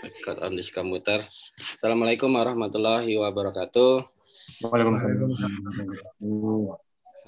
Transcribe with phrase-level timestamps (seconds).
[0.00, 1.20] Record on this computer.
[1.76, 4.00] Assalamualaikum warahmatullahi wabarakatuh.
[4.64, 5.28] Waalaikumsalam.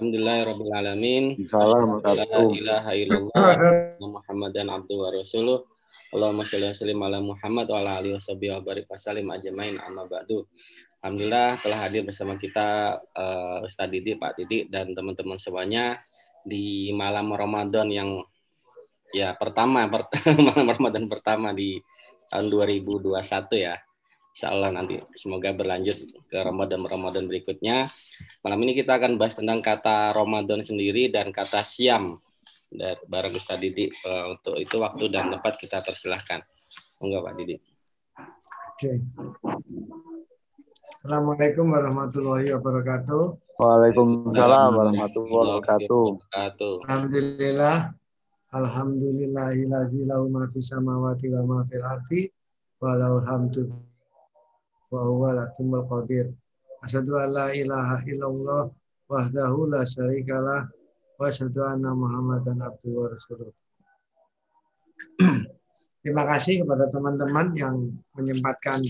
[0.01, 0.41] Alhamdulillah
[0.81, 1.37] alamin.
[1.45, 2.17] Salam La
[2.49, 3.53] ilaha illallah
[4.01, 5.69] Muhammadan abdu wa rasuluh.
[6.09, 10.09] Allahumma sholli wa sallim ala Muhammad wa ala alihi washabihi wa barik wasallim ajmain amma
[10.09, 10.49] ba'du.
[11.05, 16.01] Alhamdulillah telah hadir bersama kita uh, Ustadz Didi, Pak Didi dan teman-teman semuanya
[16.41, 18.25] di malam Ramadan yang
[19.13, 19.85] ya pertama
[20.49, 21.77] malam Ramadan pertama di
[22.33, 23.13] tahun 2021
[23.61, 23.77] ya.
[24.33, 27.93] Insya Allah nanti semoga berlanjut ke Ramadan-Ramadan berikutnya.
[28.41, 32.17] Malam ini kita akan bahas tentang kata Ramadan sendiri dan kata siam
[32.73, 33.93] dari barang Ustaz Didi.
[34.01, 36.41] Uh, untuk itu waktu dan tempat kita persilahkan.
[37.05, 37.55] Enggak Pak Didi.
[38.73, 38.91] Oke.
[40.97, 43.23] Assalamualaikum warahmatullahi wabarakatuh.
[43.61, 46.89] Waalaikumsalam warahmatullahi wabarakatuh.
[46.89, 47.93] Alhamdulillah.
[48.53, 52.29] Alhamdulillahillazi lahu ma fis samawati wa ma fil ardi
[52.77, 53.65] wa lahul hamdu
[54.93, 56.29] wa huwa lakumul qadir.
[56.85, 58.69] Asyhadu an la ilaha illallah
[59.09, 60.69] wahdahu la syarikalah
[61.17, 63.49] wa asyhadu anna Muhammadan abduhu wa rasuluh.
[66.05, 68.85] Terima kasih kepada teman-teman yang menyempatkan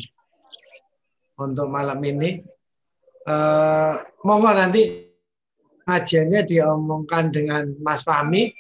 [1.40, 2.44] untuk malam ini.
[3.24, 3.96] Uh,
[4.28, 5.08] monggo nanti
[5.88, 8.52] kajiannya diomongkan dengan Mas Fahmi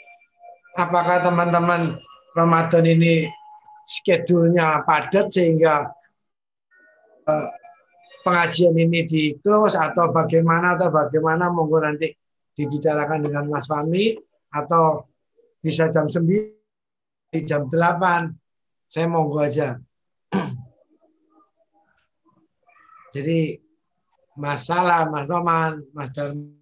[0.77, 2.02] apakah teman-teman
[2.33, 3.29] Ramadan ini
[3.85, 5.85] schedule-nya padat sehingga
[7.29, 7.49] uh,
[8.23, 11.51] pengajian ini di close atau bagaimana atau bagaimana?
[11.51, 12.09] Monggo nanti
[12.55, 14.16] dibicarakan dengan Mas Fami
[14.53, 15.03] atau
[15.59, 19.77] bisa jam 9 di jam 8 saya monggo aja.
[23.13, 23.57] Jadi
[24.38, 26.53] masalah Mas Roman Mas Darmi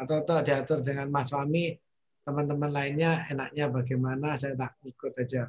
[0.00, 1.76] atau, atau diatur dengan Mas Fami
[2.24, 5.48] teman-teman lainnya enaknya bagaimana saya tak ikut aja.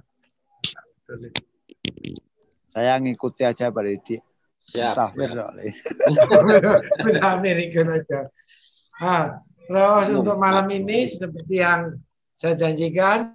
[2.72, 4.16] Saya ngikuti aja Pak Didi.
[4.62, 4.94] Siap.
[4.96, 5.30] Musafir
[7.04, 8.20] Musafir ikut aja.
[9.02, 11.98] Nah, terus untuk malam ini seperti yang
[12.38, 13.34] saya janjikan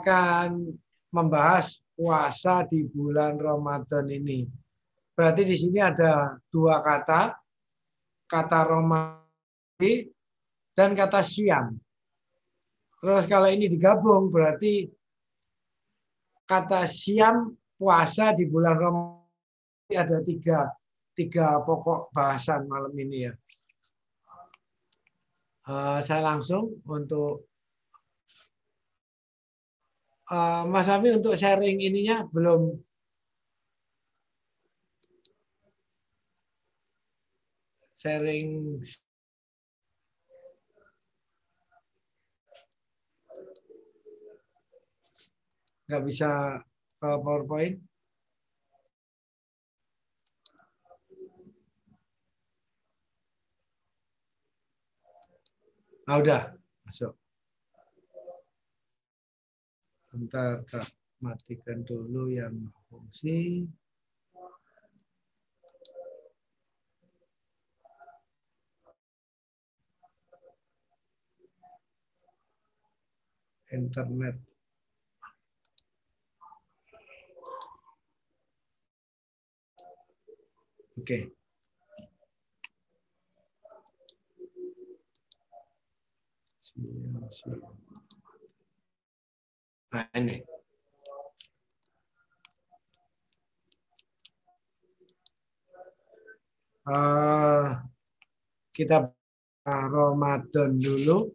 [0.00, 0.74] akan
[1.12, 4.48] membahas puasa di bulan Ramadan ini.
[5.12, 7.36] Berarti di sini ada dua kata,
[8.26, 10.08] kata Ramadan
[10.72, 11.76] dan kata siang.
[13.02, 14.86] Terus kalau ini digabung berarti
[16.46, 20.70] kata siam puasa di bulan Ramadan ada tiga,
[21.18, 23.34] tiga pokok bahasan malam ini ya.
[25.66, 27.50] Uh, saya langsung untuk
[30.30, 32.78] uh, Mas Ami untuk sharing ininya belum
[37.98, 38.78] sharing
[45.92, 46.56] nggak bisa
[47.04, 47.76] ke PowerPoint?
[56.08, 56.56] Ah, udah
[56.88, 57.12] masuk.
[60.16, 60.88] Ntar tak
[61.20, 63.68] matikan dulu yang fungsi.
[73.68, 74.40] Internet
[81.02, 81.34] Oke.
[89.90, 90.38] Nah, ini.
[96.86, 97.82] Uh,
[98.70, 99.10] kita
[99.66, 101.34] Ramadan dulu.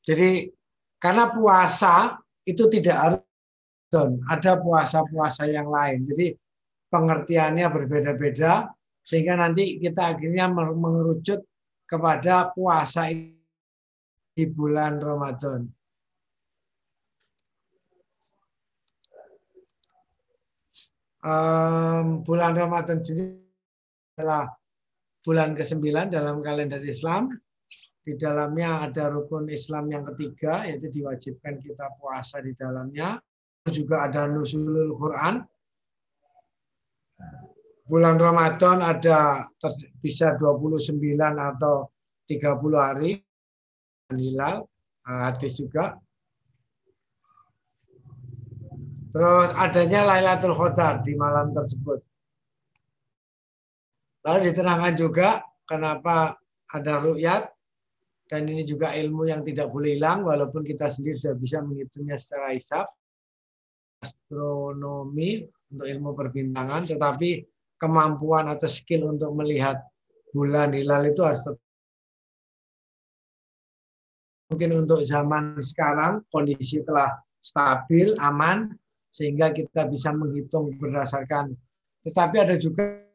[0.00, 0.48] Jadi
[0.96, 2.16] karena puasa
[2.48, 3.29] itu tidak harus
[4.30, 6.06] ada puasa-puasa yang lain.
[6.06, 6.30] Jadi
[6.90, 8.70] pengertiannya berbeda-beda
[9.02, 11.42] sehingga nanti kita akhirnya mengerucut
[11.90, 13.10] kepada puasa
[14.30, 15.66] di bulan Ramadan.
[21.20, 23.36] Um, bulan Ramadan ini
[24.16, 24.48] adalah
[25.20, 27.28] bulan ke-9 dalam kalender Islam.
[28.00, 33.20] Di dalamnya ada rukun Islam yang ketiga, yaitu diwajibkan kita puasa di dalamnya
[33.68, 35.44] juga ada Nuzulul Quran.
[37.84, 39.44] Bulan Ramadan ada
[40.00, 41.92] bisa 29 atau
[42.24, 42.40] 30
[42.78, 43.20] hari
[44.16, 44.64] hilal
[45.04, 46.00] eh, hadis juga.
[49.10, 51.98] Terus adanya Lailatul Qadar di malam tersebut.
[54.22, 56.38] Lalu diterangkan juga kenapa
[56.70, 57.50] ada rukyat
[58.30, 62.54] dan ini juga ilmu yang tidak boleh hilang walaupun kita sendiri sudah bisa menghitungnya secara
[62.54, 62.86] hisap
[64.00, 67.44] astronomi untuk ilmu perbintangan tetapi
[67.80, 69.80] kemampuan atau skill untuk melihat
[70.32, 71.70] bulan hilal itu harus tetap
[74.50, 78.74] mungkin untuk zaman sekarang kondisi telah stabil aman
[79.10, 81.54] sehingga kita bisa menghitung berdasarkan.
[82.02, 83.06] Tetapi ada juga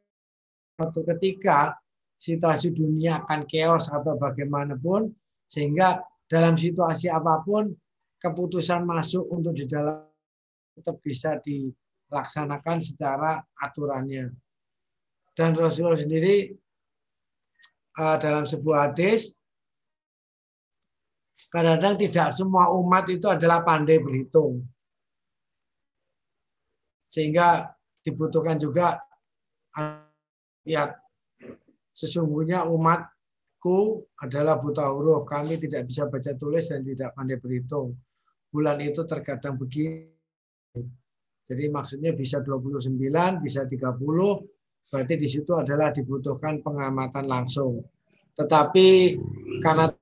[0.79, 1.75] suatu ketika
[2.19, 5.11] situasi dunia akan chaos atau bagaimanapun
[5.51, 5.99] sehingga
[6.31, 7.75] dalam situasi apa pun
[8.23, 10.07] keputusan masuk untuk di dalam
[10.75, 14.29] tetap bisa dilaksanakan secara aturannya.
[15.35, 16.51] Dan Rasulullah sendiri
[17.99, 19.31] uh, dalam sebuah hadis
[21.51, 24.63] kadang-kadang tidak semua umat itu adalah pandai berhitung.
[27.11, 27.71] Sehingga
[28.03, 28.99] dibutuhkan juga
[30.67, 30.91] ya
[31.95, 35.23] Sesungguhnya umatku adalah buta huruf.
[35.23, 37.95] Kami tidak bisa baca tulis dan tidak pandai berhitung.
[38.51, 40.11] Bulan itu terkadang begini.
[41.45, 42.97] Jadi maksudnya bisa 29,
[43.45, 43.77] bisa 30,
[44.89, 47.85] berarti di situ adalah dibutuhkan pengamatan langsung.
[48.33, 48.87] Tetapi
[49.61, 49.93] karena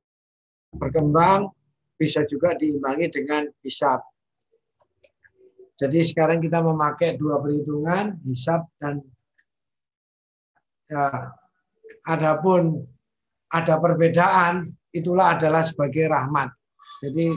[0.74, 1.52] berkembang,
[2.00, 4.02] bisa juga diimbangi dengan hisap.
[5.78, 9.04] Jadi sekarang kita memakai dua perhitungan, hisap dan
[10.88, 11.34] ya,
[12.08, 12.88] adapun
[13.52, 16.50] ada perbedaan, itulah adalah sebagai rahmat.
[17.04, 17.36] Jadi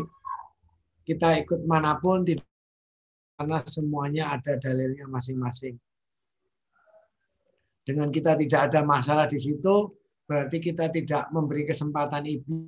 [1.05, 2.25] kita ikut mana pun
[3.37, 5.77] karena semuanya ada dalilnya masing-masing.
[7.87, 9.93] Dengan kita tidak ada masalah di situ,
[10.27, 12.67] berarti kita tidak memberi kesempatan ibu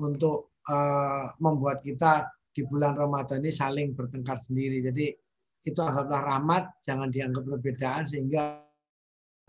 [0.00, 4.80] untuk uh, membuat kita di bulan Ramadan ini saling bertengkar sendiri.
[4.80, 5.12] Jadi
[5.66, 8.64] itu adalah rahmat, jangan dianggap perbedaan sehingga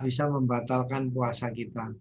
[0.01, 1.93] bisa membatalkan puasa kita.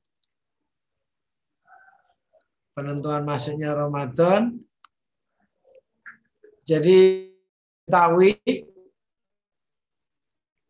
[2.75, 4.59] Penentuan masuknya Ramadan.
[6.67, 7.31] Jadi
[7.87, 8.35] tahu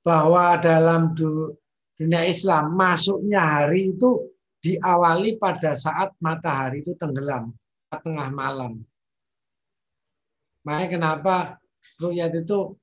[0.07, 4.31] bahwa dalam dunia Islam masuknya hari itu
[4.63, 7.51] diawali pada saat matahari itu tenggelam
[7.91, 8.85] tengah malam.
[10.67, 11.35] Makanya kenapa
[12.03, 12.75] rukyat itu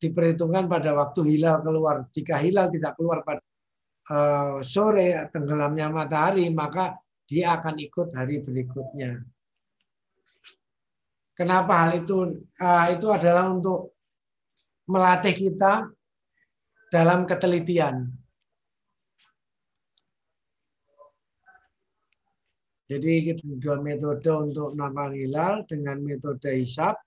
[0.00, 2.08] diperhitungkan pada waktu hilal keluar.
[2.10, 3.42] Jika hilal tidak keluar pada
[4.10, 6.98] uh, sore tenggelamnya matahari, maka
[7.28, 9.22] dia akan ikut hari berikutnya.
[11.40, 12.44] Kenapa hal itu?
[12.60, 13.96] Uh, itu adalah untuk
[14.84, 15.88] melatih kita
[16.92, 18.12] dalam ketelitian.
[22.92, 27.00] Jadi kita dua metode untuk menangkal hilal dengan metode hisap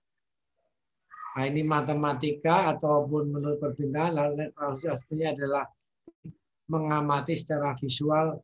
[1.34, 5.66] Nah, ini matematika ataupun menurut perbintangan lalu aslinya adalah
[6.70, 8.38] mengamati secara visual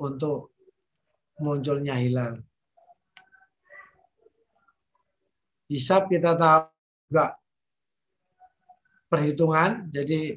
[0.00, 0.56] untuk
[1.36, 2.40] munculnya hilal.
[5.68, 6.68] Hisap kita tahu
[7.08, 7.26] juga
[9.08, 10.36] perhitungan, jadi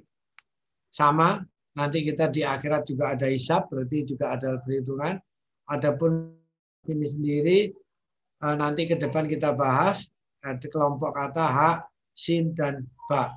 [0.94, 1.44] sama.
[1.78, 5.22] Nanti kita di akhirat juga ada hisap, berarti juga ada perhitungan.
[5.70, 6.34] Adapun
[6.90, 7.58] ini sendiri
[8.42, 10.10] eh, nanti ke depan kita bahas
[10.42, 11.78] ada kelompok kata hak,
[12.16, 13.36] sin, dan ba.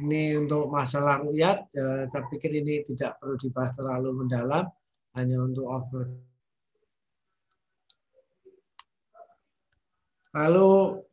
[0.00, 4.64] Ini untuk masalah rukyat, ya, saya pikir ini tidak perlu dibahas terlalu mendalam,
[5.20, 6.08] hanya untuk over.
[10.32, 11.04] Lalu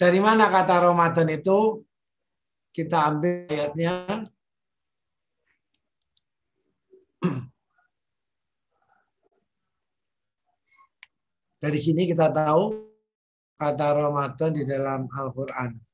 [0.00, 1.84] dari mana kata Ramadan itu?
[2.72, 4.28] Kita ambil ayatnya
[11.56, 12.84] Dari sini kita tahu
[13.56, 15.85] kata Ramadan di dalam Al-Quran.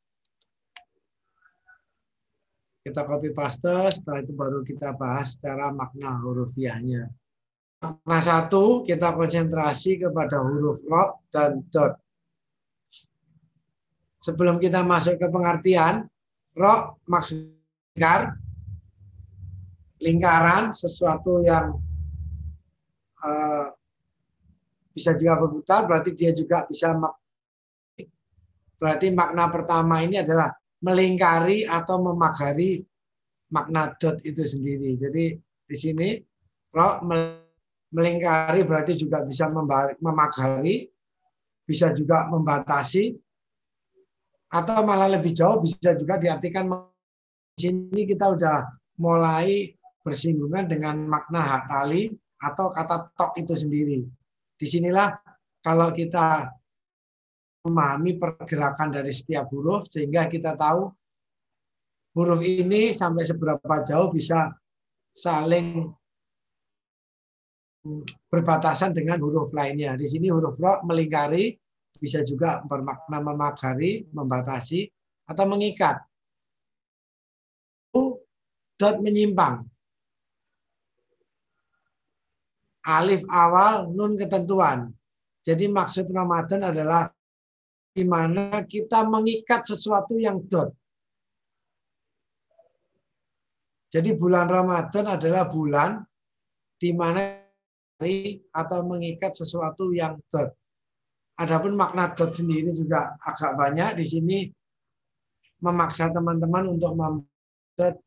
[2.83, 7.07] Kita copy paste, setelah itu baru kita bahas secara makna hurufiahnya.
[7.79, 11.95] Makna satu, kita konsentrasi kepada huruf ro dan dot.
[14.19, 16.11] Sebelum kita masuk ke pengertian,
[16.59, 18.35] ro maksudnya
[20.03, 21.79] lingkaran, sesuatu yang
[23.23, 23.71] uh,
[24.91, 26.99] bisa juga berputar, berarti dia juga bisa
[28.83, 30.51] berarti makna pertama ini adalah
[30.83, 32.83] melingkari atau memagari
[33.55, 34.99] makna dot itu sendiri.
[34.99, 36.09] Jadi di sini
[36.75, 37.01] roh
[37.93, 39.47] melingkari berarti juga bisa
[40.03, 40.91] memagari,
[41.63, 43.15] bisa juga membatasi,
[44.53, 46.69] atau malah lebih jauh bisa juga diartikan
[47.57, 48.69] di sini kita udah
[49.01, 49.73] mulai
[50.05, 52.13] bersinggungan dengan makna hak tali
[52.43, 54.05] atau kata tok itu sendiri.
[54.59, 55.15] Di sinilah
[55.63, 56.53] kalau kita
[57.63, 60.91] memahami pergerakan dari setiap huruf sehingga kita tahu
[62.19, 64.51] huruf ini sampai seberapa jauh bisa
[65.15, 65.89] saling
[68.31, 69.95] berbatasan dengan huruf lainnya.
[69.99, 71.55] Di sini huruf ro melingkari,
[71.99, 74.87] bisa juga bermakna memagari, membatasi,
[75.27, 76.03] atau mengikat.
[78.83, 79.63] Dot menyimpang.
[82.83, 84.91] Alif awal, nun ketentuan.
[85.47, 87.07] Jadi maksud Ramadan adalah
[87.93, 90.73] di mana kita mengikat sesuatu yang dot.
[93.93, 96.01] Jadi bulan Ramadan adalah bulan
[96.81, 97.37] di mana
[98.51, 100.57] atau mengikat sesuatu yang dot.
[101.37, 104.39] Adapun makna dot sendiri juga agak banyak di sini
[105.61, 108.01] memaksa teman-teman untuk membuat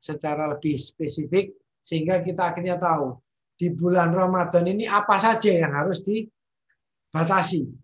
[0.00, 1.52] secara lebih spesifik
[1.84, 3.20] sehingga kita akhirnya tahu
[3.54, 7.83] di bulan Ramadan ini apa saja yang harus dibatasi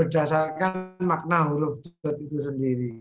[0.00, 2.92] berdasarkan makna huruf dot itu sendiri.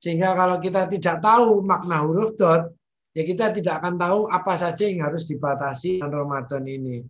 [0.00, 2.72] Sehingga kalau kita tidak tahu makna huruf dot,
[3.12, 7.04] ya kita tidak akan tahu apa saja yang harus dibatasi dalam Ramadan ini.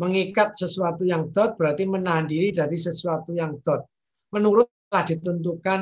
[0.00, 3.84] Mengikat sesuatu yang dot berarti menahan diri dari sesuatu yang dot.
[4.32, 5.80] Menurut telah ditentukan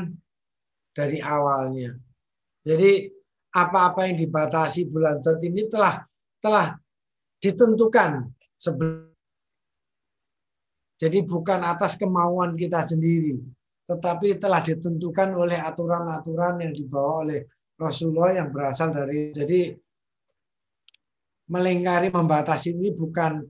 [0.91, 1.95] dari awalnya.
[2.67, 3.07] Jadi
[3.55, 6.03] apa-apa yang dibatasi bulan dot ini telah
[6.43, 6.75] telah
[7.39, 8.27] ditentukan
[8.59, 9.14] sebelum
[10.95, 13.35] jadi bukan atas kemauan kita sendiri,
[13.91, 17.41] tetapi telah ditentukan oleh aturan-aturan yang dibawa oleh
[17.75, 19.75] Rasulullah yang berasal dari jadi
[21.51, 23.43] melingkari membatasi ini bukan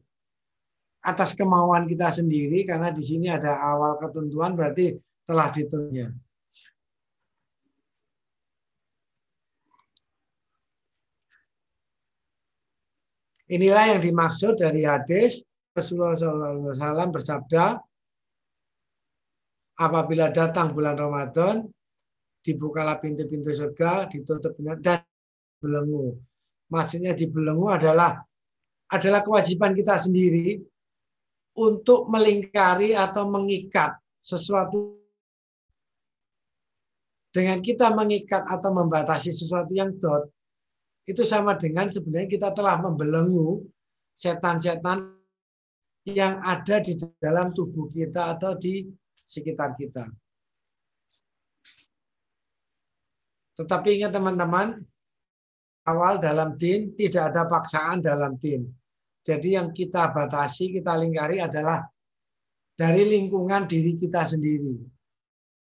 [1.05, 4.97] atas kemauan kita sendiri karena di sini ada awal ketentuan berarti
[5.29, 6.09] telah ditentunya.
[13.45, 15.45] Inilah yang dimaksud dari hadis
[15.75, 17.83] Rasulullah SAW bersabda,
[19.83, 21.67] apabila datang bulan Ramadan,
[22.47, 25.03] dibukalah pintu-pintu surga, ditutup dan
[25.59, 26.15] belenggu.
[26.71, 28.23] Maksudnya dibelenggu adalah
[28.93, 30.63] adalah kewajiban kita sendiri
[31.59, 34.95] untuk melingkari atau mengikat sesuatu
[37.35, 40.31] dengan kita mengikat atau membatasi sesuatu yang dot
[41.05, 43.67] itu sama dengan sebenarnya kita telah membelenggu
[44.15, 45.24] setan-setan
[46.05, 48.85] yang ada di dalam tubuh kita atau di
[49.25, 50.05] sekitar kita.
[53.55, 54.85] Tetapi ingat teman-teman,
[55.89, 58.69] awal dalam tim tidak ada paksaan dalam tim.
[59.25, 61.81] Jadi yang kita batasi, kita lingkari adalah
[62.77, 64.77] dari lingkungan diri kita sendiri.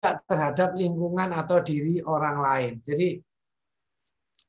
[0.01, 2.73] Terhadap lingkungan atau diri orang lain.
[2.81, 3.21] Jadi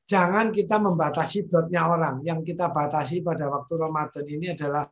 [0.09, 2.25] jangan kita membatasi dotnya orang.
[2.25, 4.85] Yang kita batasi pada waktu Ramadan ini adalah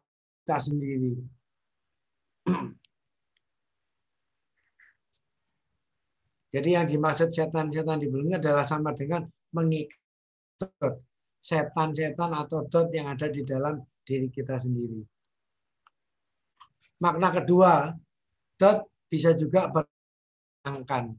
[0.45, 1.17] kita sendiri.
[6.53, 9.25] Jadi yang dimaksud setan-setan di belenggu adalah sama dengan
[9.57, 11.01] mengikat
[11.41, 15.01] setan-setan atau dot yang ada di dalam diri kita sendiri.
[17.01, 17.89] Makna kedua,
[18.61, 21.17] dot bisa juga berangkan.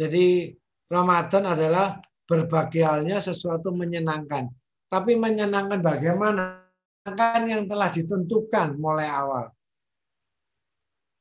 [0.00, 0.56] Jadi
[0.88, 4.48] Ramadan adalah berbahagianya sesuatu menyenangkan.
[4.88, 6.63] Tapi menyenangkan bagaimana?
[7.04, 9.52] Kan yang telah ditentukan mulai awal.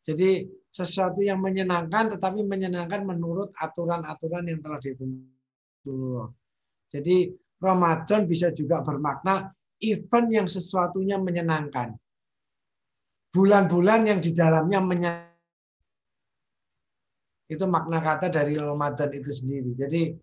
[0.07, 6.31] Jadi sesuatu yang menyenangkan tetapi menyenangkan menurut aturan-aturan yang telah ditentukan.
[6.87, 9.51] Jadi Ramadan bisa juga bermakna
[9.83, 11.91] event yang sesuatunya menyenangkan.
[13.35, 15.35] Bulan-bulan yang di dalamnya menyenangkan.
[17.51, 19.75] Itu makna kata dari Ramadan itu sendiri.
[19.75, 20.15] Jadi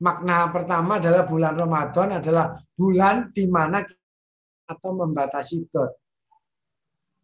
[0.00, 3.84] makna pertama adalah bulan Ramadan adalah bulan di mana
[4.64, 5.92] atau membatasi dot.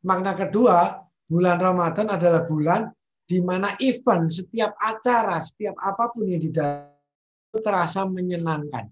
[0.05, 2.89] Makna kedua, bulan Ramadan adalah bulan
[3.29, 8.91] di mana event, setiap acara, setiap apa pun yang di itu terasa menyenangkan.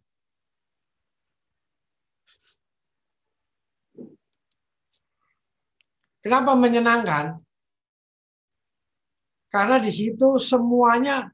[6.22, 7.38] Kenapa menyenangkan?
[9.48, 11.30] Karena di situ semuanya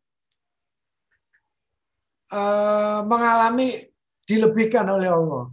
[2.31, 3.85] eh, mengalami
[4.29, 5.45] dilebihkan oleh Allah.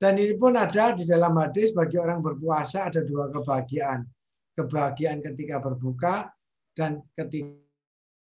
[0.00, 4.08] Dan ini pun ada di dalam hadis bagi orang berpuasa ada dua kebahagiaan.
[4.56, 6.32] Kebahagiaan ketika berbuka
[6.72, 7.52] dan ketika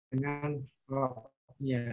[0.08, 1.92] dengan rohnya.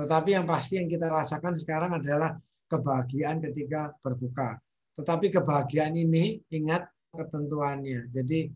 [0.00, 2.36] Tetapi yang pasti yang kita rasakan sekarang adalah
[2.72, 4.56] kebahagiaan ketika berbuka.
[4.96, 8.08] Tetapi kebahagiaan ini ingat ketentuannya.
[8.12, 8.48] Jadi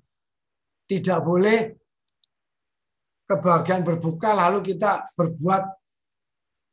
[0.88, 1.58] tidak boleh
[3.28, 5.79] kebahagiaan berbuka lalu kita berbuat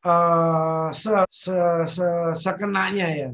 [0.05, 3.29] uh, se, se, se, sekenanya ya.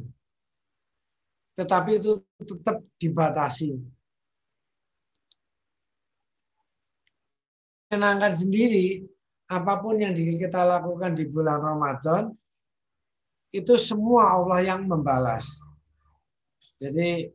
[1.54, 3.78] tetapi itu tetap dibatasi.
[7.94, 9.06] Menyenangkan sendiri,
[9.54, 12.34] apa pun yang kita lakukan di bulan Ramadan,
[13.54, 15.46] itu semua Allah yang membalas.
[16.82, 17.30] Jadi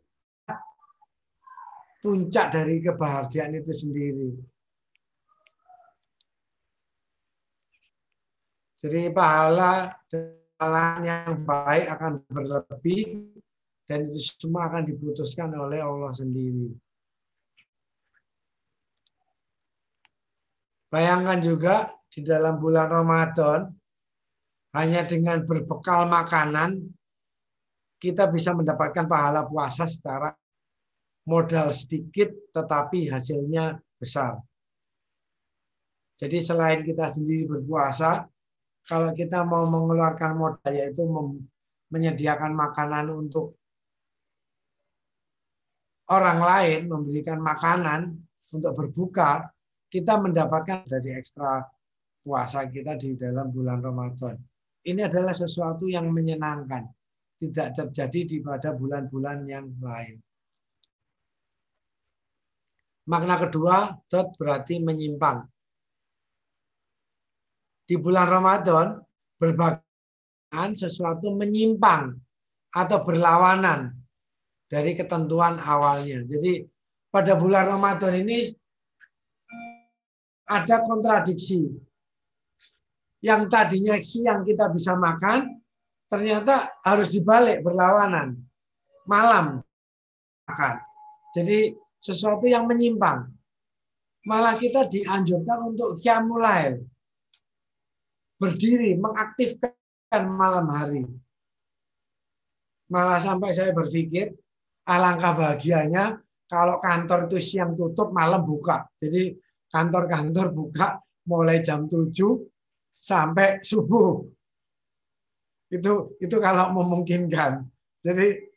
[2.02, 4.34] puncak dari kebahagiaan itu sendiri.
[8.78, 13.26] Jadi pahala kesalahan yang baik akan berlebih
[13.90, 16.70] dan itu semua akan diputuskan oleh Allah sendiri.
[20.88, 23.68] Bayangkan juga di dalam bulan Ramadan
[24.72, 26.86] hanya dengan berbekal makanan
[27.98, 30.30] kita bisa mendapatkan pahala puasa secara
[31.26, 34.38] modal sedikit tetapi hasilnya besar.
[36.18, 38.26] Jadi selain kita sendiri berpuasa,
[38.88, 41.04] kalau kita mau mengeluarkan modal yaitu
[41.92, 43.60] menyediakan makanan untuk
[46.08, 48.16] orang lain, memberikan makanan
[48.48, 49.44] untuk berbuka,
[49.92, 51.60] kita mendapatkan dari ekstra
[52.24, 54.40] puasa kita di dalam bulan Ramadan.
[54.88, 56.88] Ini adalah sesuatu yang menyenangkan,
[57.44, 60.16] tidak terjadi di pada bulan-bulan yang lain.
[63.08, 65.44] Makna kedua, dot berarti menyimpang
[67.88, 69.00] di bulan Ramadan
[69.40, 69.80] berbagai
[70.76, 72.12] sesuatu menyimpang
[72.76, 73.96] atau berlawanan
[74.68, 76.20] dari ketentuan awalnya.
[76.28, 76.68] Jadi
[77.08, 78.44] pada bulan Ramadan ini
[80.44, 81.64] ada kontradiksi.
[83.24, 85.58] Yang tadinya siang kita bisa makan,
[86.12, 88.36] ternyata harus dibalik berlawanan.
[89.08, 89.64] Malam
[90.44, 90.76] makan.
[91.32, 93.26] Jadi sesuatu yang menyimpang.
[94.28, 96.84] Malah kita dianjurkan untuk kiamulail
[98.38, 101.04] berdiri, mengaktifkan malam hari.
[102.88, 104.32] Malah sampai saya berpikir,
[104.88, 106.16] alangkah bahagianya
[106.48, 108.88] kalau kantor itu siang tutup, malam buka.
[108.96, 109.36] Jadi
[109.68, 110.96] kantor-kantor buka
[111.28, 112.08] mulai jam 7
[112.96, 114.24] sampai subuh.
[115.68, 117.68] Itu itu kalau memungkinkan.
[118.00, 118.48] Jadi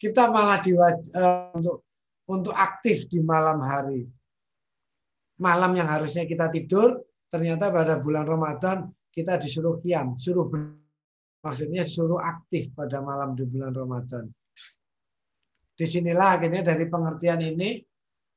[0.00, 1.84] kita malah diwaj uh, untuk
[2.32, 4.08] untuk aktif di malam hari.
[5.36, 10.50] Malam yang harusnya kita tidur, ternyata pada bulan Ramadan kita disuruh kiam, suruh
[11.40, 14.26] maksudnya disuruh aktif pada malam di bulan Ramadan.
[15.74, 17.78] Di sinilah akhirnya dari pengertian ini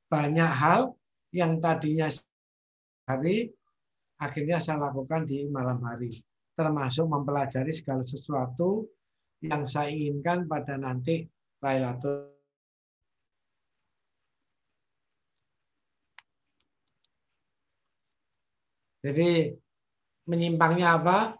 [0.06, 0.94] banyak hal
[1.34, 2.06] yang tadinya
[3.10, 3.50] hari
[4.22, 6.22] akhirnya saya lakukan di malam hari.
[6.54, 8.86] Termasuk mempelajari segala sesuatu
[9.42, 11.22] yang saya inginkan pada nanti
[11.62, 12.38] Lailatul
[18.98, 19.54] Jadi
[20.28, 21.34] menyimpangnya apa?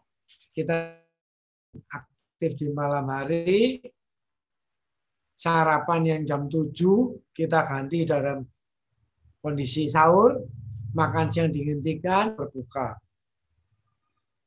[0.57, 0.97] Kita
[1.93, 3.79] aktif di malam hari,
[5.39, 6.75] sarapan yang jam 7
[7.31, 8.43] kita ganti dalam
[9.39, 10.43] kondisi sahur,
[10.97, 12.99] makan siang dihentikan, berbuka.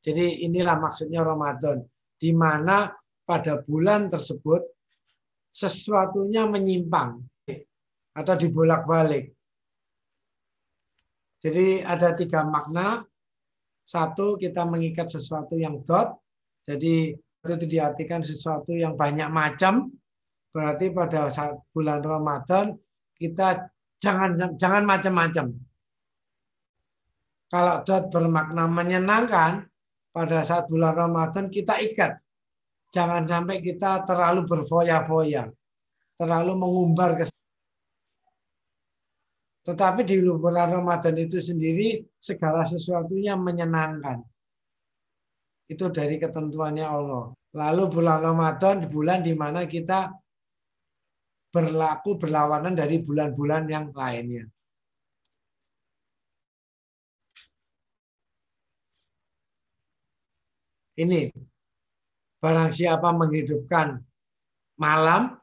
[0.02, 1.86] Jadi inilah maksudnya Ramadan,
[2.18, 2.90] di mana
[3.24, 4.66] pada bulan tersebut
[5.54, 7.22] sesuatunya menyimpang
[8.12, 9.32] atau dibolak-balik.
[11.42, 13.02] Jadi ada tiga makna
[13.86, 16.18] satu, kita mengikat sesuatu yang dot.
[16.66, 19.90] Jadi itu diartikan sesuatu yang banyak macam.
[20.52, 22.76] Berarti pada saat bulan Ramadan
[23.18, 25.56] kita jangan jangan macam-macam.
[27.52, 29.68] Kalau dot bermakna menyenangkan,
[30.12, 32.20] pada saat bulan Ramadan kita ikat.
[32.92, 35.48] Jangan sampai kita terlalu berfoya-foya,
[36.20, 37.24] terlalu mengumbar ke
[39.62, 44.26] tetapi di bulan Ramadan itu sendiri segala sesuatunya menyenangkan.
[45.70, 47.30] Itu dari ketentuannya Allah.
[47.54, 50.10] Lalu bulan Ramadan bulan di mana kita
[51.52, 54.48] berlaku berlawanan dari bulan-bulan yang lainnya.
[60.96, 61.34] Ini
[62.42, 64.00] barang siapa menghidupkan
[64.78, 65.41] malam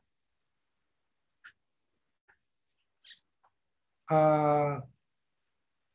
[4.08, 4.72] eh,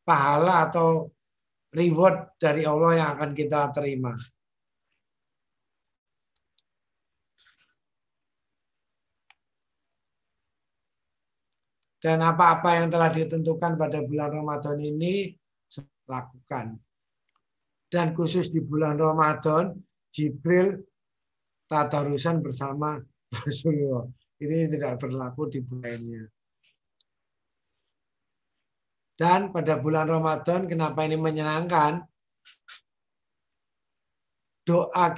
[0.03, 1.09] pahala atau
[1.73, 4.13] reward dari Allah yang akan kita terima.
[12.03, 15.31] Dan apa-apa yang telah ditentukan pada bulan Ramadan ini
[16.03, 16.75] lakukan.
[17.87, 19.71] Dan khusus di bulan Ramadan,
[20.11, 20.83] Jibril
[21.71, 22.99] tadarusan bersama
[23.31, 24.03] Rasulullah.
[24.35, 26.23] Ini tidak berlaku di bulan lainnya.
[29.13, 32.01] Dan pada bulan Ramadan, kenapa ini menyenangkan?
[34.63, 35.13] Doa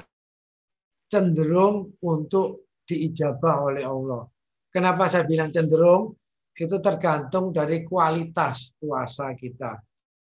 [1.08, 4.26] cenderung untuk diijabah oleh Allah.
[4.68, 6.12] Kenapa saya bilang cenderung?
[6.56, 9.76] Itu tergantung dari kualitas puasa kita.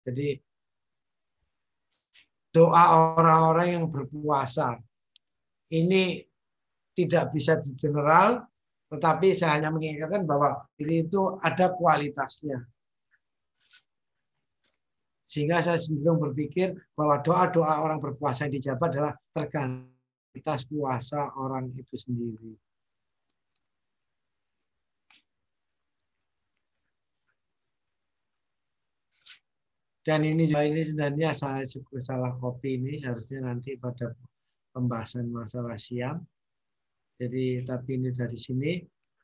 [0.03, 0.35] Jadi
[2.53, 4.77] doa orang-orang yang berpuasa
[5.73, 6.21] ini
[6.93, 8.45] tidak bisa di general,
[8.93, 12.61] tetapi saya hanya mengingatkan bahwa ini itu ada kualitasnya.
[15.33, 19.89] Sehingga saya cenderung berpikir bahwa doa-doa orang berpuasa yang dijawab adalah tergantung
[20.69, 22.53] puasa orang itu sendiri.
[30.05, 31.65] Dan ini juga ini sebenarnya saya
[32.03, 34.13] salah kopi ini harusnya nanti pada
[34.75, 36.21] pembahasan masalah siam.
[37.17, 38.71] Jadi tapi ini dari sini.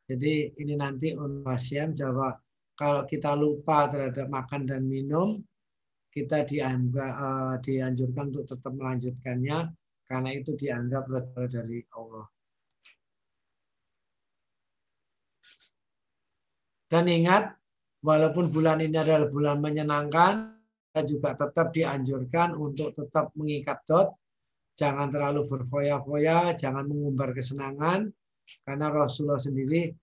[0.10, 2.34] Jadi ini nanti untuk siam bahwa
[2.74, 5.43] kalau kita lupa terhadap makan dan minum,
[6.10, 9.60] kita dianggap, uh, dianjurkan untuk tetap melanjutkannya
[10.10, 11.06] karena itu dianggap
[11.50, 12.26] dari Allah.
[16.89, 17.54] Dan ingat,
[18.02, 20.58] walaupun bulan ini adalah bulan menyenangkan,
[20.89, 24.17] kita juga tetap dianjurkan untuk tetap mengikat dot,
[24.74, 28.10] jangan terlalu berfoya-foya, jangan mengumbar kesenangan,
[28.65, 29.93] karena Rasulullah sendiri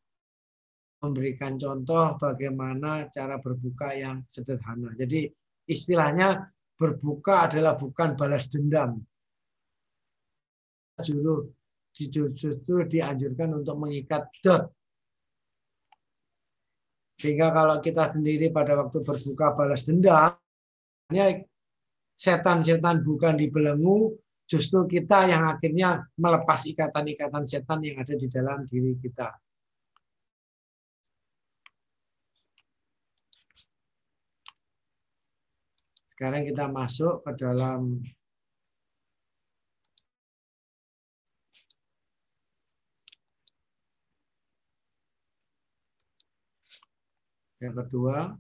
[1.03, 4.95] memberikan contoh bagaimana cara berbuka yang sederhana.
[4.95, 5.27] Jadi
[5.66, 9.02] istilahnya berbuka adalah bukan balas dendam.
[11.02, 11.52] Justru,
[12.33, 14.72] justru dianjurkan untuk mengikat dot.
[17.16, 20.37] Sehingga kalau kita sendiri pada waktu berbuka balas dendam,
[22.16, 28.96] setan-setan bukan dibelenggu, justru kita yang akhirnya melepas ikatan-ikatan setan yang ada di dalam diri
[29.00, 29.33] kita.
[36.16, 38.00] Sekarang kita masuk ke dalam
[47.61, 48.33] yang kedua.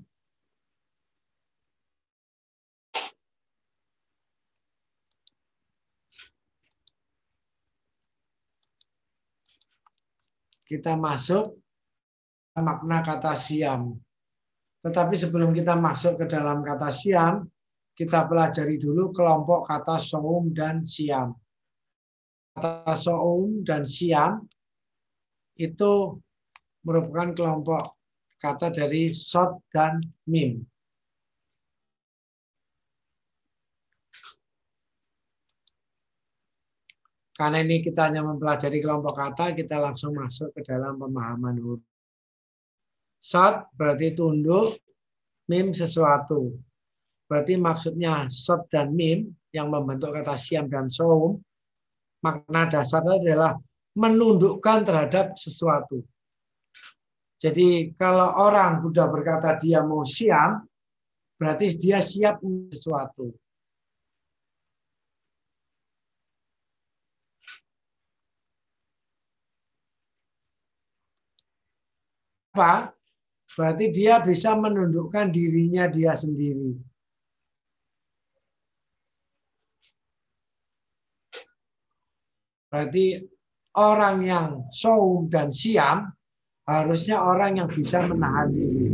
[10.64, 11.60] Kita masuk
[12.56, 14.00] makna kata siam.
[14.80, 17.44] Tetapi sebelum kita masuk ke dalam kata siam,
[17.96, 21.32] kita pelajari dulu kelompok kata soum dan siam.
[22.52, 24.44] Kata soum dan siam
[25.56, 26.20] itu
[26.84, 27.96] merupakan kelompok
[28.36, 30.60] kata dari sot dan mim.
[37.36, 41.84] Karena ini kita hanya mempelajari kelompok kata, kita langsung masuk ke dalam pemahaman huruf.
[43.20, 44.80] Sot berarti tunduk,
[45.48, 46.56] mim sesuatu.
[47.26, 51.42] Berarti maksudnya sod dan mim yang membentuk kata siam dan soum,
[52.22, 53.52] makna dasarnya adalah
[53.98, 56.06] menundukkan terhadap sesuatu.
[57.42, 60.64] Jadi kalau orang sudah berkata dia mau siam,
[61.36, 63.34] berarti dia siap untuk sesuatu.
[72.56, 72.88] Apa?
[73.52, 76.95] Berarti dia bisa menundukkan dirinya dia sendiri.
[82.66, 83.20] Berarti
[83.76, 86.10] orang yang saum dan siam
[86.66, 88.86] harusnya orang yang bisa menahan diri.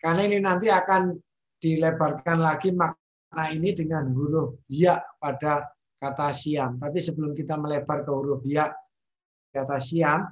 [0.00, 1.12] Karena ini nanti akan
[1.60, 5.68] dilebarkan lagi makna ini dengan huruf ya pada
[6.00, 6.80] kata siam.
[6.80, 8.72] Tapi sebelum kita melebar ke huruf ya
[9.52, 10.24] kata siam,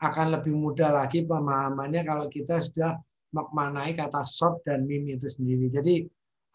[0.00, 2.96] akan lebih mudah lagi pemahamannya kalau kita sudah
[3.32, 5.68] maknai kata sod dan mim itu sendiri.
[5.68, 5.94] Jadi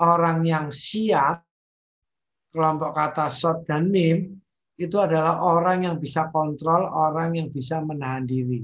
[0.01, 1.44] orang yang siap
[2.55, 4.39] kelompok kata short dan mim
[4.79, 8.63] itu adalah orang yang bisa kontrol, orang yang bisa menahan diri.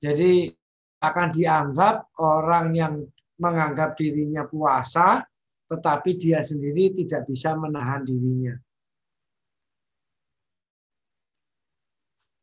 [0.00, 0.52] Jadi
[1.00, 2.94] akan dianggap orang yang
[3.40, 5.24] menganggap dirinya puasa,
[5.68, 8.56] tetapi dia sendiri tidak bisa menahan dirinya.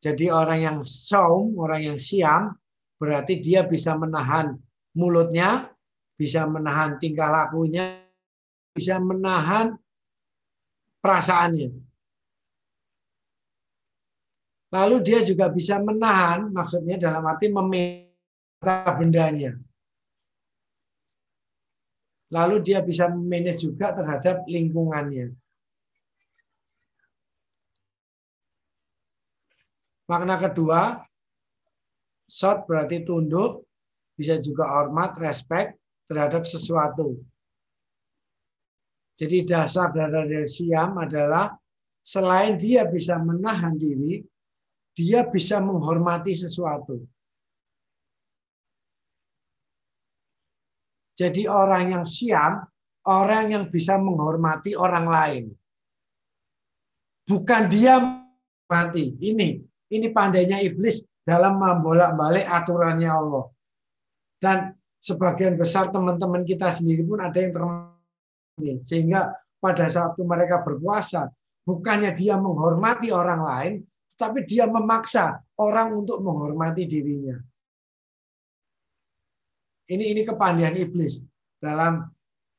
[0.02, 2.50] Jadi orang yang saum, orang yang siam,
[2.98, 4.58] berarti dia bisa menahan
[4.98, 5.70] mulutnya,
[6.18, 8.02] bisa menahan tingkah lakunya,
[8.72, 9.76] bisa menahan
[11.04, 11.70] perasaannya.
[14.72, 19.52] Lalu dia juga bisa menahan, maksudnya dalam arti meminta bendanya.
[22.32, 25.36] Lalu dia bisa manage juga terhadap lingkungannya.
[30.08, 31.04] Makna kedua,
[32.24, 33.68] short berarti tunduk,
[34.16, 35.76] bisa juga hormat, respect
[36.08, 37.20] terhadap sesuatu.
[39.12, 41.52] Jadi dasar dari siam adalah
[42.02, 44.24] selain dia bisa menahan diri,
[44.96, 46.96] dia bisa menghormati sesuatu.
[51.12, 52.64] Jadi orang yang siam,
[53.06, 55.44] orang yang bisa menghormati orang lain.
[57.28, 58.00] Bukan dia
[58.66, 59.14] mati.
[59.20, 59.60] Ini,
[59.92, 63.44] ini pandainya iblis dalam membolak-balik aturannya Allah.
[64.42, 67.91] Dan sebagian besar teman-teman kita sendiri pun ada yang termasuk
[68.60, 71.30] sehingga pada saat mereka berpuasa
[71.64, 73.72] bukannya dia menghormati orang lain
[74.12, 77.34] tetapi dia memaksa orang untuk menghormati dirinya.
[79.88, 81.18] Ini ini kepandaian iblis
[81.58, 82.06] dalam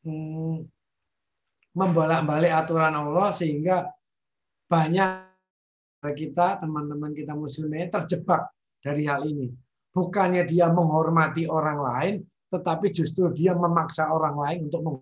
[0.03, 0.57] hmm,
[1.77, 3.87] membolak-balik aturan Allah sehingga
[4.67, 5.29] banyak
[6.03, 8.51] kita teman-teman kita muslimnya terjebak
[8.83, 9.47] dari hal ini.
[9.93, 12.13] Bukannya dia menghormati orang lain,
[12.49, 14.97] tetapi justru dia memaksa orang lain untuk meng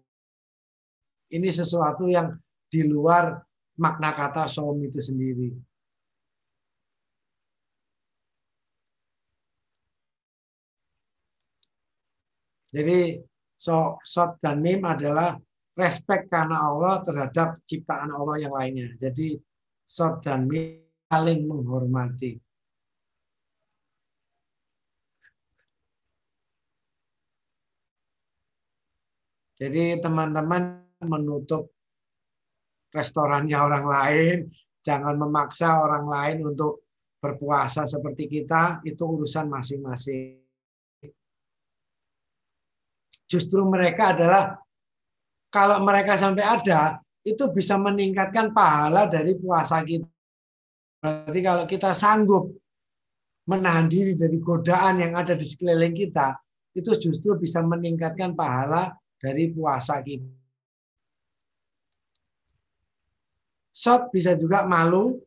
[1.31, 2.35] ini sesuatu yang
[2.67, 3.39] di luar
[3.79, 5.51] makna kata som itu sendiri.
[12.71, 13.19] Jadi
[13.59, 15.35] so, sot dan mim adalah
[15.75, 18.95] respect karena Allah terhadap ciptaan Allah yang lainnya.
[18.95, 19.35] Jadi
[19.83, 20.79] sot dan mim
[21.11, 22.39] saling menghormati.
[29.61, 31.69] Jadi teman-teman menutup
[32.91, 34.37] restorannya orang lain,
[34.83, 36.85] jangan memaksa orang lain untuk
[37.21, 40.41] berpuasa seperti kita, itu urusan masing-masing.
[43.29, 44.59] Justru mereka adalah
[45.53, 50.09] kalau mereka sampai ada, itu bisa meningkatkan pahala dari puasa kita.
[51.01, 52.49] Berarti kalau kita sanggup
[53.45, 56.33] menahan diri dari godaan yang ada di sekeliling kita,
[56.73, 60.40] itu justru bisa meningkatkan pahala dari puasa kita.
[63.71, 65.19] Shot bisa juga malu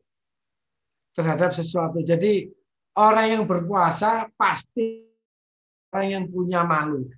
[1.17, 2.01] terhadap sesuatu.
[2.05, 2.45] Jadi
[2.97, 5.05] orang yang berpuasa pasti
[5.89, 7.09] orang yang punya malu.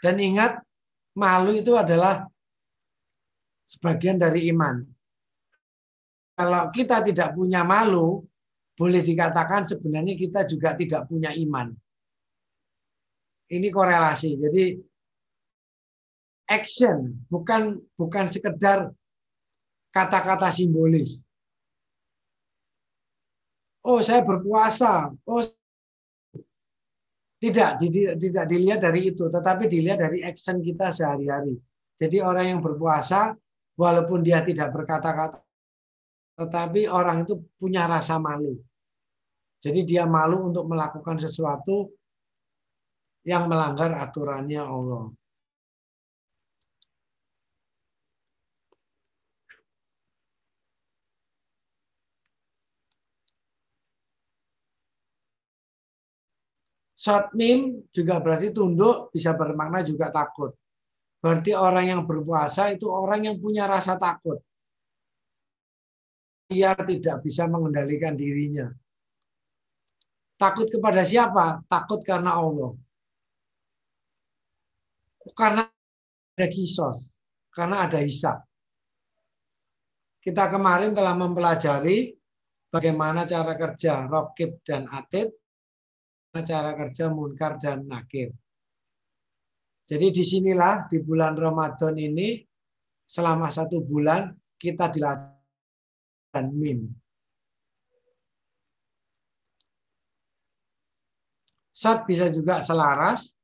[0.00, 0.60] Dan ingat,
[1.16, 2.24] malu itu adalah
[3.64, 4.84] sebagian dari iman.
[6.34, 8.20] Kalau kita tidak punya malu,
[8.74, 11.72] boleh dikatakan sebenarnya kita juga tidak punya iman
[13.52, 14.40] ini korelasi.
[14.40, 14.64] Jadi
[16.48, 18.92] action bukan bukan sekedar
[19.94, 21.22] kata-kata simbolis.
[23.84, 25.12] Oh, saya berpuasa.
[25.28, 25.44] Oh,
[27.36, 27.76] tidak,
[28.16, 31.60] tidak dilihat dari itu, tetapi dilihat dari action kita sehari-hari.
[32.00, 33.36] Jadi orang yang berpuasa,
[33.76, 35.44] walaupun dia tidak berkata-kata,
[36.40, 38.56] tetapi orang itu punya rasa malu.
[39.60, 41.92] Jadi dia malu untuk melakukan sesuatu
[43.28, 45.12] yang melanggar aturannya Allah.
[57.04, 60.56] Short mim juga berarti tunduk, bisa bermakna juga takut.
[61.20, 64.40] Berarti orang yang berpuasa itu orang yang punya rasa takut.
[66.48, 68.72] Biar tidak bisa mengendalikan dirinya.
[70.40, 71.60] Takut kepada siapa?
[71.68, 72.72] Takut karena Allah
[75.32, 75.64] karena
[76.36, 77.00] ada kisos,
[77.48, 78.44] karena ada hisab.
[80.20, 82.12] Kita kemarin telah mempelajari
[82.68, 85.32] bagaimana cara kerja rokib dan atid,
[86.42, 88.34] cara kerja munkar dan nakir.
[89.84, 92.40] Jadi di sinilah di bulan Ramadan ini
[93.04, 96.88] selama satu bulan kita dilatih mim.
[101.74, 103.34] Sat bisa juga selaras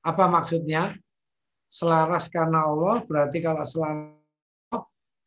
[0.00, 0.96] apa maksudnya?
[1.70, 4.19] Selaras karena Allah berarti kalau selaras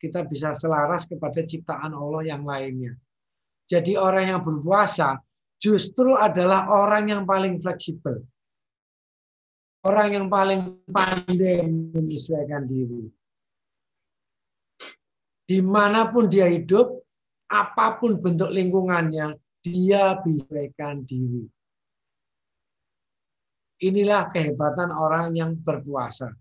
[0.04, 2.92] kita bisa selaras kepada ciptaan Allah yang lainnya.
[3.64, 5.16] Jadi orang yang berpuasa
[5.56, 8.20] justru adalah orang yang paling fleksibel.
[9.84, 13.08] Orang yang paling pandai menyesuaikan diri.
[15.44, 17.04] Di mana pun dia hidup,
[17.52, 21.44] apa pun bentuk lingkungannya, dia bisakan diri.
[23.84, 26.32] Inilah kehebatan orang yang berpuasa.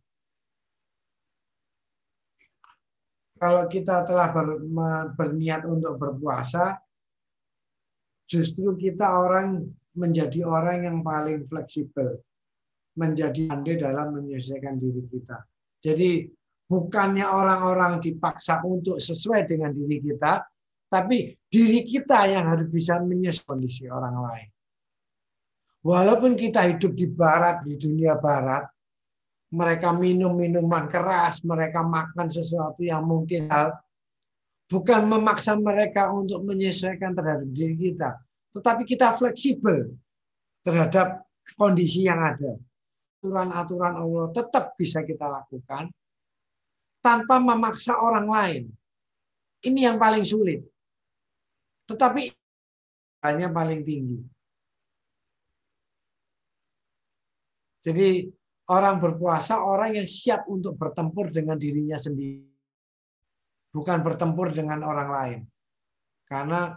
[3.43, 4.63] Kalau kita telah ber,
[5.19, 6.79] berniat untuk berpuasa,
[8.23, 9.67] justru kita orang
[9.99, 12.23] menjadi orang yang paling fleksibel,
[12.95, 15.43] menjadi pandai dalam menyelesaikan diri kita.
[15.83, 16.31] Jadi
[16.71, 20.47] bukannya orang-orang dipaksa untuk sesuai dengan diri kita,
[20.93, 24.49] Tapi diri kita yang harus bisa menyesuaikan kondisi orang lain.
[25.81, 28.69] Walaupun kita hidup di barat, di dunia barat,
[29.53, 33.77] mereka minum minuman keras, mereka makan sesuatu yang mungkin hal,
[34.65, 38.17] bukan memaksa mereka untuk menyesuaikan terhadap diri kita,
[38.57, 39.93] tetapi kita fleksibel
[40.65, 41.21] terhadap
[41.53, 42.57] kondisi yang ada.
[43.21, 45.93] Aturan-aturan Allah tetap bisa kita lakukan
[46.99, 48.63] tanpa memaksa orang lain.
[49.63, 50.59] Ini yang paling sulit.
[51.87, 52.27] Tetapi
[53.23, 54.19] hanya paling tinggi.
[57.83, 58.27] Jadi
[58.73, 62.41] orang berpuasa orang yang siap untuk bertempur dengan dirinya sendiri.
[63.69, 65.39] Bukan bertempur dengan orang lain.
[66.25, 66.73] Karena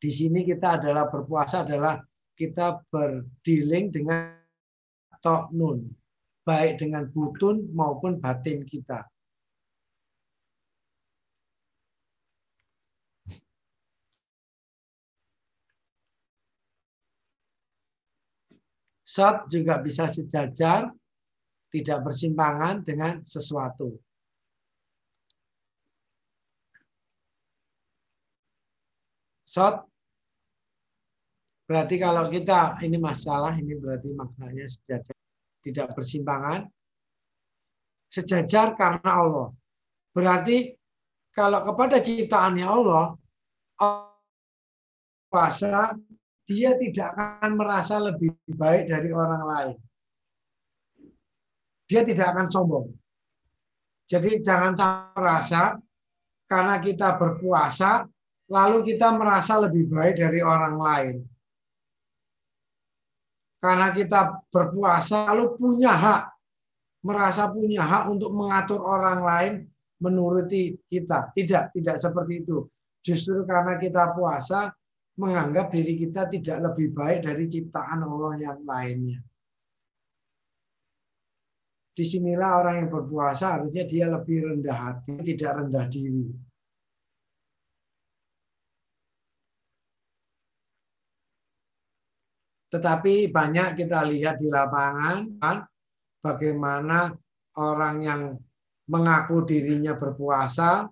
[0.00, 2.00] di sini kita adalah berpuasa adalah
[2.36, 4.32] kita berdealing dengan
[5.20, 5.84] tok nun,
[6.44, 9.04] baik dengan butun maupun batin kita.
[19.10, 20.86] Shot juga bisa sejajar,
[21.66, 23.98] tidak bersimpangan dengan sesuatu.
[29.50, 29.82] Shot
[31.66, 35.18] berarti kalau kita ini masalah, ini berarti maknanya sejajar,
[35.66, 36.70] tidak bersimpangan.
[38.14, 39.48] Sejajar karena Allah.
[40.14, 40.70] Berarti
[41.34, 43.18] kalau kepada ciptaannya Allah,
[45.30, 45.98] puasa
[46.50, 49.76] dia tidak akan merasa lebih baik dari orang lain.
[51.86, 52.90] Dia tidak akan sombong.
[54.10, 54.74] Jadi jangan
[55.14, 55.78] merasa
[56.50, 58.02] karena kita berpuasa,
[58.50, 61.16] lalu kita merasa lebih baik dari orang lain.
[63.62, 66.34] Karena kita berpuasa, lalu punya hak,
[67.06, 69.52] merasa punya hak untuk mengatur orang lain
[70.02, 71.30] menuruti kita.
[71.30, 72.66] Tidak, tidak seperti itu.
[73.06, 74.74] Justru karena kita puasa,
[75.20, 79.20] menganggap diri kita tidak lebih baik dari ciptaan Allah yang lainnya.
[81.92, 86.32] Di sinilah orang yang berpuasa harusnya dia lebih rendah hati, tidak rendah diri.
[92.70, 95.58] Tetapi banyak kita lihat di lapangan, kan,
[96.22, 97.12] bagaimana
[97.60, 98.22] orang yang
[98.88, 100.86] mengaku dirinya berpuasa,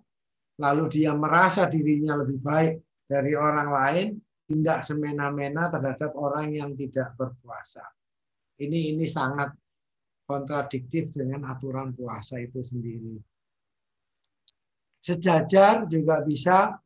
[0.59, 4.09] lalu dia merasa dirinya lebih baik dari orang lain
[4.49, 7.85] tidak semena-mena terhadap orang yang tidak berpuasa.
[8.61, 9.53] Ini ini sangat
[10.29, 13.17] kontradiktif dengan aturan puasa itu sendiri.
[15.01, 16.77] Sejajar juga bisa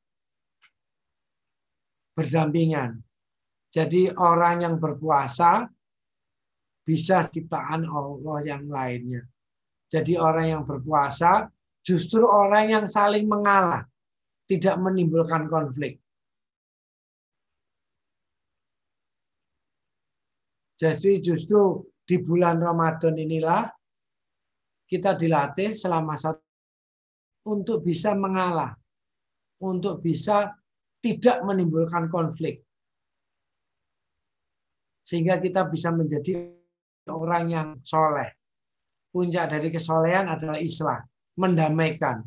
[2.14, 3.02] berdampingan.
[3.72, 5.64] Jadi orang yang berpuasa
[6.84, 9.24] bisa ciptaan Allah yang lainnya.
[9.88, 11.46] Jadi orang yang berpuasa
[11.86, 13.86] justru orang yang saling mengalah,
[14.50, 16.01] tidak menimbulkan konflik.
[20.82, 23.70] Jadi justru di bulan Ramadan inilah
[24.90, 26.42] kita dilatih selama satu
[27.46, 28.74] untuk bisa mengalah,
[29.62, 30.50] untuk bisa
[30.98, 32.66] tidak menimbulkan konflik.
[35.06, 36.50] Sehingga kita bisa menjadi
[37.10, 38.30] orang yang soleh.
[39.14, 40.98] Puncak dari kesolehan adalah islah,
[41.38, 42.26] mendamaikan.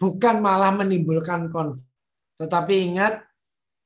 [0.00, 1.84] Bukan malah menimbulkan konflik.
[2.40, 3.20] Tetapi ingat,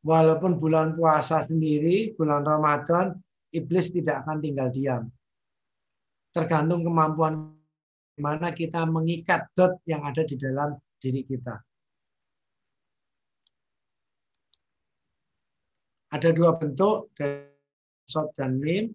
[0.07, 3.19] walaupun bulan puasa sendiri, bulan Ramadan,
[3.51, 5.03] iblis tidak akan tinggal diam.
[6.31, 7.51] Tergantung kemampuan
[8.17, 11.59] mana kita mengikat dot yang ada di dalam diri kita.
[16.15, 17.11] Ada dua bentuk
[18.07, 18.95] sot dan mim,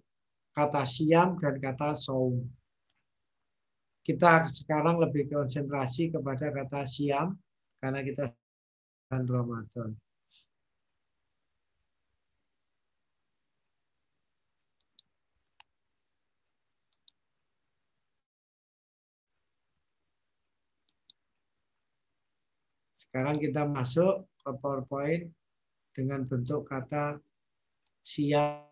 [0.56, 2.47] kata siam dan kata saum.
[4.02, 7.38] Kita sekarang lebih konsentrasi kepada kata siam
[7.84, 8.32] karena kita
[9.12, 9.93] Ramadan.
[23.12, 25.28] Sekarang kita masuk ke PowerPoint
[25.91, 27.20] dengan bentuk kata
[28.07, 28.72] siap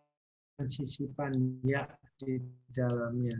[0.55, 1.83] dan sisipan ya
[2.15, 2.39] di
[2.71, 3.35] dalamnya.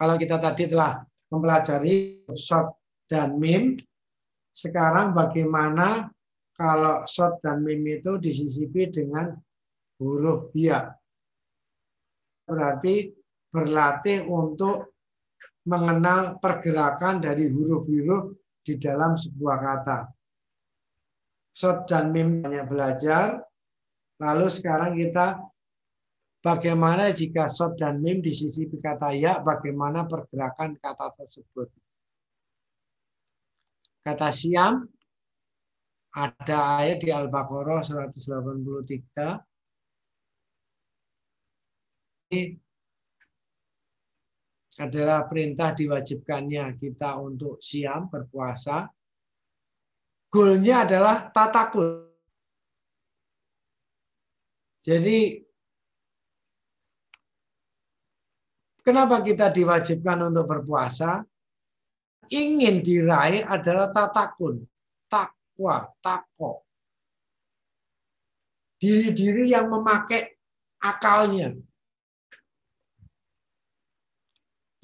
[0.00, 2.72] Kalau kita tadi telah mempelajari short
[3.12, 3.76] dan mim,
[4.56, 6.08] sekarang bagaimana
[6.56, 9.36] kalau short dan mim itu disisipi dengan
[10.00, 10.96] huruf biak.
[12.48, 13.12] Berarti
[13.52, 14.95] berlatih untuk
[15.66, 19.98] mengenal pergerakan dari huruf-huruf di dalam sebuah kata.
[21.56, 23.42] Short dan mim banyak belajar.
[24.22, 25.42] Lalu sekarang kita
[26.40, 31.68] bagaimana jika sod dan mim di sisi kata ya, bagaimana pergerakan kata tersebut.
[34.06, 34.86] Kata siam,
[36.16, 39.42] ada ayat di Al-Baqarah 183.
[44.76, 48.84] Adalah perintah diwajibkannya kita untuk siam berpuasa.
[50.28, 52.12] Goalnya adalah tatakul.
[54.84, 55.46] Jadi
[58.86, 61.18] Kenapa kita diwajibkan untuk berpuasa?
[62.30, 64.62] Ingin diraih adalah tatakun,
[65.10, 66.62] takwa, tako.
[68.78, 70.38] Diri-diri yang memakai
[70.78, 71.58] akalnya.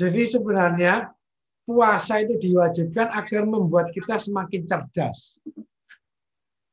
[0.02, 1.14] Jadi sebenarnya
[1.62, 5.38] puasa itu diwajibkan agar membuat kita semakin cerdas.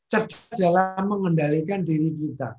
[0.09, 2.57] Cerdas dalam mengendalikan diri kita.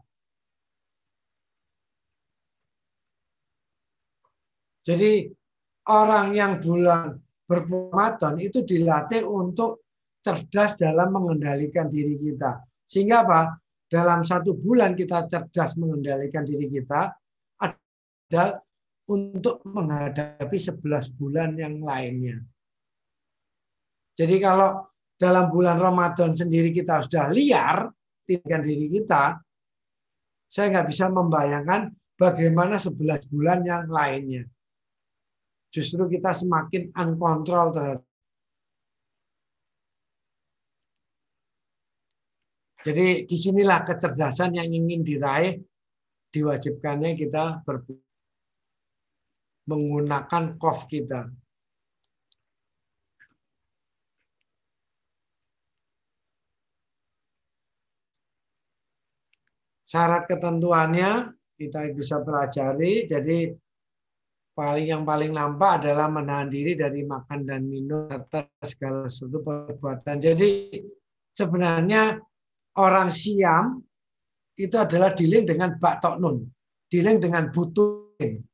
[4.86, 5.26] Jadi
[5.90, 7.18] orang yang bulan
[7.50, 9.82] berpuasa itu dilatih untuk
[10.22, 12.62] cerdas dalam mengendalikan diri kita.
[12.86, 13.58] Sehingga apa?
[13.90, 17.10] Dalam satu bulan kita cerdas mengendalikan diri kita
[17.58, 18.62] ada
[19.10, 22.38] untuk menghadapi 11 bulan yang lainnya.
[24.14, 24.86] Jadi kalau
[25.18, 27.90] dalam bulan Ramadan sendiri kita sudah liar,
[28.22, 29.36] tinggal diri kita,
[30.46, 34.46] saya nggak bisa membayangkan bagaimana 11 bulan yang lainnya
[35.70, 38.04] justru kita semakin uncontrol terhadap
[42.80, 45.60] Jadi di sinilah kecerdasan yang ingin diraih,
[46.32, 47.84] diwajibkannya kita ber
[49.70, 51.30] menggunakan kof kita.
[59.86, 63.50] Syarat ketentuannya kita bisa pelajari, jadi
[64.54, 70.16] paling yang paling nampak adalah menahan diri dari makan dan minum serta segala sesuatu perbuatan.
[70.22, 70.78] Jadi
[71.34, 72.22] sebenarnya
[72.78, 73.82] orang siam
[74.54, 76.44] itu adalah dealing dengan bak nun,
[76.86, 78.49] dealing dengan butun.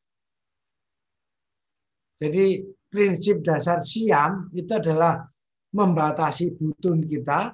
[2.17, 5.29] Jadi prinsip dasar siam itu adalah
[5.77, 7.53] membatasi butun kita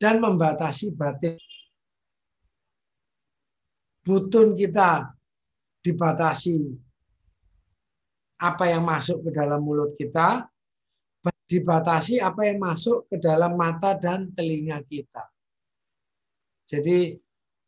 [0.00, 1.36] dan membatasi batin.
[4.02, 5.12] Butun kita
[5.84, 6.56] dibatasi
[8.42, 10.48] apa yang masuk ke dalam mulut kita,
[11.46, 15.28] dibatasi apa yang masuk ke dalam mata dan telinga kita.
[16.66, 17.14] Jadi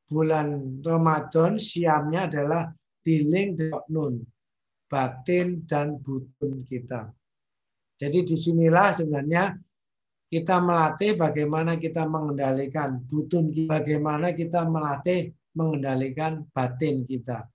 [0.09, 2.73] bulan Ramadan siamnya adalah
[3.05, 3.55] diling
[3.93, 4.25] nun,
[4.91, 7.11] batin dan butun kita.
[7.99, 9.55] Jadi di sinilah sebenarnya
[10.29, 17.47] kita melatih bagaimana kita mengendalikan butun, bagaimana kita melatih mengendalikan batin kita.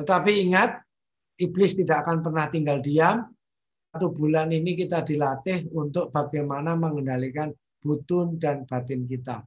[0.00, 0.80] Tetapi ingat,
[1.36, 3.28] iblis tidak akan pernah tinggal diam.
[3.92, 7.52] Satu bulan ini kita dilatih untuk bagaimana mengendalikan
[7.84, 9.44] butun dan batin kita.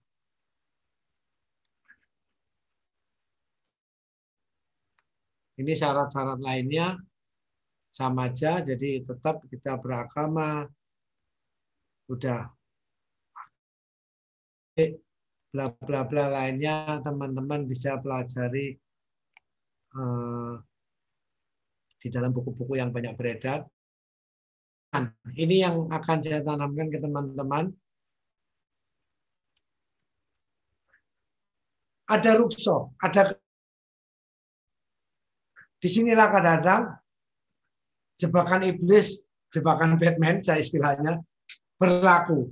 [5.55, 6.99] Ini syarat-syarat lainnya
[7.95, 10.67] sama aja, jadi tetap kita beragama,
[12.11, 12.51] udah
[15.55, 18.75] bla bla bla lainnya teman-teman bisa pelajari
[19.95, 20.53] eh,
[22.03, 23.63] di dalam buku-buku yang banyak beredar.
[25.35, 27.71] Ini yang akan saya tanamkan ke teman-teman.
[32.05, 33.33] Ada rukso, ada
[35.79, 36.83] di sinilah kadang-kadang
[38.15, 39.19] jebakan iblis,
[39.51, 41.19] jebakan Batman, saya istilahnya,
[41.75, 42.51] berlaku.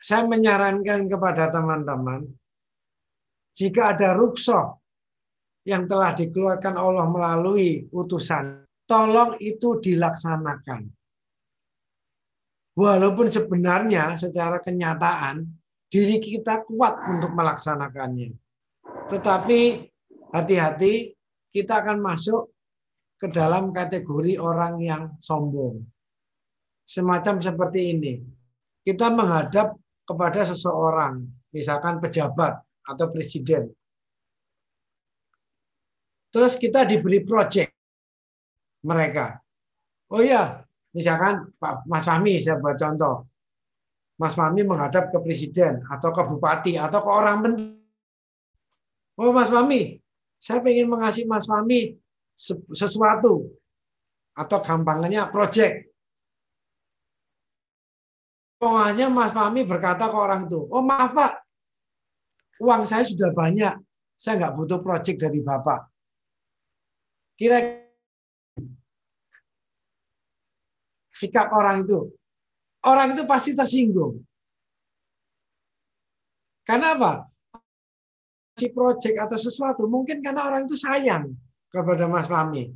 [0.00, 2.24] Saya menyarankan kepada teman-teman,
[3.52, 4.80] jika ada rukso
[5.68, 10.88] yang telah dikeluarkan Allah melalui utusan, tolong itu dilaksanakan.
[12.80, 15.44] Walaupun sebenarnya secara kenyataan
[15.92, 18.39] diri kita kuat untuk melaksanakannya.
[19.10, 19.60] Tetapi
[20.30, 21.10] hati-hati
[21.50, 22.54] kita akan masuk
[23.18, 25.82] ke dalam kategori orang yang sombong.
[26.86, 28.14] Semacam seperti ini.
[28.80, 29.76] Kita menghadap
[30.08, 32.56] kepada seseorang, misalkan pejabat
[32.88, 33.70] atau presiden
[36.30, 37.74] Terus kita diberi project
[38.86, 39.42] mereka.
[40.14, 40.62] Oh ya,
[40.94, 43.26] misalkan Pak Mas Fahmi, saya buat contoh.
[44.18, 47.79] Mas Fahmi menghadap ke presiden atau ke bupati atau ke orang penting.
[49.20, 50.00] Oh Mas Fahmi,
[50.40, 51.92] saya ingin mengasih Mas Fahmi
[52.72, 53.52] sesuatu
[54.32, 55.92] atau gampangnya project.
[58.56, 61.32] Pokoknya Mas Fahmi berkata ke orang itu, oh maaf Pak,
[62.64, 63.76] uang saya sudah banyak,
[64.16, 65.92] saya nggak butuh proyek dari Bapak.
[67.36, 67.60] Kira
[71.12, 72.08] sikap orang itu,
[72.88, 74.24] orang itu pasti tersinggung.
[76.64, 77.29] Karena apa?
[78.60, 81.32] Si proyek atau sesuatu, mungkin karena orang itu sayang
[81.72, 82.68] kepada Mas Fahmi.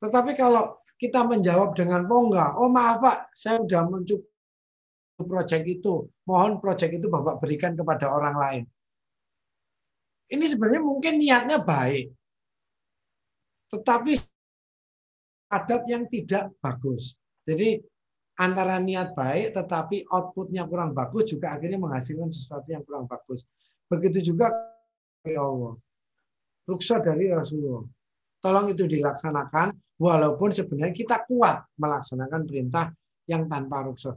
[0.00, 4.24] Tetapi kalau kita menjawab dengan oh enggak, oh maaf Pak, saya sudah mencukupi
[5.20, 6.08] proyek itu.
[6.24, 8.62] Mohon proyek itu Bapak berikan kepada orang lain.
[10.32, 12.08] Ini sebenarnya mungkin niatnya baik.
[13.68, 14.12] Tetapi
[15.52, 17.16] adab yang tidak bagus.
[17.44, 17.80] Jadi
[18.38, 23.42] antara niat baik tetapi outputnya kurang bagus juga akhirnya menghasilkan sesuatu yang kurang bagus.
[23.88, 24.52] Begitu juga
[25.28, 25.74] ya Allah.
[26.68, 27.84] Ruksa dari Rasulullah.
[28.38, 32.92] Tolong itu dilaksanakan walaupun sebenarnya kita kuat melaksanakan perintah
[33.26, 34.14] yang tanpa ruksa.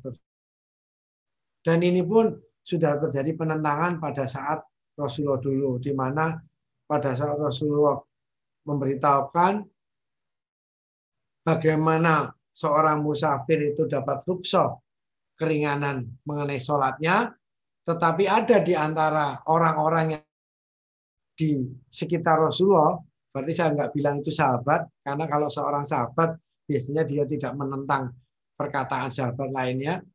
[1.61, 2.31] Dan ini pun
[2.61, 4.61] sudah terjadi penentangan pada saat
[4.93, 6.37] Rasulullah dulu, di mana
[6.85, 7.97] pada saat Rasulullah
[8.67, 9.65] memberitahukan
[11.41, 14.85] bagaimana seorang musafir itu dapat rukso
[15.39, 17.33] keringanan mengenai sholatnya,
[17.81, 20.23] tetapi ada di antara orang-orang yang
[21.41, 23.01] di sekitar Rasulullah,
[23.33, 26.37] berarti saya nggak bilang itu sahabat, karena kalau seorang sahabat
[26.69, 28.13] biasanya dia tidak menentang
[28.53, 30.05] perkataan sahabat lainnya,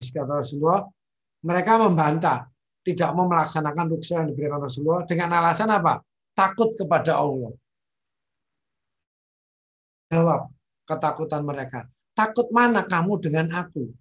[0.00, 0.88] kata Rasulullah,
[1.44, 2.48] mereka membantah,
[2.80, 6.00] tidak mau melaksanakan ruksa yang diberikan Rasulullah dengan alasan apa?
[6.32, 7.52] Takut kepada Allah.
[10.08, 10.48] Jawab
[10.88, 11.84] ketakutan mereka.
[12.16, 13.92] Takut mana kamu dengan aku?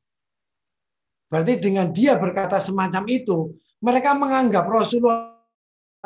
[1.28, 5.39] Berarti dengan dia berkata semacam itu, mereka menganggap Rasulullah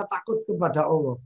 [0.01, 1.21] takut kepada Allah.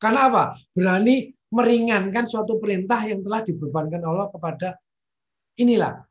[0.00, 0.44] Karena apa?
[0.72, 4.76] Berani meringankan suatu perintah yang telah dibebankan Allah kepada
[5.60, 6.06] inilah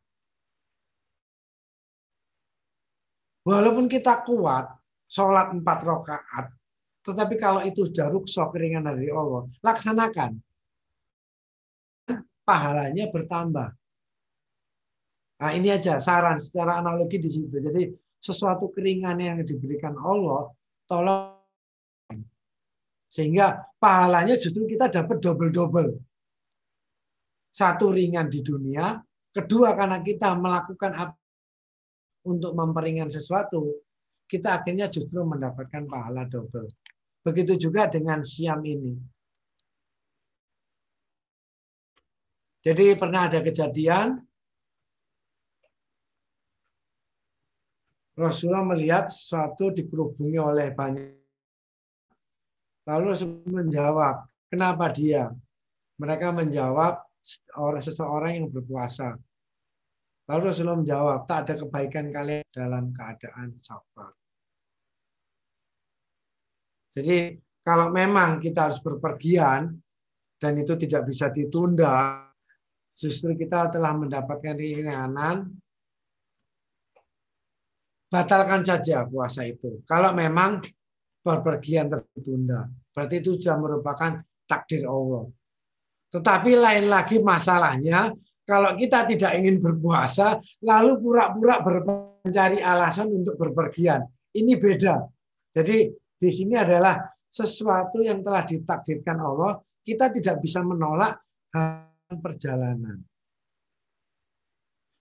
[3.46, 4.66] Walaupun kita kuat,
[5.06, 6.50] sholat empat rakaat,
[7.06, 10.42] tetapi kalau itu sudah rukso keringan dari Allah, laksanakan.
[12.42, 13.70] Pahalanya bertambah.
[15.36, 17.54] Nah ini aja saran secara analogi di situ.
[17.54, 20.50] Jadi sesuatu keringan yang diberikan Allah,
[20.90, 21.35] tolong
[23.16, 25.96] sehingga pahalanya justru kita dapat double-double.
[27.56, 29.00] Satu ringan di dunia,
[29.32, 31.16] kedua karena kita melakukan apa
[32.28, 33.72] untuk memperingan sesuatu,
[34.28, 36.68] kita akhirnya justru mendapatkan pahala double.
[37.24, 39.00] Begitu juga dengan siam ini.
[42.66, 44.20] Jadi pernah ada kejadian
[48.18, 51.25] Rasulullah melihat sesuatu dikerubungi oleh banyak.
[52.86, 53.06] Lalu
[53.50, 55.34] menjawab, kenapa dia?
[55.98, 57.02] Mereka menjawab
[57.58, 59.18] orang seseorang yang berpuasa.
[60.30, 64.14] Lalu Rasulullah menjawab, tak ada kebaikan kalian dalam keadaan sabar.
[66.96, 69.74] Jadi kalau memang kita harus berpergian
[70.38, 72.26] dan itu tidak bisa ditunda,
[72.94, 75.50] justru kita telah mendapatkan ringanan,
[78.08, 79.84] batalkan saja puasa itu.
[79.84, 80.64] Kalau memang
[81.26, 85.26] berpergian tertunda, berarti itu sudah merupakan takdir Allah.
[86.14, 88.14] Tetapi lain lagi masalahnya
[88.46, 91.66] kalau kita tidak ingin berpuasa, lalu pura-pura
[92.22, 94.06] mencari alasan untuk berpergian.
[94.38, 95.02] Ini beda.
[95.50, 96.94] Jadi di sini adalah
[97.26, 101.26] sesuatu yang telah ditakdirkan Allah, kita tidak bisa menolak
[102.22, 103.02] perjalanan.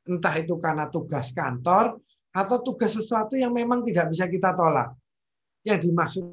[0.09, 2.01] Entah itu karena tugas kantor
[2.33, 4.97] atau tugas sesuatu yang memang tidak bisa kita tolak.
[5.64, 6.24] Yang dimaksud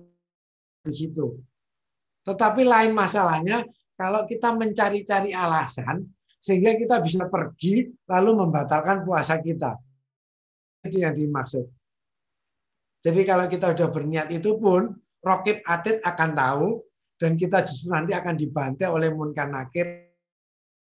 [0.86, 1.40] di situ.
[2.28, 3.66] Tetapi lain masalahnya
[3.98, 6.06] kalau kita mencari-cari alasan
[6.42, 9.78] sehingga kita bisa pergi lalu membatalkan puasa kita.
[10.82, 11.66] Itu yang dimaksud.
[13.02, 16.68] Jadi kalau kita sudah berniat itu pun, rokib atid akan tahu
[17.22, 20.10] dan kita justru nanti akan dibantai oleh munkar nakir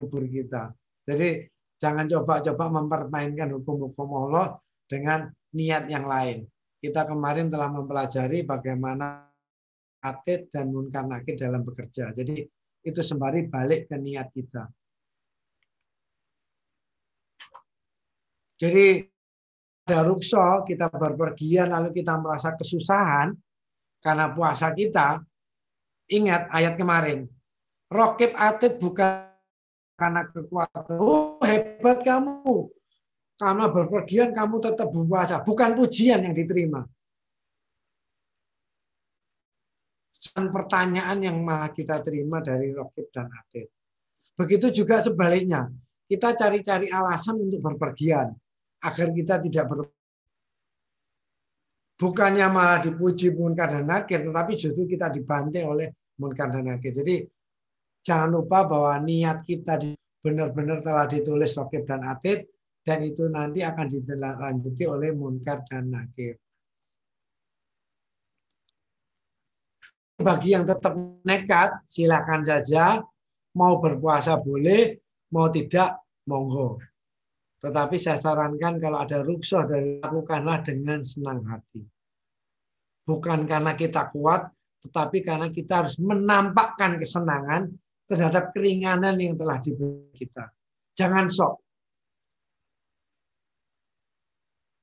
[0.00, 0.72] kubur kita.
[1.04, 1.44] Jadi
[1.76, 4.56] jangan coba-coba mempermainkan hukum-hukum Allah
[4.88, 6.48] dengan niat yang lain.
[6.80, 9.28] Kita kemarin telah mempelajari bagaimana
[10.00, 12.16] atid dan munkar nakir dalam bekerja.
[12.16, 12.40] Jadi
[12.80, 14.64] itu sembari balik ke niat kita.
[18.60, 19.04] Jadi
[19.88, 23.32] ada rukso, kita berpergian lalu kita merasa kesusahan
[24.00, 25.20] karena puasa kita.
[26.10, 27.28] Ingat ayat kemarin.
[27.92, 29.30] Rokib atid bukan
[30.00, 30.96] karena kekuatan.
[30.96, 32.72] Oh hebat kamu.
[33.40, 35.40] Karena berpergian kamu tetap berpuasa.
[35.40, 36.84] Bukan pujian yang diterima.
[40.20, 43.72] Dan pertanyaan yang malah kita terima dari Rokib dan Atid.
[44.36, 45.72] Begitu juga sebaliknya.
[46.04, 48.28] Kita cari-cari alasan untuk berpergian
[48.84, 49.88] agar kita tidak ber
[52.00, 56.96] bukannya malah dipuji munkar dan nakir, tetapi justru kita dibantai oleh munkar dan nakir.
[56.96, 57.28] Jadi
[58.00, 59.76] jangan lupa bahwa niat kita
[60.24, 62.48] benar-benar telah ditulis rokib dan atid,
[62.80, 66.36] dan itu nanti akan ditindaklanjuti oleh munkar dan nakir.
[70.20, 70.92] Bagi yang tetap
[71.24, 73.00] nekat, silakan saja.
[73.56, 75.00] Mau berpuasa boleh,
[75.32, 76.76] mau tidak, monggo.
[77.60, 81.84] Tetapi saya sarankan kalau ada ruksoh dari lakukanlah dengan senang hati.
[83.04, 84.48] Bukan karena kita kuat,
[84.80, 87.68] tetapi karena kita harus menampakkan kesenangan
[88.08, 90.52] terhadap keringanan yang telah diberi kita.
[90.96, 91.60] Jangan sok.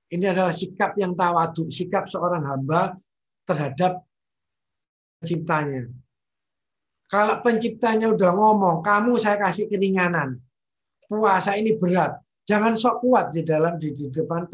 [0.08, 2.96] Ini adalah sikap yang tawadu, sikap seorang hamba
[3.44, 4.08] terhadap
[5.20, 5.92] penciptanya.
[7.08, 10.40] Kalau penciptanya udah ngomong, kamu saya kasih keringanan.
[11.08, 12.20] Puasa ini berat.
[12.48, 14.48] Jangan sok kuat di dalam di, di depan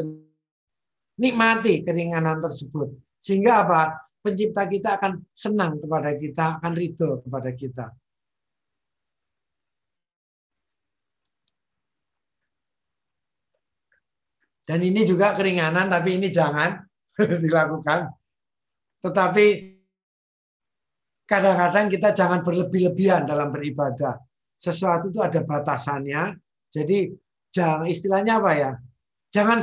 [1.17, 2.93] nikmati keringanan tersebut.
[3.21, 3.81] Sehingga apa?
[4.23, 7.85] Pencipta kita akan senang kepada kita, akan ridho kepada kita.
[14.63, 16.79] Dan ini juga keringanan, tapi ini jangan
[17.43, 18.07] dilakukan.
[19.03, 19.45] Tetapi
[21.27, 24.15] kadang-kadang kita jangan berlebih-lebihan dalam beribadah.
[24.55, 26.39] Sesuatu itu ada batasannya.
[26.71, 27.11] Jadi
[27.51, 28.71] jangan istilahnya apa ya?
[29.35, 29.59] Jangan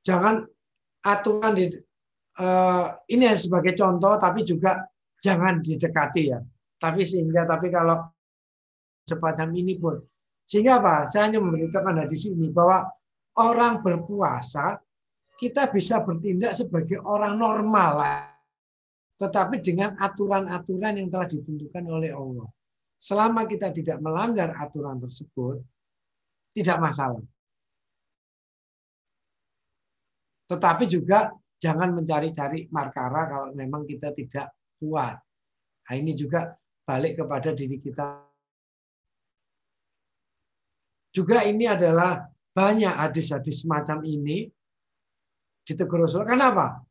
[0.00, 0.48] jangan
[1.04, 1.68] aturan di
[2.40, 4.80] uh, ini sebagai contoh, tapi juga
[5.20, 6.40] jangan didekati ya.
[6.80, 8.00] Tapi sehingga tapi kalau
[9.04, 10.00] sepanjang ini pun
[10.44, 11.08] sehingga apa?
[11.08, 12.84] Saya hanya memberitakan di sini bahwa
[13.40, 14.76] orang berpuasa
[15.40, 18.00] kita bisa bertindak sebagai orang normal
[19.14, 22.50] tetapi dengan aturan-aturan yang telah ditentukan oleh Allah.
[22.98, 25.62] Selama kita tidak melanggar aturan tersebut,
[26.56, 27.22] tidak masalah.
[30.50, 31.30] Tetapi juga
[31.60, 35.16] jangan mencari-cari markara kalau memang kita tidak kuat.
[35.84, 36.52] Nah, ini juga
[36.84, 38.33] balik kepada diri kita.
[41.14, 44.50] Juga ini adalah banyak hadis-hadis semacam ini
[45.62, 46.26] ditegur Rasul.
[46.26, 46.82] Kenapa?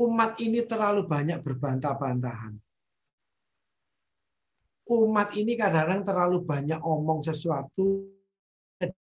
[0.00, 2.56] umat ini terlalu banyak berbantah-bantahan.
[4.90, 8.10] Umat ini kadang-kadang terlalu banyak omong sesuatu,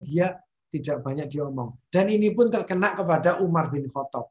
[0.05, 0.37] dia
[0.69, 1.73] tidak banyak diomong.
[1.89, 4.29] Dan ini pun terkena kepada Umar bin Khattab.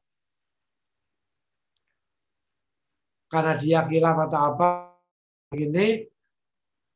[3.28, 4.68] Karena dia khilaf atau apa,
[5.58, 6.05] ini,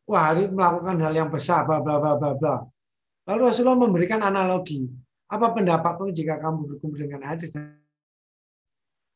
[0.09, 2.55] wah hari melakukan hal yang besar, bla bla bla bla bla.
[3.29, 4.85] Lalu Rasulullah memberikan analogi.
[5.31, 7.55] Apa pendapatmu jika kamu berkumpul dengan hadis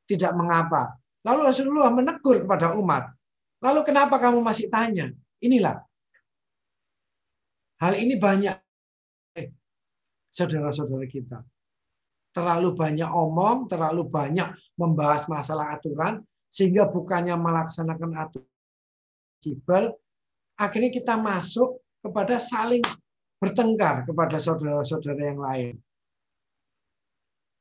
[0.07, 0.95] tidak mengapa.
[1.25, 3.11] Lalu Rasulullah menegur kepada umat.
[3.59, 5.11] Lalu kenapa kamu masih tanya?
[5.41, 5.81] Inilah.
[7.81, 8.55] Hal ini banyak
[9.36, 9.51] eh,
[10.31, 11.43] saudara-saudara kita.
[12.31, 18.55] Terlalu banyak omong, terlalu banyak membahas masalah aturan, sehingga bukannya melaksanakan aturan
[20.56, 22.84] akhirnya kita masuk kepada saling
[23.39, 25.76] bertengkar kepada saudara-saudara yang lain.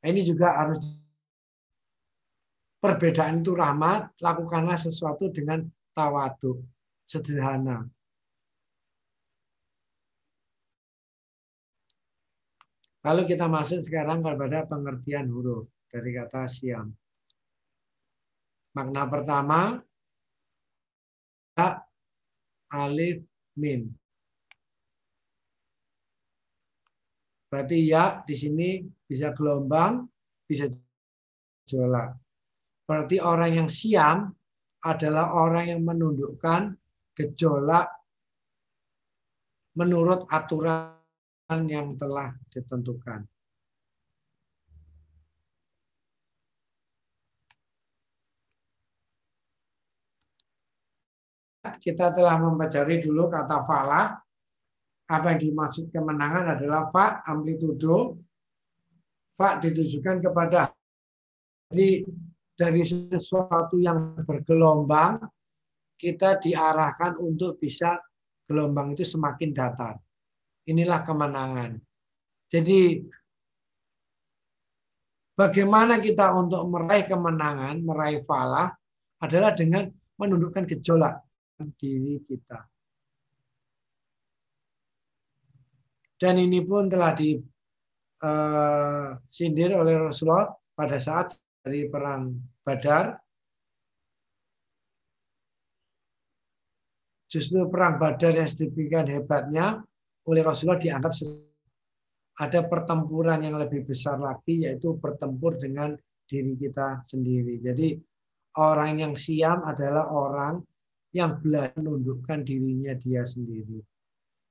[0.04, 1.00] Ini juga harus
[2.78, 5.64] perbedaan itu rahmat, lakukanlah sesuatu dengan
[5.96, 6.60] tawadu,
[7.08, 7.88] sederhana.
[13.04, 16.92] Lalu kita masuk sekarang kepada pengertian huruf dari kata siam.
[18.76, 19.76] Makna pertama,
[22.74, 23.22] alif,
[23.54, 23.86] min.
[27.46, 30.02] Berarti ya di sini bisa gelombang,
[30.42, 30.66] bisa
[31.70, 32.18] jolak.
[32.82, 34.34] Berarti orang yang siam
[34.82, 36.74] adalah orang yang menundukkan
[37.14, 37.88] gejolak
[39.78, 43.24] menurut aturan yang telah ditentukan.
[51.64, 54.12] Kita telah mempelajari dulu kata falah.
[55.04, 58.20] Apa yang dimaksud kemenangan adalah fa amplitudo.
[59.36, 60.70] Fa ditujukan kepada
[61.72, 62.06] jadi
[62.54, 65.18] dari sesuatu yang bergelombang
[65.98, 67.98] kita diarahkan untuk bisa
[68.46, 69.98] gelombang itu semakin datar.
[70.68, 71.80] Inilah kemenangan.
[72.46, 73.02] Jadi
[75.34, 78.70] bagaimana kita untuk meraih kemenangan, meraih falah
[79.18, 81.23] adalah dengan menundukkan gejolak
[81.72, 82.60] diri kita.
[86.14, 87.40] Dan ini pun telah disindir
[89.74, 91.34] eh, oleh Rasulullah pada saat
[91.64, 93.18] dari perang Badar.
[97.28, 99.82] Justru perang Badar yang sedemikian hebatnya
[100.30, 101.12] oleh Rasulullah dianggap
[102.34, 105.94] ada pertempuran yang lebih besar lagi yaitu bertempur dengan
[106.26, 107.62] diri kita sendiri.
[107.62, 107.94] Jadi
[108.58, 110.62] orang yang siam adalah orang
[111.14, 113.78] yang belajar menundukkan dirinya dia sendiri.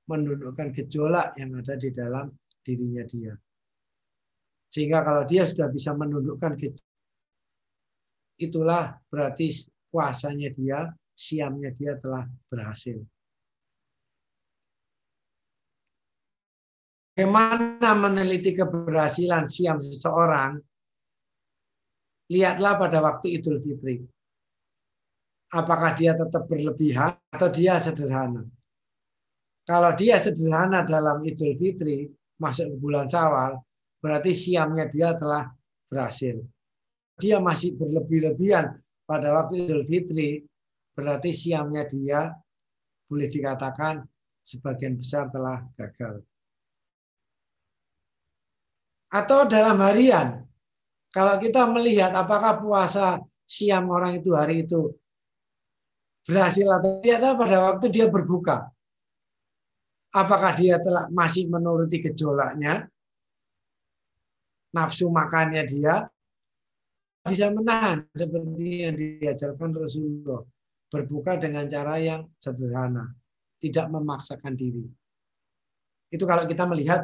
[0.08, 2.32] Menundukkan gejolak yang ada di dalam
[2.64, 3.36] dirinya dia.
[4.72, 6.88] Sehingga kalau dia sudah bisa menundukkan gejolak,
[8.40, 9.54] itulah berarti
[9.92, 12.98] puasanya dia, siamnya dia telah berhasil.
[17.14, 20.58] Bagaimana meneliti keberhasilan siam seseorang?
[22.26, 24.02] Lihatlah pada waktu Idul Fitri.
[25.52, 28.46] Apakah dia tetap berlebihan atau dia sederhana?
[29.64, 33.56] Kalau dia sederhana dalam Idul Fitri, masuk ke bulan Syawal,
[34.00, 35.48] berarti siamnya dia telah
[35.88, 36.36] berhasil.
[37.16, 38.76] Dia masih berlebih-lebihan
[39.08, 40.44] pada waktu Idul Fitri,
[40.92, 42.28] berarti siamnya dia
[43.08, 44.04] boleh dikatakan
[44.44, 46.20] sebagian besar telah gagal.
[49.14, 50.42] Atau dalam harian,
[51.14, 54.90] kalau kita melihat apakah puasa siam orang itu hari itu
[56.24, 58.68] berhasil atau tidak pada waktu dia berbuka.
[60.14, 62.86] Apakah dia telah masih menuruti gejolaknya,
[64.74, 66.06] nafsu makannya dia
[67.24, 70.44] bisa menahan seperti yang diajarkan Rasulullah
[70.92, 73.10] berbuka dengan cara yang sederhana,
[73.58, 74.86] tidak memaksakan diri.
[76.12, 77.02] Itu kalau kita melihat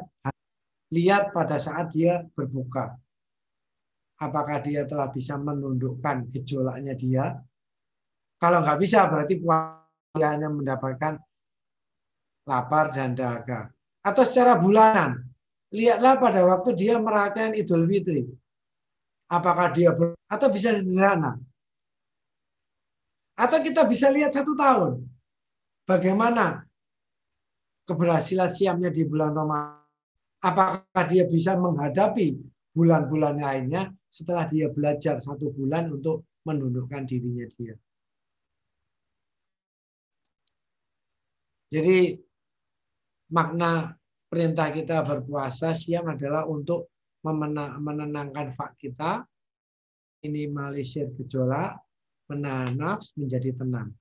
[0.95, 2.95] lihat pada saat dia berbuka.
[4.21, 7.25] Apakah dia telah bisa menundukkan gejolaknya dia?
[8.41, 9.37] Kalau nggak bisa berarti
[10.17, 11.21] dia hanya mendapatkan
[12.49, 13.69] lapar dan dahaga.
[14.01, 15.21] Atau secara bulanan,
[15.71, 18.25] lihatlah pada waktu dia merayakan Idul Fitri.
[19.31, 20.17] Apakah dia ber...
[20.27, 21.37] atau bisa sederhana?
[23.37, 25.05] Atau kita bisa lihat satu tahun.
[25.85, 26.65] Bagaimana
[27.87, 29.81] keberhasilan siamnya di bulan Ramadan
[30.41, 32.37] apakah dia bisa menghadapi
[32.73, 37.77] bulan-bulan lainnya setelah dia belajar satu bulan untuk menundukkan dirinya dia.
[41.71, 42.19] Jadi
[43.31, 43.95] makna
[44.27, 46.91] perintah kita berpuasa siang adalah untuk
[47.23, 49.23] menenangkan fak kita,
[50.27, 51.79] minimalisir gejolak,
[52.27, 53.95] menahan nafs menjadi tenang.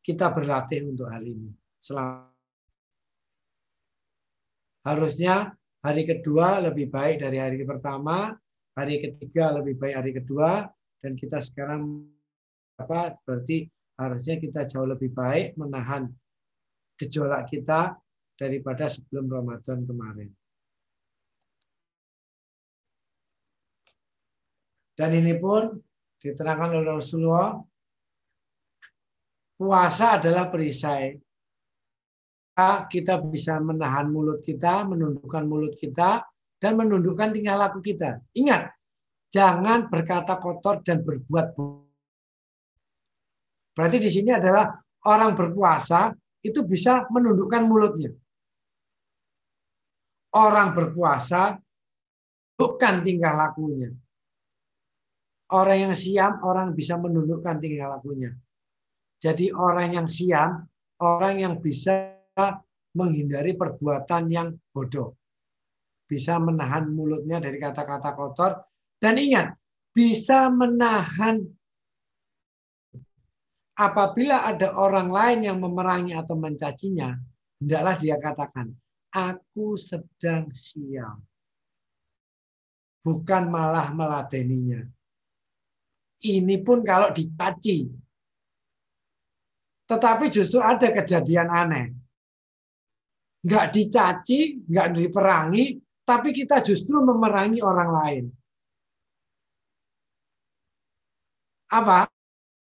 [0.00, 1.50] Kita berlatih untuk hal ini.
[1.82, 2.30] Selamat
[4.80, 5.52] Harusnya
[5.84, 8.32] hari kedua lebih baik dari hari pertama,
[8.72, 10.64] hari ketiga lebih baik hari kedua,
[11.04, 12.08] dan kita sekarang
[12.80, 13.68] apa berarti
[14.00, 16.08] harusnya kita jauh lebih baik menahan
[16.96, 18.00] gejolak kita
[18.40, 20.32] daripada sebelum Ramadan kemarin.
[24.96, 25.76] Dan ini pun
[26.20, 27.56] diterangkan oleh Rasulullah,
[29.56, 31.16] puasa adalah perisai
[32.92, 36.20] kita bisa menahan mulut kita, menundukkan mulut kita,
[36.60, 38.20] dan menundukkan tingkah laku kita.
[38.36, 38.68] Ingat,
[39.32, 41.56] jangan berkata kotor dan berbuat
[43.80, 44.76] Berarti di sini adalah
[45.08, 46.12] orang berpuasa
[46.44, 48.12] itu bisa menundukkan mulutnya.
[50.36, 51.56] Orang berpuasa
[52.60, 53.88] bukan tingkah lakunya.
[55.56, 58.36] Orang yang siam, orang bisa menundukkan tingkah lakunya.
[59.16, 60.60] Jadi orang yang siam,
[61.00, 62.20] orang yang bisa
[62.92, 65.16] menghindari perbuatan yang bodoh.
[66.04, 68.60] Bisa menahan mulutnya dari kata-kata kotor.
[69.00, 69.56] Dan ingat,
[69.96, 71.48] bisa menahan
[73.80, 77.16] apabila ada orang lain yang memerangi atau mencacinya,
[77.56, 78.68] hendaklah dia katakan,
[79.08, 81.16] aku sedang sial.
[83.00, 84.84] Bukan malah meladeninya.
[86.20, 87.88] Ini pun kalau dicaci.
[89.88, 91.86] Tetapi justru ada kejadian aneh
[93.40, 98.24] nggak dicaci, nggak diperangi, tapi kita justru memerangi orang lain.
[101.70, 102.10] Apa?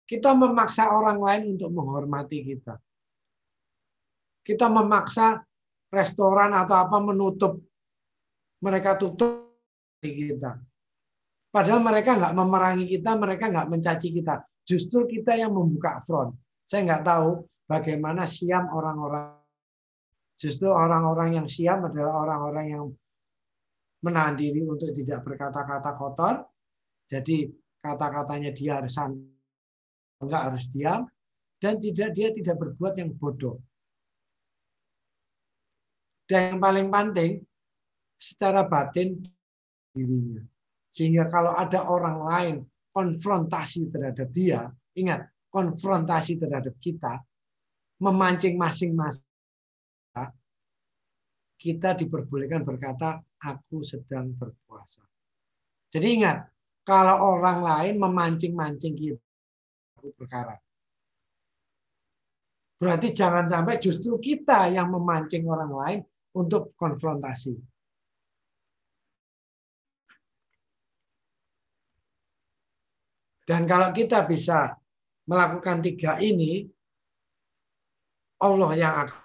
[0.08, 2.80] Kita memaksa orang lain untuk menghormati kita.
[4.40, 5.36] Kita memaksa
[5.92, 7.60] restoran atau apa menutup.
[8.64, 9.52] Mereka tutup
[10.00, 10.56] kita.
[11.52, 14.40] Padahal mereka nggak memerangi kita, mereka nggak mencaci kita.
[14.64, 16.32] Justru kita yang membuka front.
[16.64, 19.38] Saya nggak tahu bagaimana siam orang-orang
[20.38, 22.84] Justru orang-orang yang siam adalah orang-orang yang
[24.06, 26.46] menahan diri untuk tidak berkata-kata kotor.
[27.10, 27.50] Jadi
[27.82, 28.94] kata-katanya dia harus
[30.22, 31.06] enggak harus diam
[31.58, 33.58] dan tidak dia tidak berbuat yang bodoh.
[36.28, 37.32] Dan yang paling penting
[38.20, 39.16] secara batin
[39.96, 40.44] dirinya.
[40.92, 42.54] Sehingga kalau ada orang lain
[42.92, 47.22] konfrontasi terhadap dia, ingat konfrontasi terhadap kita,
[48.02, 49.28] memancing masing-masing
[51.58, 55.02] kita diperbolehkan berkata, aku sedang berpuasa.
[55.90, 56.46] Jadi ingat,
[56.86, 59.18] kalau orang lain memancing-mancing kita
[60.14, 60.54] perkara.
[62.78, 66.00] Berarti jangan sampai justru kita yang memancing orang lain
[66.38, 67.58] untuk konfrontasi.
[73.48, 74.76] Dan kalau kita bisa
[75.26, 76.68] melakukan tiga ini,
[78.38, 79.24] Allah yang akan.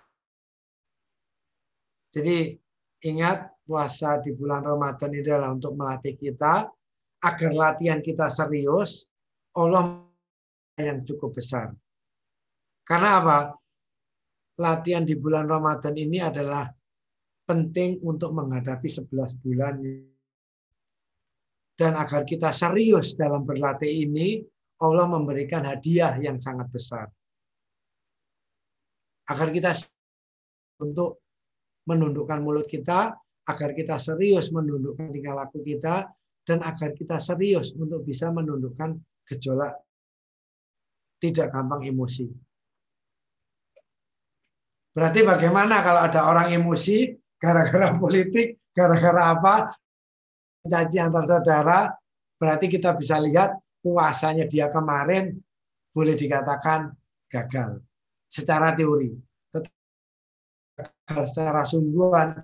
[2.13, 2.55] Jadi
[3.03, 6.71] ingat puasa di bulan Ramadan ini adalah untuk melatih kita
[7.24, 9.07] agar latihan kita serius,
[9.55, 10.01] Allah
[10.78, 11.69] yang cukup besar.
[12.84, 13.39] Karena apa?
[14.59, 16.69] Latihan di bulan Ramadan ini adalah
[17.45, 19.76] penting untuk menghadapi 11 bulan.
[21.74, 24.45] Dan agar kita serius dalam berlatih ini,
[24.82, 27.07] Allah memberikan hadiah yang sangat besar.
[29.30, 29.74] Agar kita
[30.84, 31.24] untuk
[31.89, 33.15] menundukkan mulut kita,
[33.49, 36.05] agar kita serius menundukkan tingkah laku kita,
[36.43, 39.74] dan agar kita serius untuk bisa menundukkan gejolak
[41.24, 42.28] tidak gampang emosi.
[44.91, 49.55] Berarti bagaimana kalau ada orang emosi gara-gara politik, gara-gara apa,
[50.67, 51.88] caci antar saudara,
[52.36, 55.32] berarti kita bisa lihat puasanya dia kemarin
[55.95, 56.91] boleh dikatakan
[57.32, 57.80] gagal
[58.28, 59.15] secara teori.
[59.55, 62.36] Tetapi secara sungguhan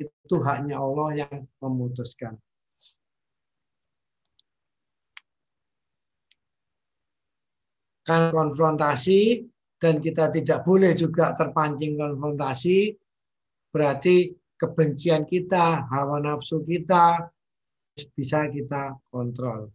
[0.00, 2.40] itu haknya Allah yang memutuskan.
[8.02, 9.46] Kan konfrontasi
[9.78, 12.94] dan kita tidak boleh juga terpancing konfrontasi,
[13.74, 17.30] berarti kebencian kita, hawa nafsu kita
[18.14, 19.70] bisa kita kontrol.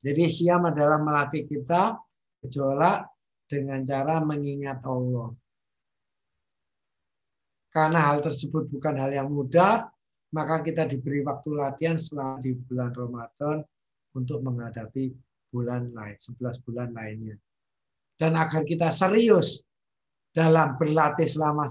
[0.00, 1.98] Jadi siam adalah melatih kita
[2.40, 3.04] gejolak
[3.44, 5.28] dengan cara mengingat Allah.
[7.68, 9.92] Karena hal tersebut bukan hal yang mudah,
[10.30, 13.56] maka kita diberi waktu latihan selama di bulan Ramadan
[14.14, 15.10] untuk menghadapi
[15.50, 17.34] bulan lain, 11 bulan lainnya.
[18.14, 19.58] Dan agar kita serius
[20.30, 21.66] dalam berlatih selama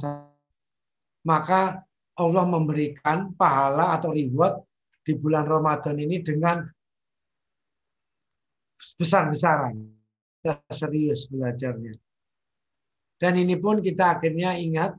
[1.23, 1.83] maka
[2.19, 4.59] Allah memberikan pahala atau reward
[5.07, 6.59] di bulan Ramadan ini dengan
[8.99, 9.75] besar-besaran.
[10.39, 11.95] Kita serius belajarnya.
[13.19, 14.95] Dan ini pun kita akhirnya ingat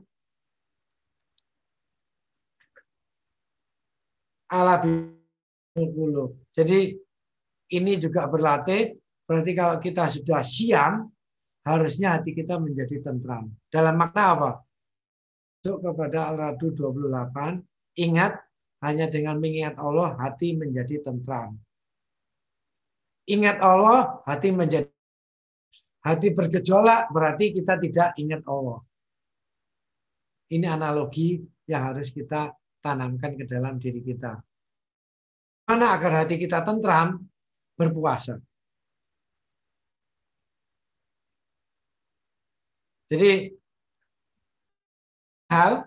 [4.51, 4.83] ala
[5.73, 6.35] qulub.
[6.51, 6.93] Jadi
[7.71, 11.07] ini juga berlatih, berarti kalau kita sudah siang,
[11.63, 13.47] harusnya hati kita menjadi tentram.
[13.71, 14.51] Dalam makna apa?
[15.61, 17.63] Masuk kepada Al-Radu 28,
[18.01, 18.33] ingat
[18.81, 21.55] hanya dengan mengingat Allah hati menjadi tentram.
[23.29, 24.89] Ingat Allah, hati menjadi
[26.01, 28.81] hati bergejolak berarti kita tidak ingat Allah.
[30.51, 31.39] Ini analogi
[31.69, 32.51] yang harus kita
[32.81, 34.41] tanamkan ke dalam diri kita.
[35.69, 37.21] Mana agar hati kita tentram,
[37.77, 38.41] berpuasa.
[43.11, 43.51] Jadi
[45.51, 45.83] hal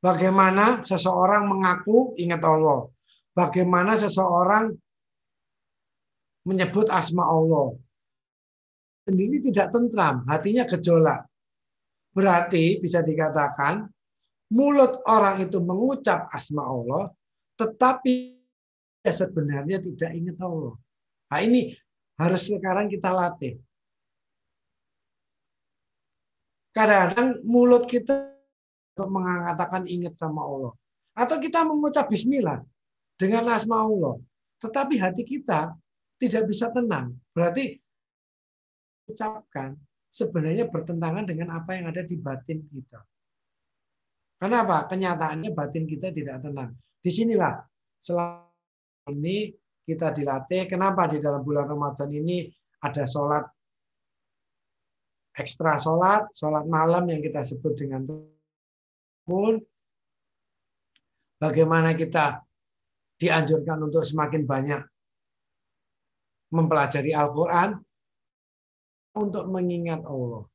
[0.00, 2.88] bagaimana seseorang mengaku ingat Allah,
[3.36, 4.72] bagaimana seseorang
[6.48, 7.76] menyebut asma Allah.
[9.06, 11.28] Sendiri tidak tentram, hatinya gejolak.
[12.16, 13.86] Berarti bisa dikatakan
[14.52, 17.10] mulut orang itu mengucap asma Allah,
[17.58, 18.36] tetapi
[19.06, 20.74] sebenarnya tidak ingat Allah.
[21.30, 21.74] Nah ini
[22.18, 23.58] harus sekarang kita latih.
[26.76, 28.36] Kadang-kadang mulut kita
[28.96, 30.72] untuk mengatakan ingat sama Allah.
[31.16, 32.60] Atau kita mengucap bismillah
[33.16, 34.20] dengan asma Allah.
[34.60, 35.72] Tetapi hati kita
[36.20, 37.16] tidak bisa tenang.
[37.32, 37.76] Berarti
[39.08, 39.76] ucapkan
[40.12, 43.00] sebenarnya bertentangan dengan apa yang ada di batin kita.
[44.36, 44.84] Kenapa?
[44.84, 46.76] Kenyataannya batin kita tidak tenang.
[47.00, 47.56] Di sinilah
[47.96, 48.46] selama
[49.08, 49.54] ini
[49.86, 50.68] kita dilatih.
[50.68, 52.50] Kenapa di dalam bulan Ramadan ini
[52.84, 53.44] ada sholat
[55.36, 58.08] ekstra sholat, sholat malam yang kita sebut dengan
[59.28, 59.60] pun.
[61.36, 62.40] Bagaimana kita
[63.20, 64.80] dianjurkan untuk semakin banyak
[66.48, 67.76] mempelajari Al-Quran
[69.20, 70.48] untuk mengingat Allah.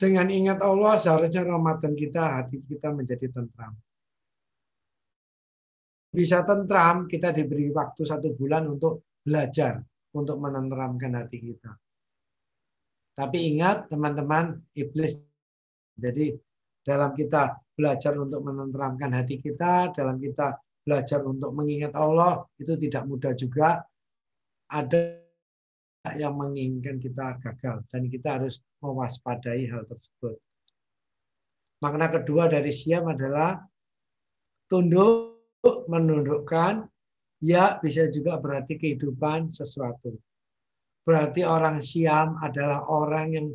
[0.00, 3.76] Dengan ingat Allah, seharusnya Ramadan kita, hati kita menjadi tentram.
[6.08, 9.76] Bisa tentram, kita diberi waktu satu bulan untuk belajar,
[10.16, 11.76] untuk menenteramkan hati kita.
[13.12, 15.20] Tapi ingat teman-teman, iblis.
[16.00, 16.32] Jadi
[16.80, 23.04] dalam kita belajar untuk menenteramkan hati kita, dalam kita belajar untuk mengingat Allah, itu tidak
[23.04, 23.84] mudah juga.
[24.72, 25.19] Ada
[26.16, 30.40] yang menginginkan kita gagal dan kita harus mewaspadai hal tersebut.
[31.84, 33.60] Makna kedua dari siam adalah
[34.68, 35.36] tunduk
[35.88, 36.88] menundukkan
[37.44, 40.16] ya bisa juga berarti kehidupan sesuatu.
[41.04, 43.46] Berarti orang siam adalah orang yang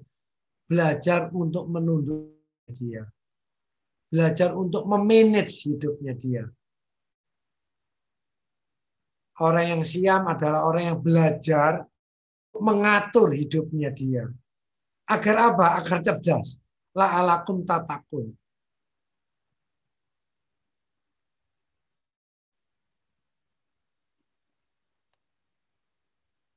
[0.69, 2.33] belajar untuk menunduk
[2.73, 3.05] dia.
[4.09, 6.45] Belajar untuk memanage hidupnya dia.
[9.41, 11.85] Orang yang siam adalah orang yang belajar
[12.59, 14.25] mengatur hidupnya dia.
[15.05, 15.81] Agar apa?
[15.81, 16.57] Agar cerdas.
[16.95, 18.31] La alakum tatakun.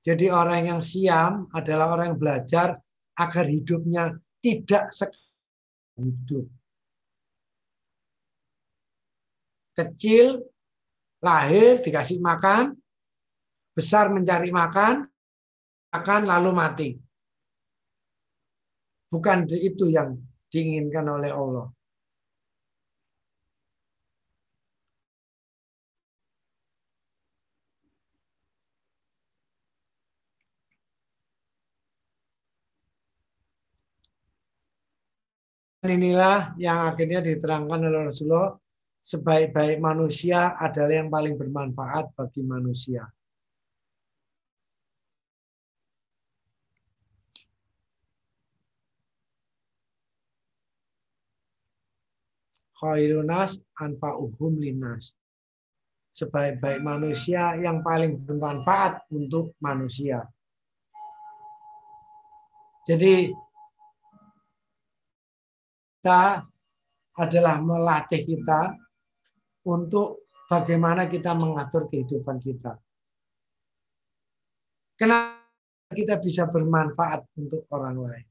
[0.07, 2.69] Jadi orang yang siam adalah orang yang belajar
[3.19, 4.89] agar hidupnya tidak
[5.99, 6.47] hidup.
[9.75, 10.49] Kecil,
[11.21, 12.79] lahir, dikasih makan,
[13.75, 15.08] besar mencari makan,
[15.95, 16.89] akan lalu mati.
[19.09, 20.21] Bukan itu yang
[20.53, 21.73] diinginkan oleh Allah.
[35.89, 38.53] Inilah yang akhirnya diterangkan oleh Rasulullah
[39.01, 43.09] sebaik-baik manusia adalah yang paling bermanfaat bagi manusia.
[52.79, 55.15] Khairunas anfa'uhum linas.
[56.15, 60.27] Sebaik-baik manusia yang paling bermanfaat untuk manusia.
[62.89, 63.31] Jadi
[65.99, 66.43] kita
[67.19, 68.73] adalah melatih kita
[69.69, 72.81] untuk bagaimana kita mengatur kehidupan kita.
[74.99, 75.47] Kenapa
[75.93, 78.27] kita bisa bermanfaat untuk orang lain?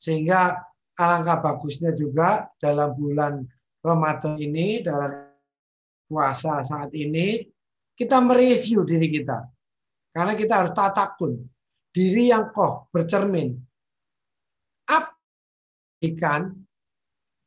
[0.00, 0.56] Sehingga
[0.96, 3.44] alangkah bagusnya juga dalam bulan
[3.84, 5.28] Ramadan ini, dalam
[6.08, 7.44] puasa saat ini,
[7.92, 9.44] kita mereview diri kita.
[10.10, 11.44] Karena kita harus tatakun.
[11.92, 13.56] Diri yang koh, bercermin.
[14.88, 15.12] Apa
[16.04, 16.52] ikan,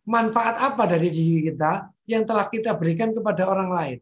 [0.06, 4.00] manfaat apa dari diri kita yang telah kita berikan kepada orang lain?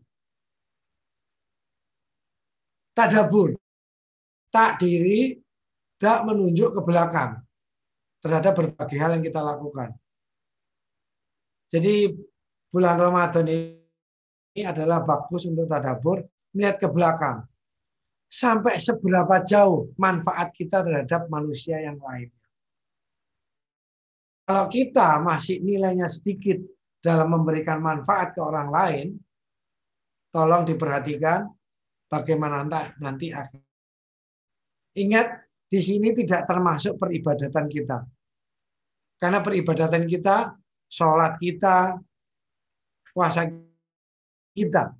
[2.95, 3.55] Tadabur.
[4.47, 5.35] Tak diri,
[5.99, 7.46] tak menunjuk ke belakang
[8.21, 9.93] terhadap berbagai hal yang kita lakukan.
[11.67, 12.15] Jadi
[12.71, 16.23] bulan Ramadan ini adalah bagus untuk tadabur,
[16.55, 17.43] melihat ke belakang.
[18.27, 22.27] Sampai seberapa jauh manfaat kita terhadap manusia yang lain.
[24.47, 26.59] Kalau kita masih nilainya sedikit
[27.03, 29.07] dalam memberikan manfaat ke orang lain,
[30.31, 31.47] tolong diperhatikan
[32.07, 32.63] bagaimana
[32.99, 33.63] nanti akan.
[34.97, 38.07] Ingat di sini tidak termasuk peribadatan kita.
[39.19, 40.55] Karena peribadatan kita,
[40.87, 41.99] sholat kita,
[43.11, 43.51] puasa
[44.55, 44.95] kita.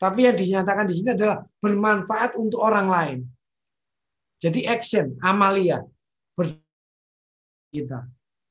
[0.00, 3.18] Tapi yang dinyatakan di sini adalah bermanfaat untuk orang lain.
[4.40, 5.84] Jadi action, amalia,
[7.70, 8.04] kita.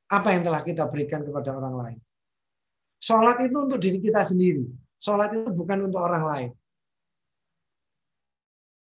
[0.09, 1.99] Apa yang telah kita berikan kepada orang lain.
[2.99, 4.65] Sholat itu untuk diri kita sendiri.
[4.97, 6.49] Sholat itu bukan untuk orang lain.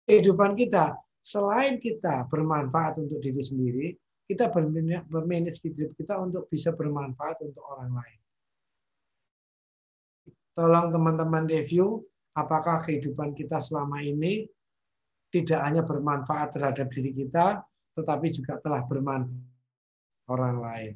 [0.10, 3.88] Kehidupan kita selain kita bermanfaat untuk diri sendiri,
[4.26, 4.50] kita
[5.08, 8.20] bermanage hidup kita untuk bisa bermanfaat untuk orang lain.
[10.52, 12.04] Tolong teman-teman review
[12.36, 14.48] apakah kehidupan kita selama ini
[15.32, 17.64] tidak hanya bermanfaat terhadap diri kita,
[17.96, 19.52] tetapi juga telah bermanfaat
[20.32, 20.94] orang lain.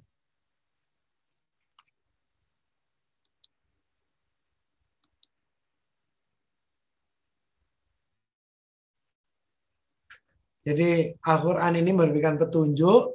[10.65, 13.13] Jadi Al-Quran ini memberikan petunjuk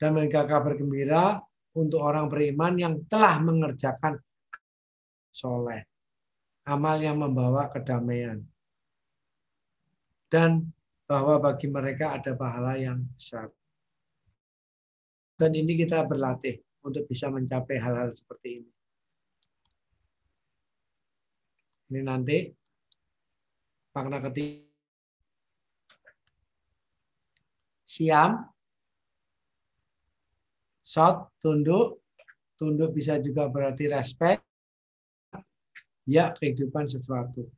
[0.00, 1.36] dan memberikan kabar gembira
[1.76, 4.16] untuk orang beriman yang telah mengerjakan
[5.28, 5.84] soleh.
[6.64, 8.40] Amal yang membawa kedamaian.
[10.32, 10.72] Dan
[11.04, 13.48] bahwa bagi mereka ada pahala yang besar.
[15.36, 18.70] Dan ini kita berlatih untuk bisa mencapai hal-hal seperti ini.
[21.88, 22.52] Ini nanti
[23.96, 24.67] makna ketiga
[27.88, 28.44] siam,
[30.84, 32.04] shot, tunduk,
[32.60, 34.44] tunduk bisa juga berarti respect,
[36.04, 37.48] ya kehidupan sesuatu.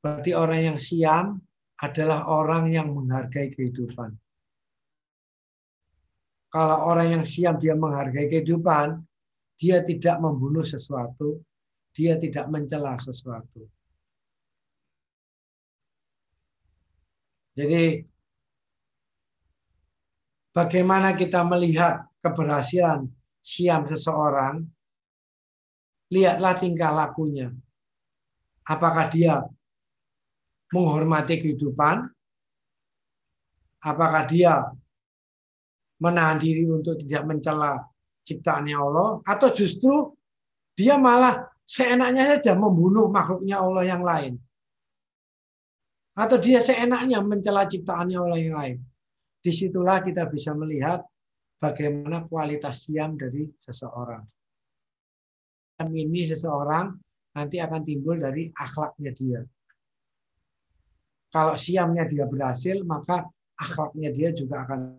[0.00, 1.36] Berarti orang yang siam
[1.84, 4.16] adalah orang yang menghargai kehidupan.
[6.50, 9.04] Kalau orang yang siam dia menghargai kehidupan,
[9.60, 11.44] dia tidak membunuh sesuatu,
[11.92, 13.68] dia tidak mencela sesuatu.
[17.54, 18.09] Jadi
[20.54, 23.08] bagaimana kita melihat keberhasilan
[23.40, 24.66] siam seseorang,
[26.12, 27.48] lihatlah tingkah lakunya.
[28.66, 29.42] Apakah dia
[30.70, 32.06] menghormati kehidupan?
[33.80, 34.68] Apakah dia
[35.98, 37.80] menahan diri untuk tidak mencela
[38.28, 39.08] ciptaannya Allah?
[39.24, 40.12] Atau justru
[40.76, 44.36] dia malah seenaknya saja membunuh makhluknya Allah yang lain?
[46.12, 48.78] Atau dia seenaknya mencela ciptaannya Allah yang lain?
[49.40, 51.00] Di situlah kita bisa melihat
[51.56, 54.20] bagaimana kualitas siam dari seseorang.
[55.80, 56.92] Ini seseorang
[57.32, 59.40] nanti akan timbul dari akhlaknya dia.
[61.30, 63.24] Kalau siamnya dia berhasil, maka
[63.56, 64.98] akhlaknya dia juga akan.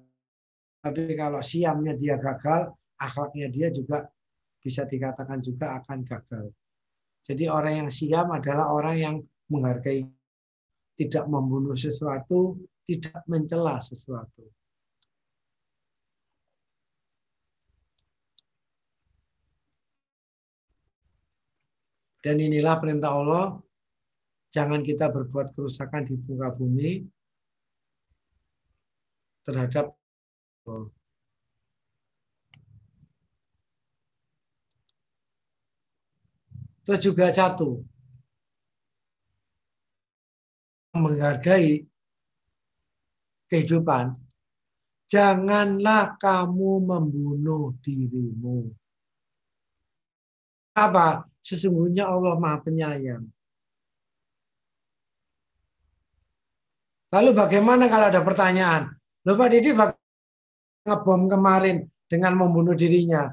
[0.81, 4.09] Tapi kalau siamnya dia gagal, akhlaknya dia juga
[4.57, 6.49] bisa dikatakan juga akan gagal.
[7.21, 9.15] Jadi orang yang siam adalah orang yang
[9.51, 10.07] menghargai,
[10.95, 14.43] tidak membunuh sesuatu, tidak mencela sesuatu.
[22.21, 23.45] Dan inilah perintah Allah,
[24.53, 27.01] jangan kita berbuat kerusakan di muka bumi
[29.41, 29.97] terhadap
[36.81, 37.81] Terus juga satu,
[40.95, 41.87] menghargai
[43.47, 44.15] kehidupan,
[45.07, 48.71] janganlah kamu membunuh dirimu.
[50.75, 51.27] Apa?
[51.43, 53.25] Sesungguhnya Allah Maha Penyayang.
[57.11, 58.87] Lalu bagaimana kalau ada pertanyaan?
[59.27, 59.75] Loh Pak Didi
[60.87, 63.27] ngebom kemarin dengan membunuh dirinya.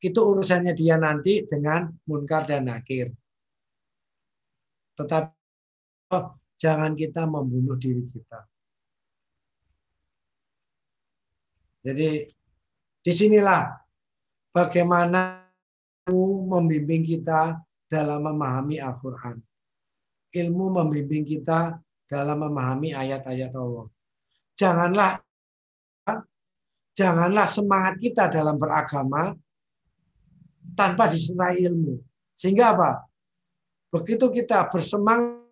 [0.00, 3.12] Itu urusannya dia nanti dengan munkar dan nakir.
[4.96, 5.39] Tetapi
[6.60, 8.44] jangan kita membunuh diri kita.
[11.80, 12.28] Jadi
[13.00, 13.72] di sinilah
[14.52, 15.48] bagaimana
[16.44, 17.56] membimbing kita
[17.88, 19.40] dalam memahami Al-Quran.
[20.30, 23.88] Ilmu membimbing kita dalam memahami ayat-ayat Allah.
[24.54, 25.10] Janganlah
[26.92, 29.32] janganlah semangat kita dalam beragama
[30.76, 31.98] tanpa disertai ilmu.
[32.36, 32.90] Sehingga apa?
[33.90, 35.49] Begitu kita bersemangat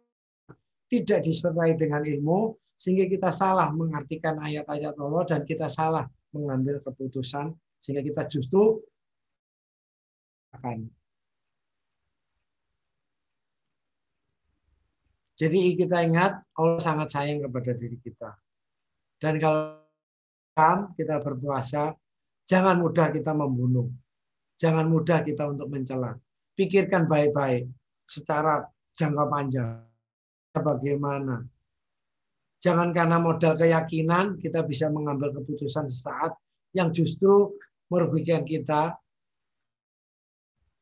[0.89, 7.53] tidak disertai dengan ilmu, sehingga kita salah mengartikan ayat-ayat Allah dan kita salah mengambil keputusan
[7.83, 8.79] sehingga kita justru
[10.55, 10.89] akan
[15.39, 18.35] Jadi kita ingat Allah sangat sayang kepada diri kita.
[19.23, 19.79] Dan kalau
[20.99, 21.95] kita berpuasa,
[22.43, 23.87] jangan mudah kita membunuh.
[24.59, 26.19] Jangan mudah kita untuk mencela.
[26.59, 27.71] Pikirkan baik-baik
[28.03, 28.67] secara
[28.99, 29.88] jangka panjang.
[30.61, 31.43] Bagaimana
[32.59, 36.35] Jangan karena modal keyakinan kita bisa mengambil keputusan sesaat
[36.75, 37.55] yang justru
[37.87, 38.99] merugikan kita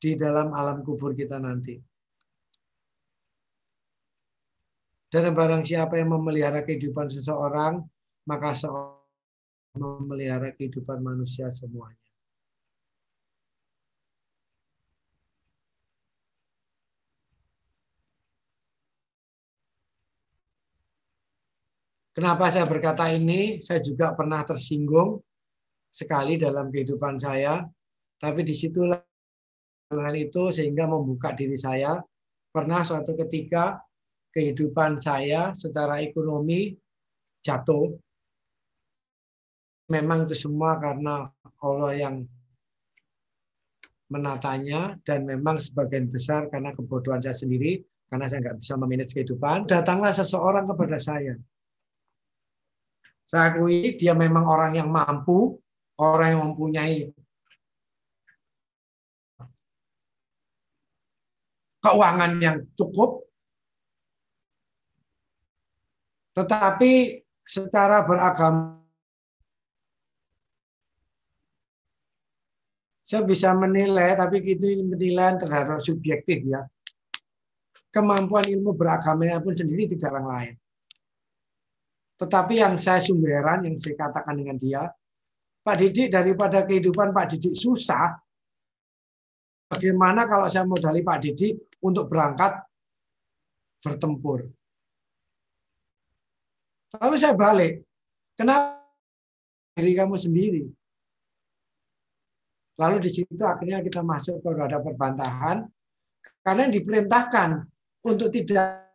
[0.01, 1.77] di dalam alam kubur kita nanti.
[5.13, 7.85] Dan barang siapa yang memelihara kehidupan seseorang,
[8.27, 8.97] maka seorang
[9.77, 12.06] memelihara kehidupan manusia semuanya.
[22.17, 23.61] Kenapa saya berkata ini?
[23.61, 25.21] Saya juga pernah tersinggung
[25.93, 27.61] sekali dalam kehidupan saya,
[28.17, 28.97] tapi di situlah
[29.93, 32.01] dengan itu sehingga membuka diri saya.
[32.49, 33.85] Pernah suatu ketika
[34.33, 36.73] kehidupan saya secara ekonomi
[37.45, 37.93] jatuh.
[39.93, 41.29] Memang itu semua karena
[41.61, 42.25] Allah yang
[44.09, 49.67] menatanya dan memang sebagian besar karena kebodohan saya sendiri karena saya nggak bisa memanage kehidupan
[49.67, 51.35] datanglah seseorang kepada saya
[53.27, 55.59] saya akui dia memang orang yang mampu,
[55.99, 57.11] orang yang mempunyai
[61.83, 63.27] keuangan yang cukup,
[66.39, 68.77] tetapi secara beragama
[73.07, 76.67] saya bisa menilai, tapi itu menilai terhadap subjektif ya.
[77.95, 80.55] Kemampuan ilmu beragamanya pun sendiri tidak orang lain.
[82.17, 84.89] Tetapi yang saya sumberan, yang saya katakan dengan dia,
[85.61, 88.17] Pak Didik daripada kehidupan Pak Didik susah,
[89.69, 92.57] bagaimana kalau saya modali Pak Didik untuk berangkat
[93.85, 94.49] bertempur?
[96.97, 97.85] Lalu saya balik,
[98.33, 98.81] kenapa
[99.77, 100.65] diri kamu sendiri?
[102.81, 105.69] Lalu di situ akhirnya kita masuk ke roda perbantahan,
[106.41, 107.69] karena diperintahkan
[108.09, 108.89] untuk tidak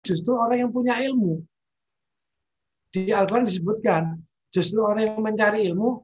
[0.00, 1.44] justru orang yang punya ilmu
[2.88, 4.16] Di Al-Quran disebutkan,
[4.48, 6.00] justru orang yang mencari ilmu,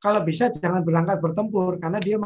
[0.00, 2.16] kalau bisa jangan berangkat bertempur, karena dia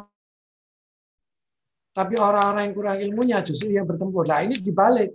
[1.98, 4.22] tapi orang-orang yang kurang ilmunya justru yang bertempur.
[4.22, 5.10] Nah ini dibalik.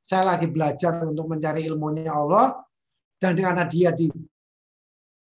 [0.00, 2.64] Saya lagi belajar untuk mencari ilmunya Allah,
[3.20, 4.08] dan karena dia di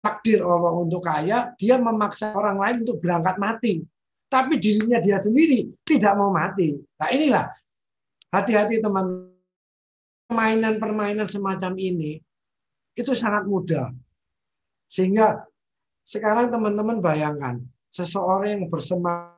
[0.02, 3.74] takdir Allah untuk kaya, dia memaksa orang lain untuk berangkat mati.
[4.30, 6.78] Tapi dirinya dia sendiri tidak mau mati.
[6.78, 7.46] Nah inilah
[8.34, 9.30] hati-hati teman
[10.30, 12.18] permainan-permainan semacam ini
[12.96, 13.92] itu sangat mudah.
[14.88, 15.44] Sehingga
[16.08, 17.60] sekarang teman-teman bayangkan
[17.92, 19.36] seseorang yang bersemangat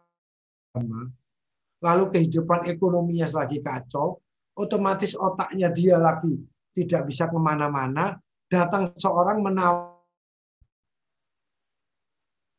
[1.81, 4.21] lalu kehidupan ekonominya lagi kacau,
[4.57, 6.37] otomatis otaknya dia lagi
[6.73, 8.17] tidak bisa ke mana-mana,
[8.49, 9.97] datang seorang menawar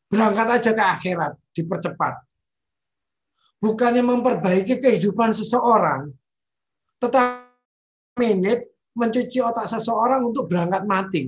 [0.08, 2.24] Berangkat aja ke akhirat, dipercepat.
[3.60, 6.08] Bukannya memperbaiki kehidupan seseorang,
[6.96, 7.44] tetapi
[8.16, 8.64] menit
[8.98, 11.22] mencuci otak seseorang untuk berangkat mati.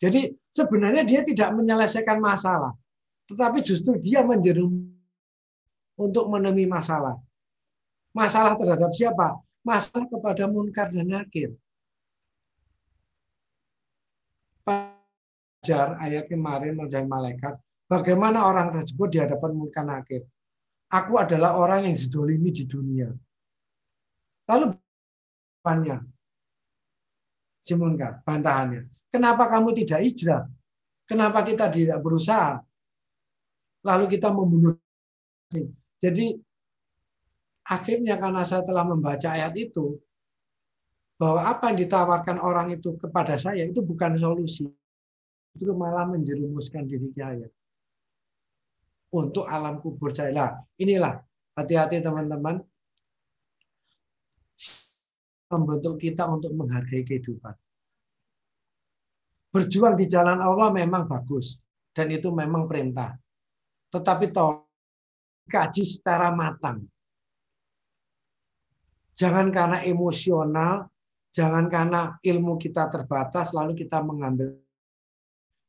[0.00, 2.72] Jadi sebenarnya dia tidak menyelesaikan masalah,
[3.28, 4.88] tetapi justru dia menjerum
[6.00, 7.20] untuk menemui masalah.
[8.16, 9.36] Masalah terhadap siapa?
[9.60, 11.52] Masalah kepada munkar dan nakir.
[15.68, 17.60] belajar ayat kemarin menjadi malaikat,
[17.92, 20.24] bagaimana orang tersebut di hadapan muka nakir.
[20.88, 23.12] Aku adalah orang yang didolimi di dunia.
[24.48, 24.72] Lalu
[25.60, 26.00] bantahannya,
[27.68, 28.88] si munkar, bantahannya.
[29.12, 30.48] Kenapa kamu tidak hijrah?
[31.04, 32.56] Kenapa kita tidak berusaha?
[33.84, 34.72] Lalu kita membunuh.
[36.00, 36.32] Jadi
[37.68, 40.00] akhirnya karena saya telah membaca ayat itu,
[41.20, 44.70] bahwa apa yang ditawarkan orang itu kepada saya itu bukan solusi
[45.58, 47.50] itu malah menjerumuskan diri saya
[49.10, 50.30] untuk alam kubur saya.
[50.30, 51.18] Lah, inilah
[51.58, 52.62] hati-hati teman-teman
[55.48, 57.56] membentuk kita untuk menghargai kehidupan.
[59.48, 61.56] Berjuang di jalan Allah memang bagus
[61.96, 63.16] dan itu memang perintah.
[63.88, 64.68] Tetapi tolong
[65.48, 66.84] kaji secara matang.
[69.16, 70.86] Jangan karena emosional,
[71.32, 74.54] jangan karena ilmu kita terbatas lalu kita mengambil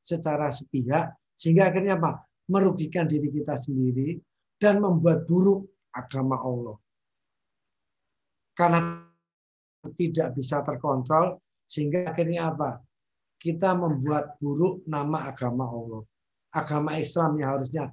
[0.04, 2.28] secara sepihak sehingga akhirnya apa?
[2.50, 4.18] merugikan diri kita sendiri
[4.58, 6.78] dan membuat buruk agama Allah.
[8.58, 9.06] Karena
[9.96, 11.40] tidak bisa terkontrol
[11.70, 12.82] sehingga akhirnya apa?
[13.40, 16.04] Kita membuat buruk nama agama Allah.
[16.52, 17.84] Agama Islam yang harusnya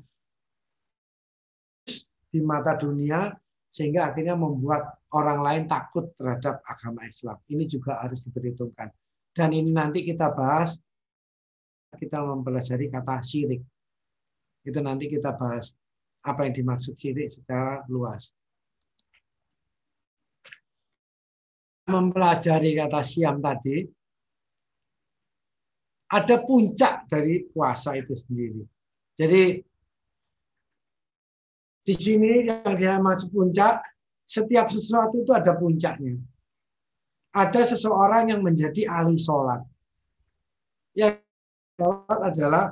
[2.33, 3.31] di mata dunia
[3.71, 7.37] sehingga akhirnya membuat orang lain takut terhadap agama Islam.
[7.47, 8.91] Ini juga harus diperhitungkan.
[9.37, 10.81] Dan ini nanti kita bahas
[11.95, 13.63] kita mempelajari kata syirik.
[14.65, 15.77] Itu nanti kita bahas
[16.27, 18.33] apa yang dimaksud syirik secara luas.
[21.97, 23.81] Mempelajari kata siam tadi,
[26.13, 28.61] ada puncak dari puasa itu sendiri.
[29.17, 29.65] Jadi
[31.87, 33.81] di sini yang dia masuk puncak,
[34.29, 36.21] setiap sesuatu itu ada puncaknya.
[37.33, 39.65] Ada seseorang yang menjadi ahli sholat.
[40.93, 41.25] Yang
[41.81, 42.65] sholat adalah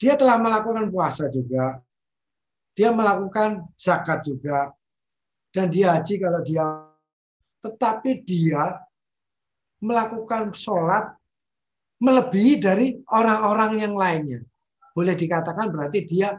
[0.00, 1.82] dia telah melakukan puasa juga,
[2.72, 4.72] dia melakukan zakat juga,
[5.54, 6.64] dan dia haji kalau dia,
[7.64, 8.76] tetapi dia
[9.80, 11.16] melakukan sholat
[11.96, 14.44] melebihi dari orang-orang yang lainnya.
[14.92, 16.36] Boleh dikatakan berarti dia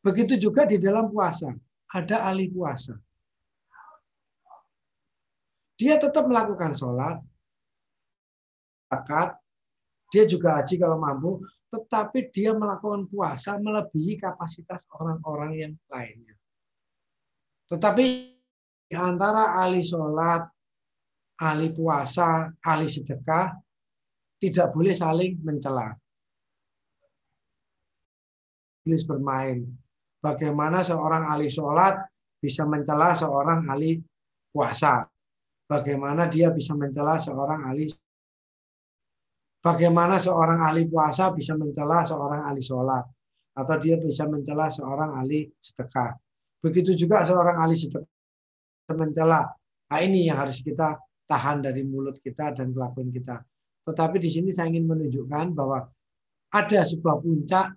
[0.00, 1.52] begitu juga di dalam puasa.
[1.92, 2.96] Ada ahli puasa.
[5.76, 7.20] Dia tetap melakukan sholat,
[8.88, 9.36] zakat,
[10.08, 16.36] dia juga haji kalau mampu, tetapi dia melakukan puasa melebihi kapasitas orang-orang yang lainnya.
[17.68, 18.31] Tetapi
[18.92, 20.44] di antara ahli sholat,
[21.40, 23.48] ahli puasa, ahli sedekah,
[24.36, 25.96] tidak boleh saling mencela.
[28.84, 29.64] Iblis bermain.
[30.20, 32.04] Bagaimana seorang ahli sholat
[32.36, 33.96] bisa mencela seorang ahli
[34.52, 35.08] puasa.
[35.64, 37.88] Bagaimana dia bisa mencela seorang ahli
[39.62, 43.08] Bagaimana seorang ahli puasa bisa mencela seorang ahli sholat.
[43.56, 46.12] Atau dia bisa mencela seorang ahli sedekah.
[46.60, 48.12] Begitu juga seorang ahli sedekah
[48.90, 49.46] mencela.
[49.92, 50.98] Nah ini yang harus kita
[51.28, 53.38] tahan dari mulut kita dan kelakuan kita.
[53.82, 55.86] Tetapi di sini saya ingin menunjukkan bahwa
[56.52, 57.74] ada sebuah puncak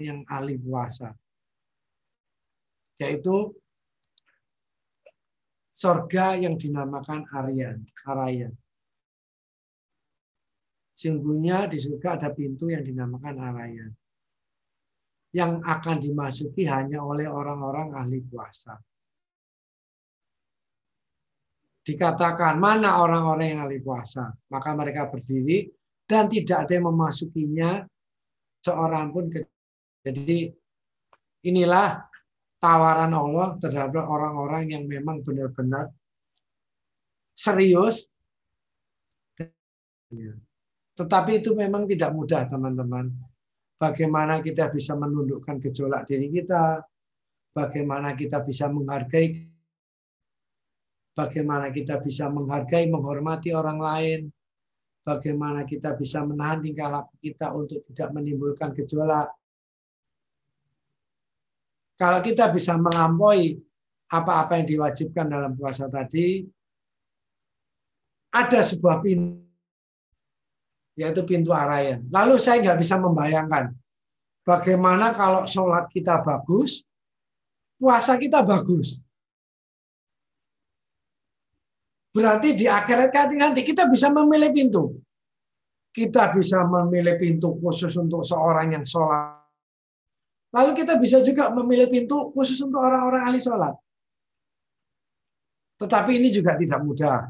[0.00, 1.12] yang ahli puasa.
[2.96, 3.52] Yaitu
[5.76, 8.56] sorga yang dinamakan Aryan, Arayan.
[10.96, 13.92] Sungguhnya di surga ada pintu yang dinamakan Arayan.
[15.36, 18.80] Yang akan dimasuki hanya oleh orang-orang ahli puasa.
[21.86, 25.70] Dikatakan mana orang-orang yang ahli puasa, maka mereka berdiri
[26.02, 27.86] dan tidak ada yang memasukinya
[28.58, 29.30] seorang pun.
[30.02, 30.50] Jadi
[31.46, 32.02] inilah
[32.58, 35.94] tawaran Allah terhadap orang-orang yang memang benar-benar
[37.38, 38.10] serius.
[40.96, 43.14] Tetapi itu memang tidak mudah, teman-teman.
[43.76, 46.80] Bagaimana kita bisa menundukkan gejolak diri kita,
[47.52, 49.55] bagaimana kita bisa menghargai
[51.16, 54.20] bagaimana kita bisa menghargai, menghormati orang lain,
[55.00, 59.32] bagaimana kita bisa menahan tingkah laku kita untuk tidak menimbulkan gejolak.
[61.96, 63.56] Kalau kita bisa melampaui
[64.12, 66.44] apa-apa yang diwajibkan dalam puasa tadi,
[68.36, 69.40] ada sebuah pintu,
[71.00, 72.04] yaitu pintu arayan.
[72.12, 73.72] Lalu saya nggak bisa membayangkan
[74.44, 76.84] bagaimana kalau sholat kita bagus,
[77.80, 79.00] puasa kita bagus.
[82.16, 84.96] Berarti di akhirat nanti kita bisa memilih pintu.
[85.92, 89.36] Kita bisa memilih pintu khusus untuk seorang yang sholat.
[90.56, 93.76] Lalu kita bisa juga memilih pintu khusus untuk orang-orang ahli sholat.
[95.76, 97.28] Tetapi ini juga tidak mudah.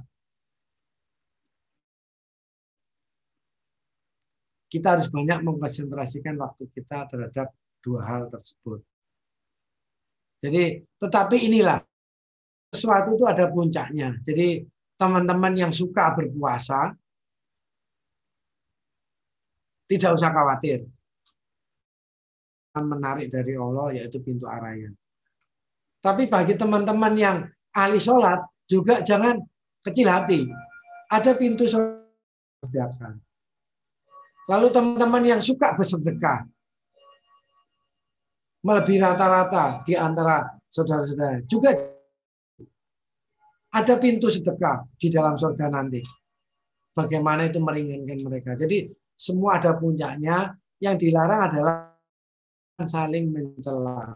[4.70, 7.50] Kita harus banyak mengkonsentrasikan waktu kita terhadap
[7.82, 8.86] dua hal tersebut.
[10.46, 11.82] Jadi, tetapi inilah
[12.70, 14.14] sesuatu itu ada puncaknya.
[14.22, 16.93] Jadi teman-teman yang suka berpuasa,
[19.86, 20.89] tidak usah khawatir.
[22.77, 24.93] Menarik dari Allah yaitu pintu arayan.
[26.05, 27.36] Tapi bagi teman-teman yang
[27.73, 29.40] ahli sholat, juga jangan
[29.81, 30.44] kecil hati.
[31.09, 32.05] Ada pintu sholat
[34.47, 36.47] Lalu teman-teman yang suka bersedekah,
[38.62, 41.95] melebihi rata-rata di antara saudara-saudara, juga
[43.77, 46.01] ada pintu sedekah di dalam surga nanti.
[46.97, 48.57] Bagaimana itu meringankan mereka.
[48.57, 50.57] Jadi semua ada puncaknya.
[50.77, 51.89] Yang dilarang adalah
[52.85, 54.12] saling mencela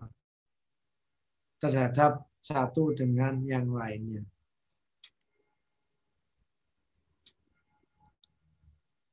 [1.56, 4.20] terhadap satu dengan yang lainnya.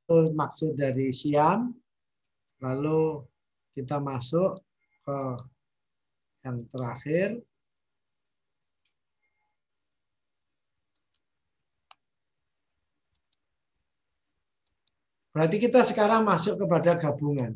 [0.04, 1.72] Itu maksud dari siam.
[2.60, 3.24] Lalu
[3.72, 4.60] kita masuk
[5.08, 5.20] ke
[6.44, 7.40] yang terakhir
[15.38, 17.54] Berarti kita sekarang masuk kepada gabungan.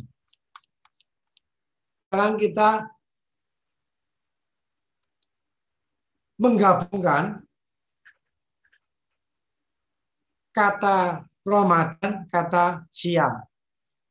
[2.06, 2.86] Sekarang kita
[6.38, 7.42] menggabungkan
[10.54, 13.42] kata Ramadan, kata siam.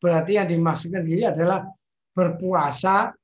[0.04, 1.64] Berarti yang dimaksudkan ini adalah
[2.12, 3.16] berpuasa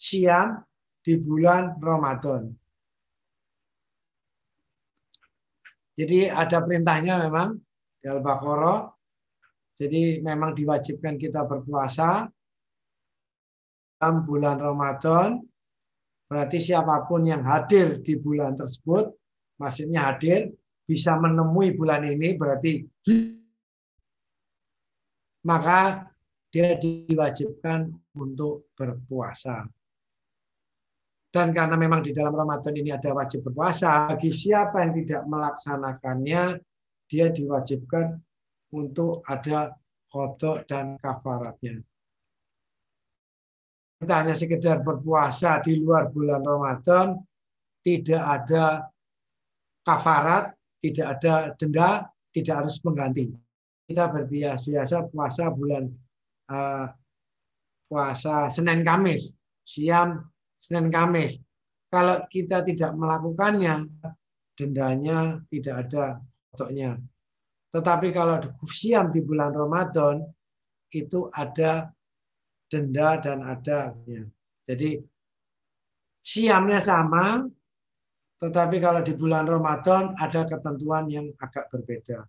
[0.00, 0.64] siam
[1.04, 2.48] di bulan Ramadan.
[5.92, 7.60] Jadi ada perintahnya memang
[8.00, 8.93] di Al-Baqarah
[9.74, 12.30] jadi memang diwajibkan kita berpuasa
[13.98, 15.42] dalam bulan Ramadan.
[16.24, 19.12] Berarti siapa pun yang hadir di bulan tersebut,
[19.60, 20.50] maksudnya hadir,
[20.84, 22.84] bisa menemui bulan ini berarti
[25.44, 26.08] maka
[26.48, 29.64] dia diwajibkan untuk berpuasa.
[31.34, 36.42] Dan karena memang di dalam Ramadan ini ada wajib berpuasa, bagi siapa yang tidak melaksanakannya,
[37.10, 38.22] dia diwajibkan
[38.74, 39.70] untuk ada
[40.10, 41.78] kodok dan kafaratnya.
[44.02, 47.14] Kita hanya sekedar berpuasa di luar bulan Ramadan,
[47.86, 48.90] tidak ada
[49.86, 50.52] kafarat,
[50.82, 53.30] tidak ada denda, tidak harus mengganti.
[53.86, 55.88] Kita berbiasa puasa bulan
[56.50, 56.90] uh,
[57.88, 59.32] puasa Senin Kamis,
[59.64, 60.26] siam
[60.58, 61.38] Senin Kamis.
[61.88, 63.86] Kalau kita tidak melakukannya,
[64.58, 66.18] dendanya tidak ada
[66.50, 66.98] kodoknya.
[67.74, 68.38] Tetapi kalau
[68.70, 70.22] siam di bulan Ramadan
[70.94, 71.90] itu ada
[72.70, 74.22] denda dan ada ya.
[74.70, 75.02] Jadi
[76.22, 77.42] siamnya sama,
[78.38, 82.22] tetapi kalau di bulan Ramadan ada ketentuan yang agak berbeda.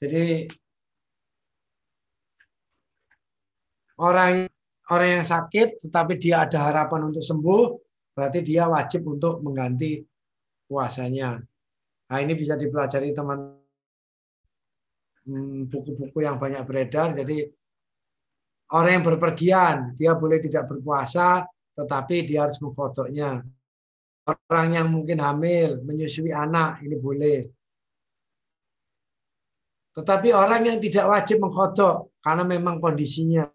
[0.00, 0.48] Jadi
[4.00, 4.48] orang
[4.88, 7.89] orang yang sakit tetapi dia ada harapan untuk sembuh
[8.20, 10.04] berarti dia wajib untuk mengganti
[10.68, 11.40] puasanya.
[12.12, 13.56] Nah, ini bisa dipelajari teman
[15.24, 17.16] hmm, buku-buku yang banyak beredar.
[17.16, 17.48] Jadi
[18.76, 23.40] orang yang berpergian, dia boleh tidak berpuasa, tetapi dia harus mengkodoknya.
[24.28, 27.48] Orang yang mungkin hamil, menyusui anak, ini boleh.
[29.96, 33.48] Tetapi orang yang tidak wajib mengkodok, karena memang kondisinya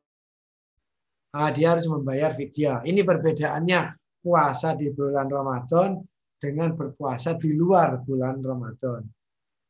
[1.36, 2.80] Nah, dia harus membayar fidyah.
[2.88, 6.02] Ini perbedaannya puasa di bulan Ramadan
[6.42, 9.06] dengan berpuasa di luar bulan Ramadan.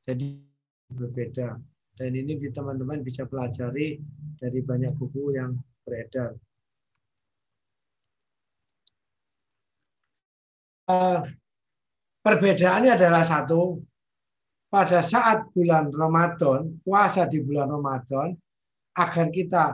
[0.07, 0.39] Jadi
[0.87, 1.59] berbeda.
[1.95, 3.99] Dan ini teman-teman bisa pelajari
[4.39, 6.35] dari banyak buku yang beredar.
[10.85, 11.23] Uh,
[12.23, 13.79] perbedaannya adalah satu,
[14.71, 18.35] pada saat bulan Ramadan, puasa di bulan Ramadan,
[18.95, 19.65] agar kita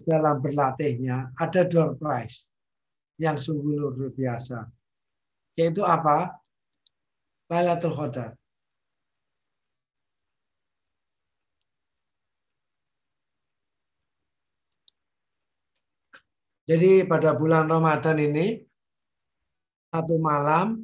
[0.00, 2.46] dalam berlatihnya ada door prize
[3.16, 4.68] yang sungguh luar biasa.
[5.56, 6.36] Yaitu apa?
[7.48, 8.36] Lailatul Qadar.
[16.66, 18.58] Jadi pada bulan Ramadan ini
[19.94, 20.82] satu malam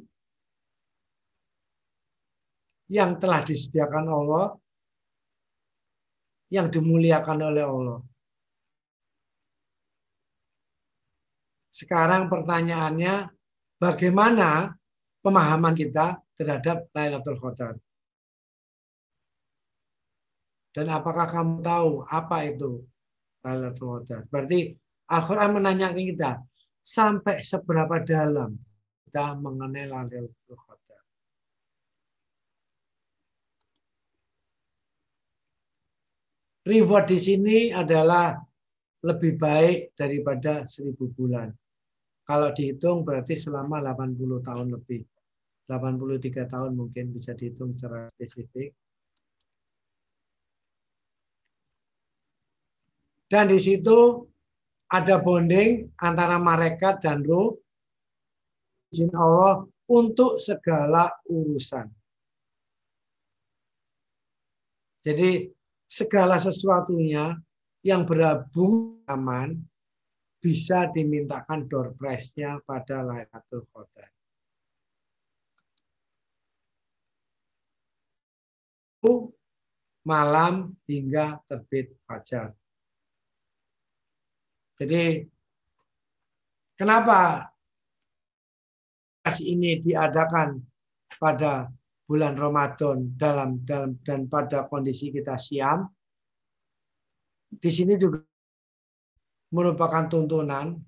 [2.87, 4.55] yang telah disediakan Allah
[6.47, 7.99] yang dimuliakan oleh Allah.
[11.73, 13.33] Sekarang pertanyaannya,
[13.81, 14.77] bagaimana
[15.25, 17.73] pemahaman kita terhadap Lailatul Qadar?
[20.69, 22.85] Dan apakah kamu tahu apa itu
[23.41, 24.29] Lailatul Qadar?
[24.29, 24.69] Berarti
[25.09, 26.31] Al-Quran menanyakan kita,
[26.85, 28.53] sampai seberapa dalam
[29.09, 31.01] kita mengenai Lailatul Qadar.
[36.69, 38.37] Reward di sini adalah
[39.01, 41.49] lebih baik daripada seribu bulan.
[42.23, 45.03] Kalau dihitung berarti selama 80 tahun lebih.
[45.67, 48.75] 83 tahun mungkin bisa dihitung secara spesifik.
[53.27, 54.29] Dan di situ
[54.93, 57.57] ada bonding antara malaikat dan ruh
[58.93, 61.89] izin Allah untuk segala urusan.
[65.03, 65.49] Jadi
[65.89, 67.35] segala sesuatunya
[67.83, 69.57] yang berabung aman
[70.43, 74.11] bisa dimintakan door prize-nya pada Lailatul Qadar.
[80.03, 82.51] malam hingga terbit fajar.
[84.79, 85.23] Jadi
[86.75, 87.47] kenapa
[89.39, 90.59] ini diadakan
[91.19, 91.71] pada
[92.03, 95.87] bulan Ramadan dalam dalam dan pada kondisi kita siam?
[97.47, 98.32] Di sini juga
[99.53, 100.81] merupakan tuntunan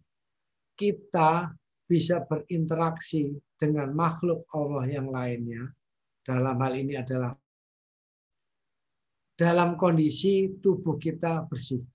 [0.73, 1.53] kita
[1.85, 5.69] bisa berinteraksi dengan makhluk Allah yang lainnya.
[6.25, 7.29] Dalam hal ini adalah
[9.37, 11.85] dalam kondisi tubuh kita bersih.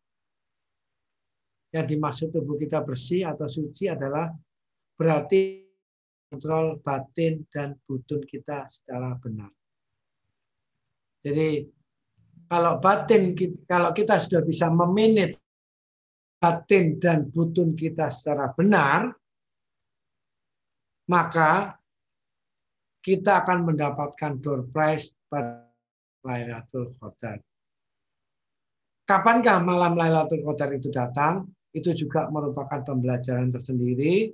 [1.75, 4.31] Yang dimaksud tubuh kita bersih atau suci adalah
[4.95, 5.67] berarti
[6.31, 9.51] kontrol batin dan butun kita secara benar.
[11.27, 11.67] Jadi
[12.47, 13.35] kalau batin
[13.67, 15.39] kalau kita sudah bisa memanage
[16.41, 19.13] batin dan butun kita secara benar,
[21.13, 21.77] maka
[23.05, 25.69] kita akan mendapatkan door prize pada
[26.25, 27.41] Lailatul Qadar.
[29.05, 31.45] Kapankah malam Lailatul Qadar itu datang?
[31.77, 34.33] Itu juga merupakan pembelajaran tersendiri.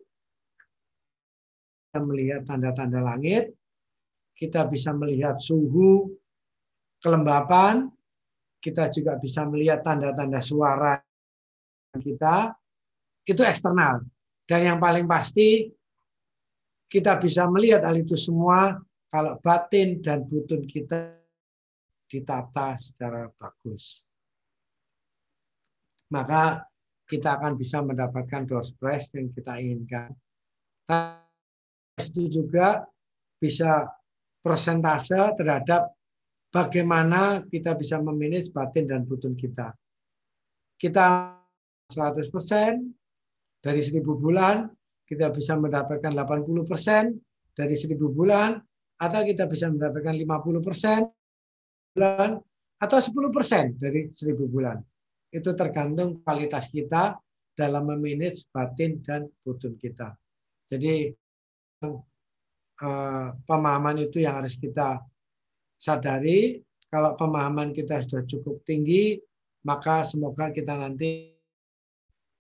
[1.87, 3.55] Kita melihat tanda-tanda langit,
[4.37, 6.13] kita bisa melihat suhu,
[7.01, 7.89] kelembapan,
[8.61, 11.06] kita juga bisa melihat tanda-tanda suara
[11.99, 12.55] kita
[13.27, 14.03] itu eksternal.
[14.47, 15.67] Dan yang paling pasti
[16.87, 18.79] kita bisa melihat hal itu semua
[19.11, 21.19] kalau batin dan butun kita
[22.07, 24.07] ditata secara bagus.
[26.15, 26.63] Maka
[27.07, 30.15] kita akan bisa mendapatkan door prize yang kita inginkan.
[31.99, 32.87] Itu juga
[33.43, 33.91] bisa
[34.47, 35.91] persentase terhadap
[36.55, 39.75] bagaimana kita bisa memanage batin dan butun kita.
[40.79, 41.35] Kita
[41.91, 44.67] 100% dari 1000 bulan,
[45.07, 47.15] kita bisa mendapatkan 80%
[47.55, 48.59] dari 1000 bulan,
[48.97, 51.07] atau kita bisa mendapatkan 50%
[51.95, 52.41] bulan,
[52.83, 54.83] atau 10% dari 1000 bulan.
[55.31, 57.17] Itu tergantung kualitas kita
[57.57, 60.13] dalam memanage batin dan butun kita.
[60.69, 61.09] Jadi
[61.87, 65.01] eh, pemahaman itu yang harus kita
[65.81, 66.61] sadari.
[66.87, 69.19] Kalau pemahaman kita sudah cukup tinggi,
[69.67, 71.36] maka semoga kita nanti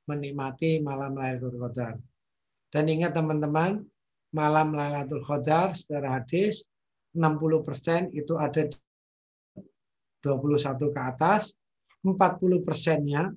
[0.06, 1.94] menikmati malam Lailatul Qadar.
[2.70, 3.82] Dan ingat teman-teman,
[4.34, 6.66] malam Lailatul Qadar secara hadis
[7.14, 8.66] 60% itu ada
[10.22, 11.54] 21 ke atas,
[12.02, 13.34] 40 persennya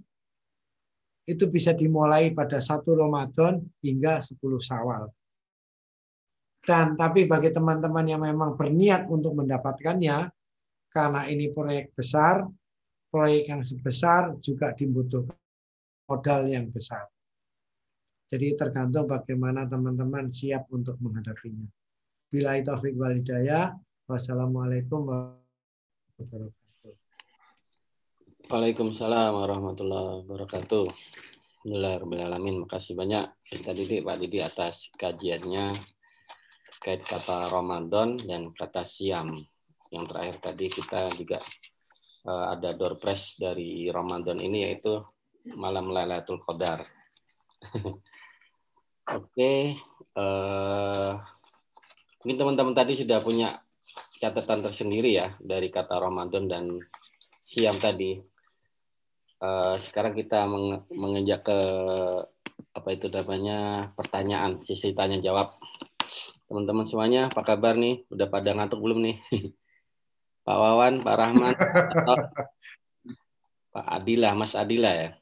[1.29, 5.09] itu bisa dimulai pada satu Ramadan hingga 10 Sawal.
[6.59, 10.27] Dan tapi bagi teman-teman yang memang berniat untuk mendapatkannya,
[10.91, 12.43] karena ini proyek besar,
[13.13, 15.38] proyek yang sebesar juga dibutuhkan
[16.09, 17.05] modal yang besar.
[18.29, 21.69] Jadi tergantung bagaimana teman-teman siap untuk menghadapinya.
[22.29, 23.21] Bila taufik wal.
[24.09, 26.93] Wassalamualaikum warahmatullahi wabarakatuh.
[28.49, 30.85] Waalaikumsalam warahmatullahi wabarakatuh.
[31.61, 35.77] Alhamdulillah, Makasih banyak Ustaz Didi, Pak Didi atas kajiannya
[36.65, 39.37] terkait kata Ramadan dan kata siam.
[39.93, 41.37] Yang terakhir tadi kita juga
[42.25, 44.97] uh, ada door press dari Ramadan ini yaitu
[45.55, 46.85] malam Lailatul Qadar.
[47.69, 47.97] Oke,
[49.09, 49.59] okay.
[50.13, 51.17] uh,
[52.21, 53.57] mungkin teman-teman tadi sudah punya
[54.21, 56.77] catatan tersendiri ya dari kata Ramadan dan
[57.41, 58.21] siam tadi.
[59.39, 61.59] Uh, sekarang kita meng menginjak ke
[62.75, 65.57] apa itu namanya pertanyaan sisi tanya jawab.
[66.45, 68.05] Teman-teman semuanya apa kabar nih?
[68.13, 69.17] Udah pada ngantuk belum nih?
[70.45, 72.15] Pak Wawan, Pak Rahman, atau
[73.69, 75.18] Pak Adila, Mas Adila ya.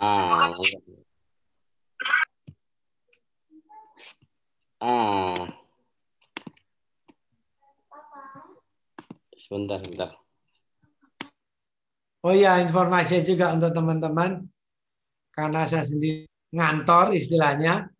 [0.00, 0.40] Ah,
[4.80, 5.36] Ah.
[9.36, 10.16] Sebentar, sebentar.
[12.24, 14.40] Oh ya, informasi juga untuk teman-teman.
[15.32, 16.24] Karena saya sendiri
[16.56, 17.92] ngantor istilahnya.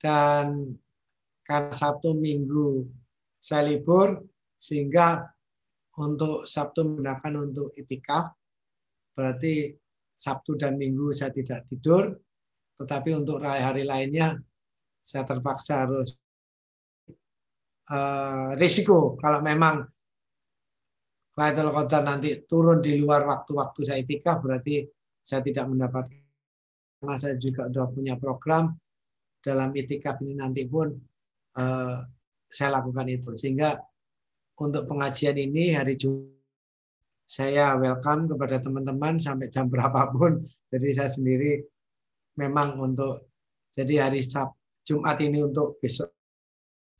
[0.00, 0.76] Dan
[1.44, 2.88] karena Sabtu Minggu
[3.36, 4.16] saya libur,
[4.56, 5.28] sehingga
[6.00, 8.32] untuk Sabtu menggunakan untuk itikaf,
[9.20, 9.76] berarti
[10.16, 12.16] Sabtu dan Minggu saya tidak tidur,
[12.80, 14.40] tetapi untuk hari-hari lainnya
[15.04, 16.16] saya terpaksa harus
[17.92, 19.20] uh, risiko.
[19.20, 19.84] Kalau memang
[21.36, 24.84] Lailatul Qadar nanti turun di luar waktu-waktu saya itikaf berarti
[25.20, 26.20] saya tidak mendapatkan
[27.00, 28.76] karena saya juga sudah punya program
[29.40, 30.92] dalam itikaf ini nanti pun
[31.56, 31.98] uh,
[32.44, 33.36] saya lakukan itu.
[33.36, 33.76] Sehingga
[34.60, 36.39] untuk pengajian ini hari Jumat
[37.30, 41.62] saya welcome kepada teman-teman sampai jam berapapun jadi saya sendiri
[42.34, 43.30] memang untuk
[43.70, 44.58] jadi hari Sabtu
[44.90, 46.10] Jumat ini untuk besok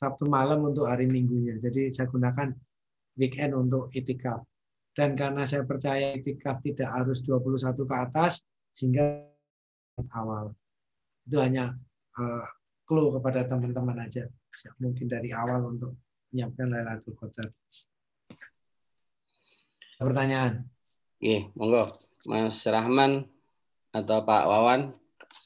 [0.00, 1.60] Sabtu malam untuk hari Minggunya.
[1.60, 2.48] Jadi saya gunakan
[3.20, 4.40] weekend untuk itikaf.
[4.96, 8.40] Dan karena saya percaya itikaf tidak harus 21 ke atas,
[8.72, 9.28] sehingga
[10.16, 10.56] awal.
[11.28, 11.76] Itu hanya
[12.16, 12.46] uh,
[12.88, 14.24] clue kepada teman-teman aja.
[14.80, 16.00] Mungkin dari awal untuk
[16.32, 17.52] menyiapkan Lailatul Qadar.
[20.00, 20.64] Pertanyaan?
[21.20, 22.00] Iya, monggo.
[22.24, 23.28] Mas Rahman
[23.92, 24.96] atau Pak Wawan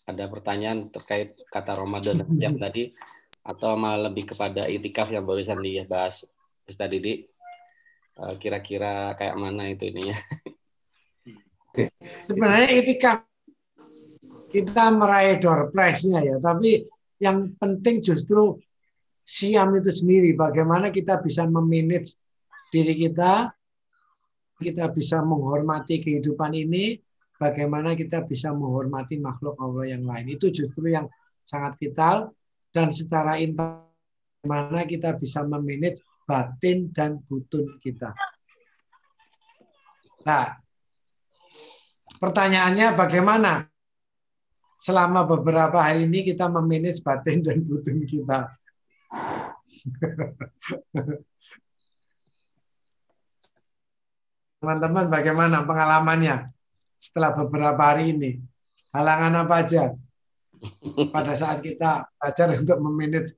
[0.06, 2.94] ada pertanyaan terkait kata Ramadan dan siap tadi
[3.44, 6.24] atau malah lebih kepada itikaf yang barusan dibahas
[6.64, 7.26] Ustaz Didi
[8.20, 10.16] eh, kira-kira kayak mana itu ininya
[12.24, 13.28] sebenarnya itikaf
[14.54, 16.88] kita meraih door prize-nya ya tapi
[17.20, 18.56] yang penting justru
[19.24, 22.16] siam itu sendiri bagaimana kita bisa memanage
[22.72, 23.52] diri kita
[24.60, 26.98] kita bisa menghormati kehidupan ini
[27.38, 30.34] bagaimana kita bisa menghormati makhluk Allah yang lain.
[30.34, 31.10] Itu justru yang
[31.42, 32.32] sangat vital
[32.70, 33.84] dan secara internal
[34.44, 38.12] mana kita bisa memanage batin dan butun kita.
[40.24, 40.56] Nah,
[42.20, 43.68] pertanyaannya bagaimana
[44.80, 48.52] selama beberapa hari ini kita memanage batin dan butun kita?
[54.64, 56.54] Teman-teman bagaimana pengalamannya?
[57.04, 58.40] setelah beberapa hari ini?
[58.96, 59.92] Halangan apa aja
[61.12, 63.36] pada saat kita belajar untuk memanage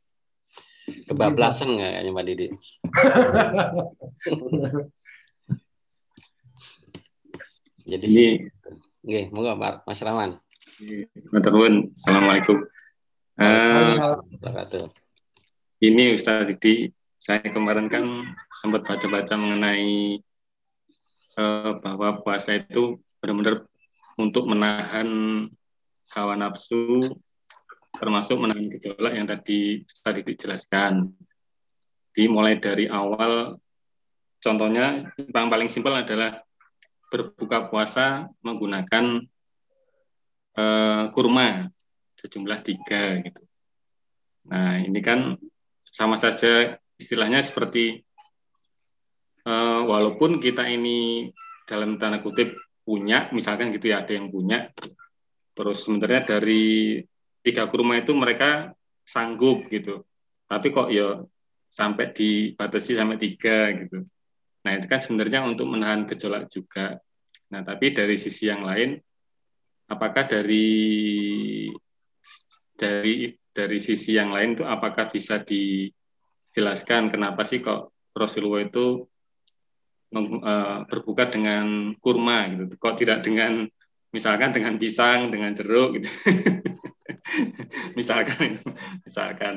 [0.87, 2.47] kebablasan nggak kayaknya Pak Didi?
[7.91, 8.47] Jadi ini,
[9.03, 10.39] oke, moga Pak Mas Rahman.
[11.31, 12.63] Teman-teman, Assalamualaikum.
[13.37, 14.23] Uh,
[15.83, 18.05] ini Ustaz Didi, saya kemarin kan
[18.55, 20.23] sempat baca-baca mengenai
[21.37, 23.65] uh, bahwa puasa itu benar-benar
[24.17, 25.09] untuk menahan
[26.13, 27.13] hawa nafsu
[27.97, 31.13] termasuk menahan gejolak yang tadi tadi dijelaskan.
[32.17, 33.61] Dimulai dari awal
[34.41, 36.41] contohnya yang paling simpel adalah
[37.13, 39.21] berbuka puasa menggunakan
[40.57, 41.69] uh, kurma
[42.17, 43.43] sejumlah tiga gitu.
[44.49, 45.37] Nah ini kan
[45.85, 48.06] sama saja istilahnya seperti
[49.47, 51.31] uh, walaupun kita ini
[51.65, 54.71] dalam tanda kutip punya, misalkan gitu ya, ada yang punya.
[55.57, 57.01] Terus sebenarnya dari
[57.41, 58.75] tiga kurma itu mereka
[59.07, 60.05] sanggup gitu.
[60.47, 61.23] Tapi kok ya
[61.71, 64.07] sampai dibatasi sampai tiga gitu.
[64.67, 66.99] Nah itu kan sebenarnya untuk menahan gejolak juga.
[67.51, 68.99] Nah tapi dari sisi yang lain,
[69.91, 70.67] apakah dari
[72.77, 79.09] dari dari sisi yang lain itu apakah bisa dijelaskan kenapa sih kok Rasulullah itu
[80.87, 82.71] berbuka dengan kurma gitu.
[82.79, 83.67] Kok tidak dengan
[84.15, 86.09] misalkan dengan pisang, dengan jeruk gitu.
[87.99, 88.67] misalkan itu,
[89.05, 89.55] misalkan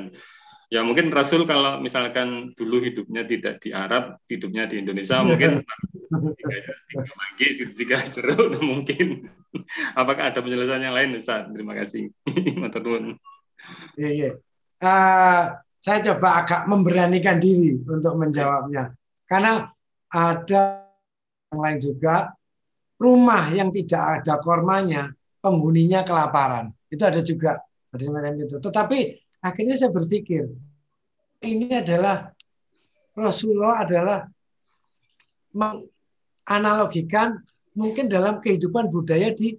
[0.70, 5.66] ya mungkin Rasul kalau misalkan dulu hidupnya tidak di Arab, hidupnya di Indonesia mungkin
[6.10, 9.30] tiga, tiga manggis, tiga jeruk mungkin.
[9.98, 11.46] Apakah ada penjelasan yang lain Ustaz?
[11.50, 12.10] Terima kasih.
[12.60, 13.16] Matur
[13.98, 14.30] Iya, iya.
[14.80, 18.94] Uh, saya coba agak memberanikan diri untuk menjawabnya.
[19.28, 19.68] Karena
[20.10, 20.90] ada
[21.50, 22.34] yang lain juga
[23.00, 25.08] rumah yang tidak ada kormanya,
[25.40, 26.74] penghuninya kelaparan.
[26.92, 28.60] Itu ada juga ada semacam itu.
[28.60, 28.98] Tetapi
[29.40, 30.50] akhirnya saya berpikir
[31.40, 32.28] ini adalah
[33.16, 34.28] Rasulullah adalah
[35.50, 37.40] menganalogikan
[37.74, 39.56] mungkin dalam kehidupan budaya di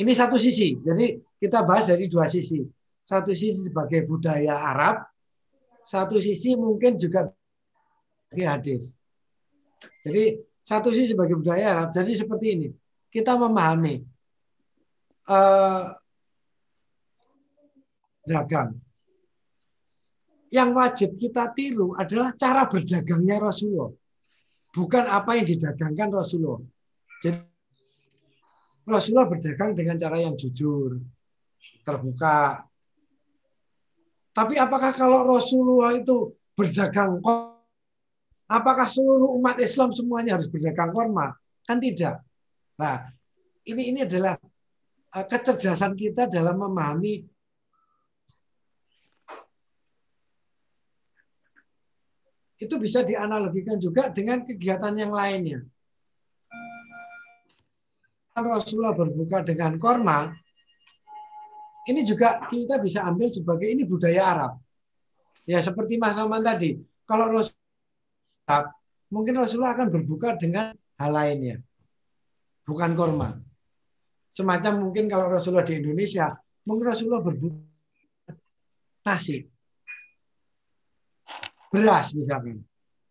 [0.00, 0.80] ini satu sisi.
[0.80, 2.64] Jadi kita bahas dari dua sisi.
[3.04, 5.09] Satu sisi sebagai budaya Arab,
[5.84, 7.30] satu sisi mungkin juga
[8.28, 8.84] sebagai hadis.
[10.04, 11.90] Jadi satu sisi sebagai budaya Arab.
[11.96, 12.68] Jadi seperti ini.
[13.10, 14.06] Kita memahami
[15.26, 15.90] uh,
[18.22, 18.78] dagang.
[20.50, 23.90] Yang wajib kita tiru adalah cara berdagangnya Rasulullah.
[24.70, 26.62] Bukan apa yang didagangkan Rasulullah.
[27.22, 27.38] Jadi
[28.86, 30.98] Rasulullah berdagang dengan cara yang jujur,
[31.82, 32.69] terbuka.
[34.40, 37.20] Tapi apakah kalau Rasulullah itu berdagang
[38.48, 41.36] apakah seluruh umat Islam semuanya harus berdagang korma?
[41.68, 42.24] Kan tidak.
[42.80, 43.04] Nah,
[43.68, 44.40] ini ini adalah
[45.10, 47.26] Eh, kecerdasan kita dalam memahami
[52.62, 55.66] itu bisa dianalogikan juga dengan kegiatan yang lainnya.
[58.38, 60.30] Rasulullah berbuka dengan korma,
[61.88, 64.52] ini juga kita bisa ambil sebagai ini budaya Arab.
[65.48, 66.76] Ya seperti Mas Rahman tadi,
[67.08, 68.70] kalau Rasulullah
[69.08, 71.56] mungkin Rasulullah akan berbuka dengan hal lainnya,
[72.68, 73.40] bukan korma.
[74.30, 76.30] Semacam mungkin kalau Rasulullah di Indonesia,
[76.68, 77.58] mungkin Rasulullah berbuka
[79.02, 79.42] nasi,
[81.72, 82.62] beras misalnya.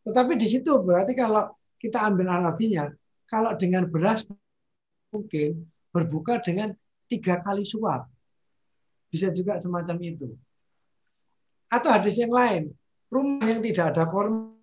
[0.05, 2.87] Tetapi di situ berarti kalau kita ambil analoginya,
[3.27, 4.23] kalau dengan beras
[5.11, 6.71] mungkin berbuka dengan
[7.09, 8.05] tiga kali suap.
[9.09, 10.29] Bisa juga semacam itu.
[11.69, 12.73] Atau hadis yang lain,
[13.09, 14.53] rumah yang tidak ada korma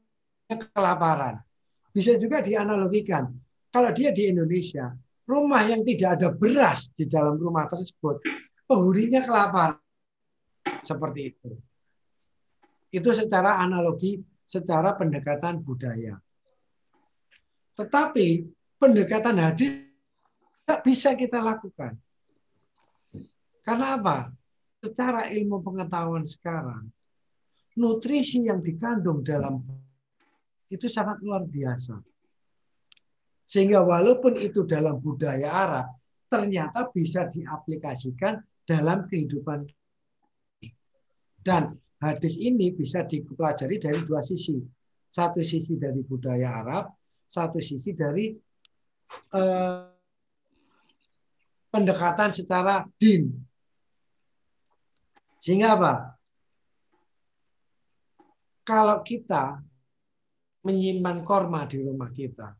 [0.47, 1.43] kelaparan.
[1.91, 3.31] Bisa juga dianalogikan.
[3.71, 4.95] Kalau dia di Indonesia,
[5.27, 8.23] rumah yang tidak ada beras di dalam rumah tersebut,
[8.71, 9.83] penghuninya kelaparan.
[10.83, 11.51] Seperti itu.
[12.91, 16.15] Itu secara analogi, secara pendekatan budaya.
[17.75, 18.47] Tetapi
[18.79, 19.85] pendekatan hadis
[20.65, 21.99] tidak bisa kita lakukan.
[23.67, 24.31] Karena apa?
[24.79, 26.87] Secara ilmu pengetahuan sekarang,
[27.75, 29.59] nutrisi yang dikandung dalam
[30.71, 31.99] itu sangat luar biasa
[33.47, 35.87] sehingga walaupun itu dalam budaya Arab,
[36.27, 39.63] ternyata bisa diaplikasikan dalam kehidupan.
[41.39, 44.59] Dan hadis ini bisa dipelajari dari dua sisi.
[45.07, 46.91] Satu sisi dari budaya Arab,
[47.31, 48.35] satu sisi dari
[49.31, 49.87] eh,
[51.71, 53.31] pendekatan secara din.
[55.47, 55.95] Sehingga apa?
[58.67, 59.63] Kalau kita
[60.67, 62.51] menyimpan korma di rumah kita,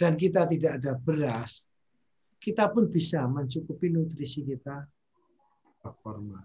[0.00, 1.68] dan kita tidak ada beras,
[2.40, 4.88] kita pun bisa mencukupi nutrisi kita
[6.00, 6.40] korma.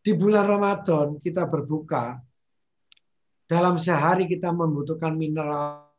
[0.00, 2.24] Di bulan Ramadan kita berbuka,
[3.44, 5.92] dalam sehari kita membutuhkan mineral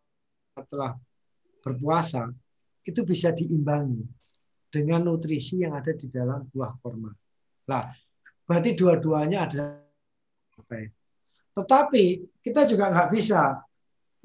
[0.58, 0.98] setelah
[1.62, 2.34] berpuasa,
[2.82, 4.25] itu bisa diimbangi
[4.70, 7.12] dengan nutrisi yang ada di dalam buah korma.
[7.72, 7.90] Lah,
[8.46, 9.64] berarti dua-duanya ada.
[11.56, 12.04] Tetapi
[12.44, 13.64] kita juga nggak bisa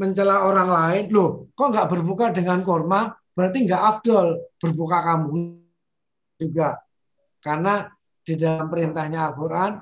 [0.00, 5.28] mencela orang lain, loh kok nggak berbuka dengan korma, berarti nggak afdol berbuka kamu
[6.40, 6.80] juga.
[7.40, 7.84] Karena
[8.24, 9.72] di dalam perintahnya Al-Quran,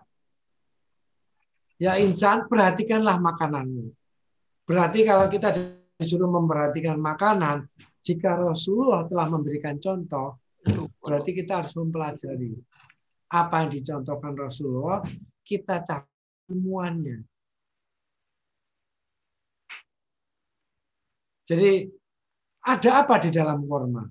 [1.78, 3.94] ya insan perhatikanlah makananmu.
[4.68, 5.54] Berarti kalau kita
[5.98, 7.66] disuruh memperhatikan makanan,
[8.02, 10.38] jika Rasulullah telah memberikan contoh,
[11.08, 12.52] berarti kita harus mempelajari
[13.32, 15.00] apa yang dicontohkan Rasulullah,
[15.40, 16.12] kita cari
[16.44, 17.16] semuanya.
[21.48, 21.88] Jadi
[22.68, 24.04] ada apa di dalam korma?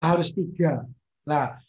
[0.00, 0.88] Harus tiga.
[1.28, 1.60] Nah,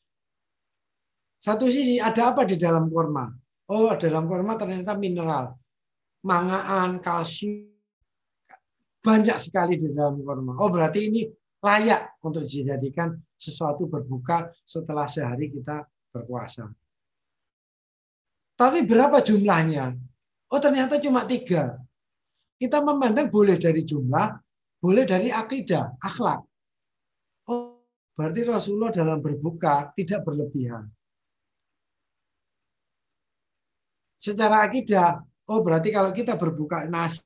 [1.43, 3.27] satu sisi ada apa di dalam korma?
[3.68, 5.60] Oh, dalam korma ternyata mineral,
[6.23, 7.68] mangaan, kalsium,
[9.03, 10.56] banyak sekali di dalam korma.
[10.56, 11.27] Oh, berarti ini
[11.62, 16.66] layak untuk dijadikan sesuatu berbuka setelah sehari kita berpuasa.
[18.58, 19.94] Tapi berapa jumlahnya?
[20.52, 21.78] Oh ternyata cuma tiga.
[22.62, 24.28] Kita memandang boleh dari jumlah,
[24.78, 26.46] boleh dari akidah, akhlak.
[27.50, 27.82] Oh,
[28.14, 30.86] berarti Rasulullah dalam berbuka tidak berlebihan.
[34.22, 35.18] Secara akidah,
[35.50, 37.26] oh berarti kalau kita berbuka nasi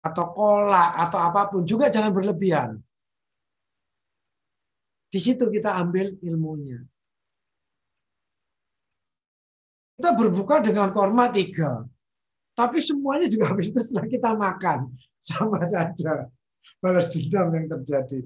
[0.00, 2.80] atau kolak atau apa pun juga jangan berlebihan.
[5.08, 6.84] Di situ kita ambil ilmunya.
[9.96, 11.82] Kita berbuka dengan korma tiga.
[12.52, 14.92] Tapi semuanya juga habis itu setelah kita makan.
[15.18, 16.28] Sama saja.
[16.78, 18.20] Balas dendam yang terjadi.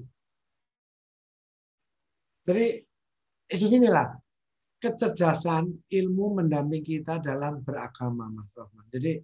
[2.42, 2.66] Jadi,
[3.46, 4.18] di sinilah
[4.82, 8.84] kecerdasan ilmu mendampingi kita dalam beragama, Mas Rahman.
[8.90, 9.22] Jadi,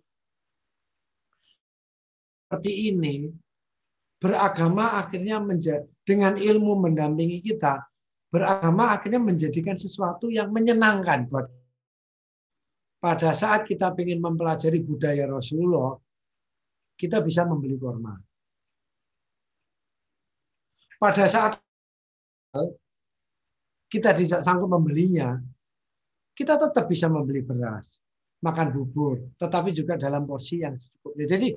[2.47, 3.27] seperti ini,
[4.23, 7.85] beragama akhirnya menjadi dengan ilmu mendampingi kita,
[8.33, 11.45] beragama akhirnya menjadikan sesuatu yang menyenangkan buat
[12.99, 15.95] pada saat kita ingin mempelajari budaya Rasulullah,
[16.99, 18.17] kita bisa membeli kurma.
[20.99, 21.63] Pada saat
[23.87, 25.39] kita tidak sanggup membelinya,
[26.35, 28.03] kita tetap bisa membeli beras,
[28.43, 31.15] makan bubur, tetapi juga dalam porsi yang cukup.
[31.23, 31.55] Jadi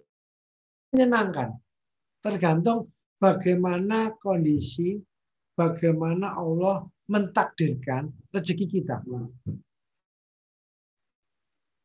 [0.93, 1.57] menyenangkan.
[2.21, 2.85] Tergantung
[3.21, 4.97] bagaimana kondisi,
[5.53, 8.97] bagaimana Allah mentakdirkan rezeki kita.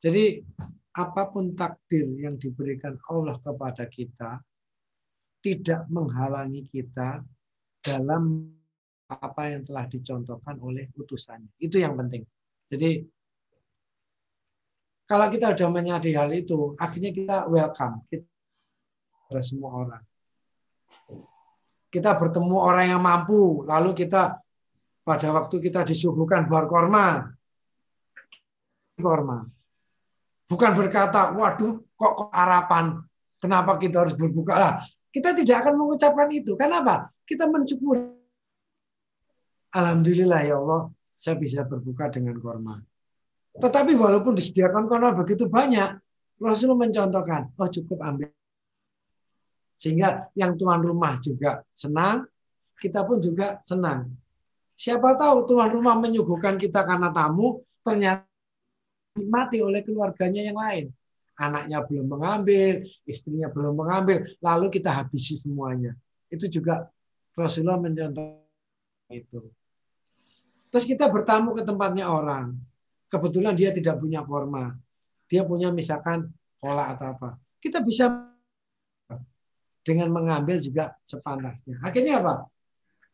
[0.01, 0.41] Jadi
[0.97, 4.41] apa pun takdir yang diberikan Allah kepada kita
[5.45, 7.21] tidak menghalangi kita
[7.85, 8.49] dalam
[9.07, 11.53] apa yang telah dicontohkan oleh utusannya.
[11.61, 12.25] Itu yang penting.
[12.67, 13.05] Jadi
[15.07, 20.03] kalau kita sudah menyadari hal itu, akhirnya kita welcome kita semua orang.
[21.97, 24.36] Kita bertemu orang yang mampu, lalu kita
[25.01, 27.32] pada waktu kita disuguhkan buah korma,
[29.01, 29.48] korma.
[30.44, 33.01] Bukan berkata, waduh, kok, kok harapan,
[33.40, 34.60] kenapa kita harus berbuka?
[34.60, 34.74] Lah,
[35.09, 36.52] kita tidak akan mengucapkan itu.
[36.60, 37.09] Kenapa?
[37.24, 38.12] Kita mensyukur.
[39.73, 42.77] Alhamdulillah ya Allah, saya bisa berbuka dengan korma.
[43.56, 45.97] Tetapi walaupun disediakan korma begitu banyak,
[46.36, 48.28] Rasulullah mencontohkan, oh cukup ambil.
[49.77, 52.24] Sehingga yang tuan rumah juga senang,
[52.81, 54.09] kita pun juga senang.
[54.77, 58.28] Siapa tahu tuan rumah menyuguhkan kita karena tamu, ternyata
[59.16, 60.86] dinikmati oleh keluarganya yang lain.
[61.36, 65.97] Anaknya belum mengambil, istrinya belum mengambil, lalu kita habisi semuanya.
[66.28, 66.89] Itu juga
[67.36, 68.44] Rasulullah mencontoh
[69.12, 69.40] itu.
[70.73, 72.57] Terus kita bertamu ke tempatnya orang.
[73.09, 74.77] Kebetulan dia tidak punya korma.
[75.28, 76.28] Dia punya misalkan
[76.61, 77.28] kolak atau apa.
[77.61, 78.36] Kita bisa
[79.87, 81.79] dengan mengambil juga sepantasnya.
[81.79, 82.51] Akhirnya apa?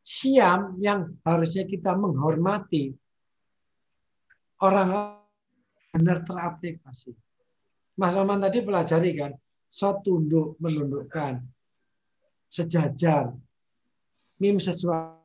[0.01, 2.97] Siam yang harusnya kita menghormati
[4.65, 5.21] orang
[5.93, 7.13] benar teraplikasi.
[8.01, 9.37] Mas Roman tadi pelajari kan,
[9.69, 11.45] so tunduk menundukkan,
[12.49, 13.37] sejajar,
[14.41, 15.21] mim sesuatu.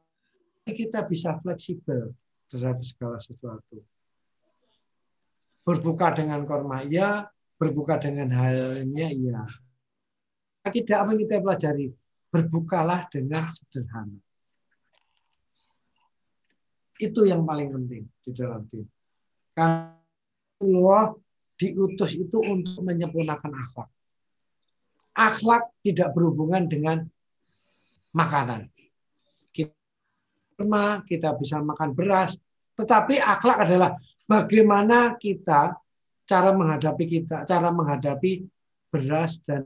[0.67, 2.11] Kita bisa fleksibel
[2.51, 3.79] terhadap segala sesuatu.
[5.63, 7.23] Berbuka dengan korma ya,
[7.55, 9.47] berbuka dengan halnya ya.
[10.73, 11.87] Tidak apa yang kita pelajari,
[12.31, 14.19] berbukalah dengan sederhana.
[16.97, 18.85] Itu yang paling penting di dalam tim.
[19.53, 19.93] Karena
[20.57, 21.13] Allah
[21.57, 23.89] diutus itu untuk menyempurnakan akhlak.
[25.17, 26.97] Akhlak tidak berhubungan dengan
[28.13, 28.69] makanan.
[29.53, 32.37] Kita, kita bisa makan beras,
[32.77, 33.97] tetapi akhlak adalah
[34.29, 35.77] bagaimana kita
[36.25, 38.45] cara menghadapi kita, cara menghadapi
[38.93, 39.65] beras dan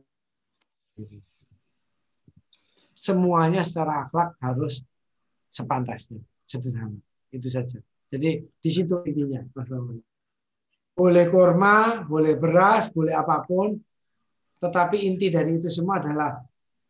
[3.02, 4.86] semuanya secara akhlak harus
[5.50, 7.02] sepantasnya, sederhana.
[7.34, 7.80] Itu saja.
[8.12, 9.72] Jadi di situ intinya, Mas
[10.92, 13.80] boleh kurma, boleh beras, boleh apa pun.
[14.62, 16.38] Tetapi inti dari itu semua adalah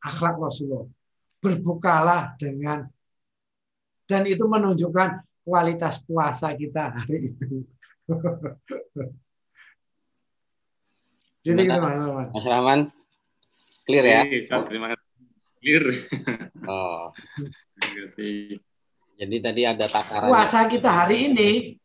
[0.03, 0.89] akhlak Rasulullah.
[1.39, 2.83] Berbukalah dengan
[4.09, 7.63] dan itu menunjukkan kualitas puasa kita hari itu.
[11.41, 12.91] Jadi itu Mas Mas Rahman,
[13.91, 14.21] clear ya?
[14.23, 15.07] Iya, terima kasih.
[15.59, 15.83] Clear.
[16.61, 17.11] Oh.
[17.75, 18.63] Terima kasih.
[19.19, 20.31] Jadi tadi ada takaran.
[20.31, 21.75] Puasa kita hari ini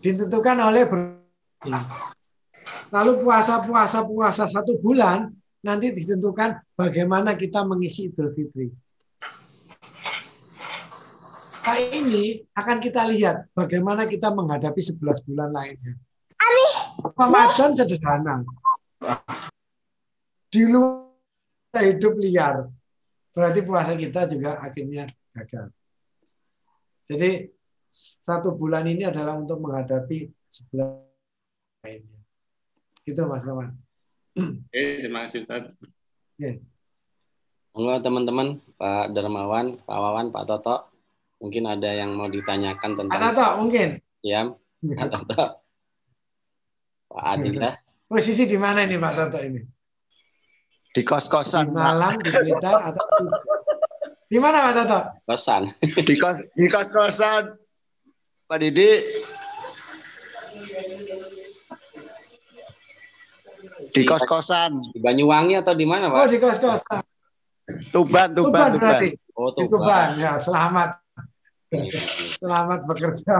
[0.00, 0.88] ditentukan oleh
[2.90, 5.30] Lalu puasa-puasa puasa satu bulan
[5.60, 8.72] nanti ditentukan bagaimana kita mengisi Idul Fitri.
[11.60, 15.94] Nah ini akan kita lihat bagaimana kita menghadapi 11 bulan lainnya.
[17.14, 18.42] Ramadan sederhana.
[20.50, 21.09] Di luar
[21.78, 22.66] hidup liar.
[23.30, 25.70] Berarti puasa kita juga akhirnya gagal.
[27.06, 27.46] Jadi
[27.94, 32.20] satu bulan ini adalah untuk menghadapi 11 lainnya.
[33.06, 33.70] Gitu Mas Roman.
[34.34, 35.70] Oke, terima kasih Ustaz.
[36.34, 36.62] Oke.
[37.70, 40.90] Monggo teman-teman, Pak Dermawan, Pak Wawan, Pak Toto,
[41.38, 44.02] mungkin ada yang mau ditanyakan tentang Pak Toto mungkin.
[44.18, 45.62] Siam, Pak Toto.
[47.10, 47.78] Pak Adila.
[48.10, 49.62] Posisi di mana ini Pak Toto ini?
[50.90, 51.70] Di kos-kosan.
[51.70, 53.06] Di Malang, di Blitar, atau
[54.30, 55.00] di mana Pak Toto?
[55.26, 55.62] Kosan.
[55.82, 57.54] di kos di kos-kosan.
[58.46, 58.90] Pak Didi.
[63.90, 64.94] Di kos-kosan.
[64.94, 66.18] Di Banyuwangi atau di mana, Pak?
[66.18, 67.02] Oh, di kos-kosan.
[67.90, 68.70] Tuban, Tuban, Tuban, Tuban.
[68.78, 69.08] berarti.
[69.34, 70.08] Oh, Di Tuban.
[70.18, 70.90] Ya, selamat.
[72.42, 73.34] Selamat bekerja.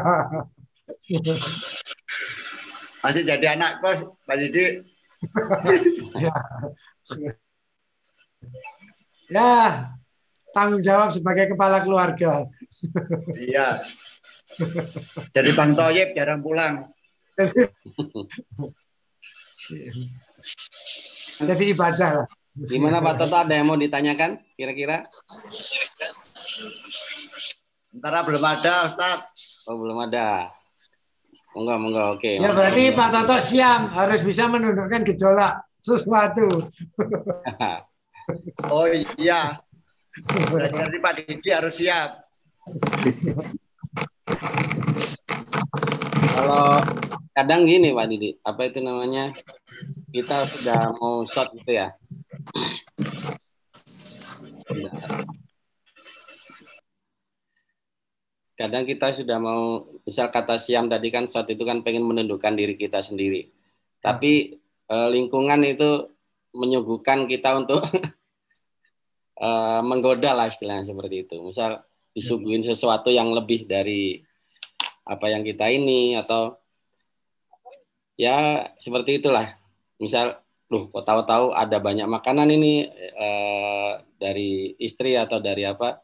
[3.02, 4.86] Masih jadi anak kos, Pak Didi.
[6.22, 6.34] ya.
[9.34, 9.86] ya,
[10.54, 12.46] tanggung jawab sebagai kepala keluarga.
[13.34, 13.82] Iya.
[15.32, 16.90] Jadi Bang Toyib jarang pulang.
[21.40, 22.28] Jadi ibadah lah.
[22.50, 25.06] Gimana Pak Toto ada yang mau ditanyakan kira-kira?
[27.88, 29.18] Sementara belum ada, Ustaz.
[29.70, 30.50] Oh, belum ada.
[31.54, 32.42] Monggo, monggo, oke.
[32.42, 36.46] Ya berarti Pak Toto siap harus bisa menundukkan gejolak sesuatu.
[38.70, 38.86] Oh
[39.18, 39.58] iya.
[40.54, 42.30] Berarti Pak Didi harus siap.
[46.30, 46.78] Kalau
[47.34, 49.34] kadang gini Pak Didi, apa itu namanya?
[50.14, 51.90] Kita sudah mau shot gitu ya.
[58.54, 62.76] Kadang kita sudah mau, misal kata Siam tadi kan shot itu kan pengen menundukkan diri
[62.76, 63.48] kita sendiri.
[64.04, 64.59] Tapi
[64.90, 66.10] eh, lingkungan itu
[66.50, 67.86] menyuguhkan kita untuk
[69.46, 71.36] eh, menggoda lah istilahnya seperti itu.
[71.38, 71.80] Misal
[72.10, 74.18] disuguhin sesuatu yang lebih dari
[75.06, 76.58] apa yang kita ini atau
[78.18, 79.46] ya seperti itulah.
[80.00, 80.40] Misal,
[80.70, 86.02] loh kok tahu-tahu ada banyak makanan ini eh, dari istri atau dari apa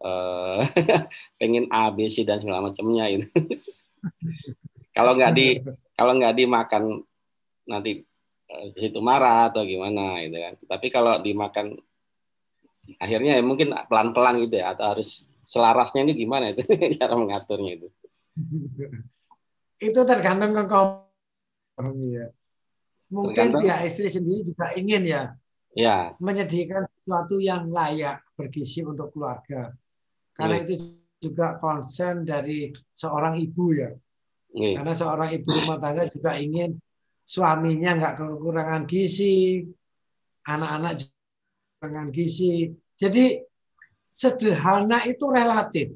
[0.00, 0.58] eh,
[1.40, 3.26] pengen A, B, C dan segala macamnya itu.
[4.96, 5.60] kalau nggak di
[5.94, 7.04] kalau nggak dimakan
[7.68, 8.09] nanti
[8.50, 10.54] eh, situ marah atau gimana gitu kan.
[10.66, 11.78] Tapi kalau dimakan
[12.98, 16.62] akhirnya ya mungkin pelan-pelan gitu ya atau harus selarasnya ini gimana itu
[16.98, 17.88] cara mengaturnya itu.
[19.80, 22.28] Itu tergantung ke kaum ya.
[23.08, 23.64] Mungkin Tergantung.
[23.64, 25.22] pihak istri sendiri juga ingin ya
[25.70, 29.70] Ya, menyediakan sesuatu yang layak bergizi untuk keluarga.
[30.34, 30.64] Karena Iya.
[30.66, 30.74] itu
[31.22, 33.94] juga concern dari seorang ibu ya.
[34.50, 34.74] nih.
[34.74, 36.74] Karena seorang ibu rumah tangga juga ingin
[37.30, 39.62] suaminya nggak kekurangan gizi,
[40.50, 41.06] anak-anak
[41.78, 42.74] kekurangan gizi.
[42.98, 43.38] Jadi
[44.10, 45.94] sederhana itu relatif.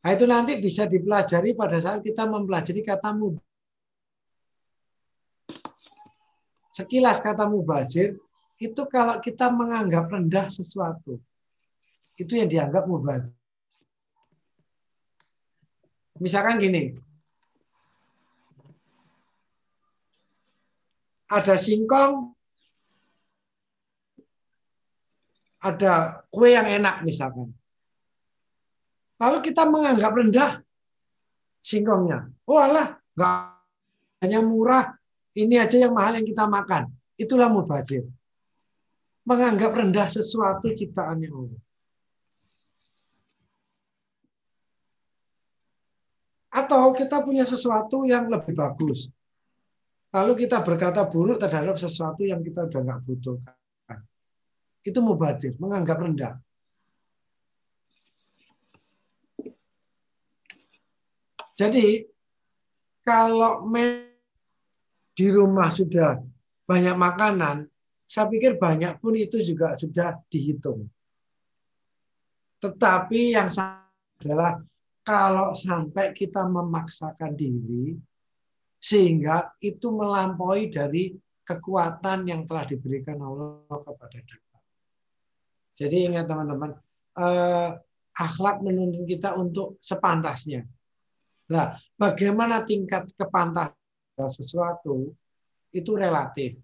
[0.00, 3.46] Nah, itu nanti bisa dipelajari pada saat kita mempelajari kata mubazir.
[6.74, 8.16] Sekilas kata mubazir
[8.58, 11.20] itu kalau kita menganggap rendah sesuatu,
[12.16, 13.36] itu yang dianggap mubazir.
[16.20, 16.96] Misalkan gini,
[21.30, 22.34] ada singkong,
[25.62, 27.54] ada kue yang enak misalkan.
[29.22, 30.50] Lalu kita menganggap rendah
[31.62, 32.26] singkongnya.
[32.50, 33.32] Oh alah, nggak
[34.26, 34.90] hanya murah,
[35.38, 36.90] ini aja yang mahal yang kita makan.
[37.14, 38.08] Itulah mubazir.
[39.28, 41.60] Menganggap rendah sesuatu ciptaannya Allah.
[46.50, 49.06] Atau kita punya sesuatu yang lebih bagus.
[50.10, 53.98] Lalu kita berkata buruk terhadap sesuatu yang kita udah nggak butuhkan.
[54.82, 56.34] Itu mubazir, menganggap rendah.
[61.54, 62.08] Jadi
[63.04, 63.68] kalau
[65.12, 66.18] di rumah sudah
[66.64, 67.68] banyak makanan,
[68.08, 70.88] saya pikir banyak pun itu juga sudah dihitung.
[72.58, 74.58] Tetapi yang adalah
[75.04, 77.94] kalau sampai kita memaksakan diri
[78.80, 81.12] sehingga itu melampaui dari
[81.44, 84.58] kekuatan yang telah diberikan Allah kepada kita.
[85.76, 86.72] Jadi ingat teman-teman,
[87.20, 87.70] eh,
[88.16, 90.64] akhlak menuntun kita untuk sepantasnya.
[91.50, 95.12] Nah, bagaimana tingkat kepantasan sesuatu
[95.74, 96.56] itu relatif.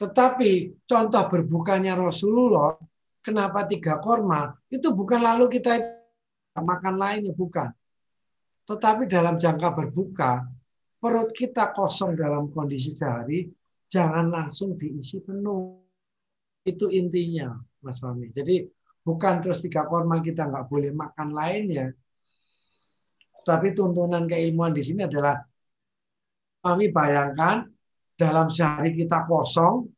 [0.00, 2.76] Tetapi contoh berbukanya Rasulullah,
[3.20, 5.76] kenapa tiga korma, itu bukan lalu kita
[6.56, 7.68] makan lainnya, bukan.
[8.64, 10.44] Tetapi dalam jangka berbuka,
[11.00, 13.48] perut kita kosong dalam kondisi sehari,
[13.88, 15.80] jangan langsung diisi penuh.
[16.60, 18.28] Itu intinya, Mas Fahmi.
[18.36, 18.68] Jadi
[19.00, 21.88] bukan terus tiga korma kita nggak boleh makan lainnya,
[23.48, 25.40] tapi tuntunan keilmuan di sini adalah
[26.60, 27.64] Kami bayangkan
[28.20, 29.88] dalam sehari kita kosong,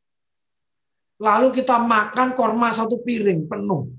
[1.19, 3.91] lalu kita makan korma satu piring penuh.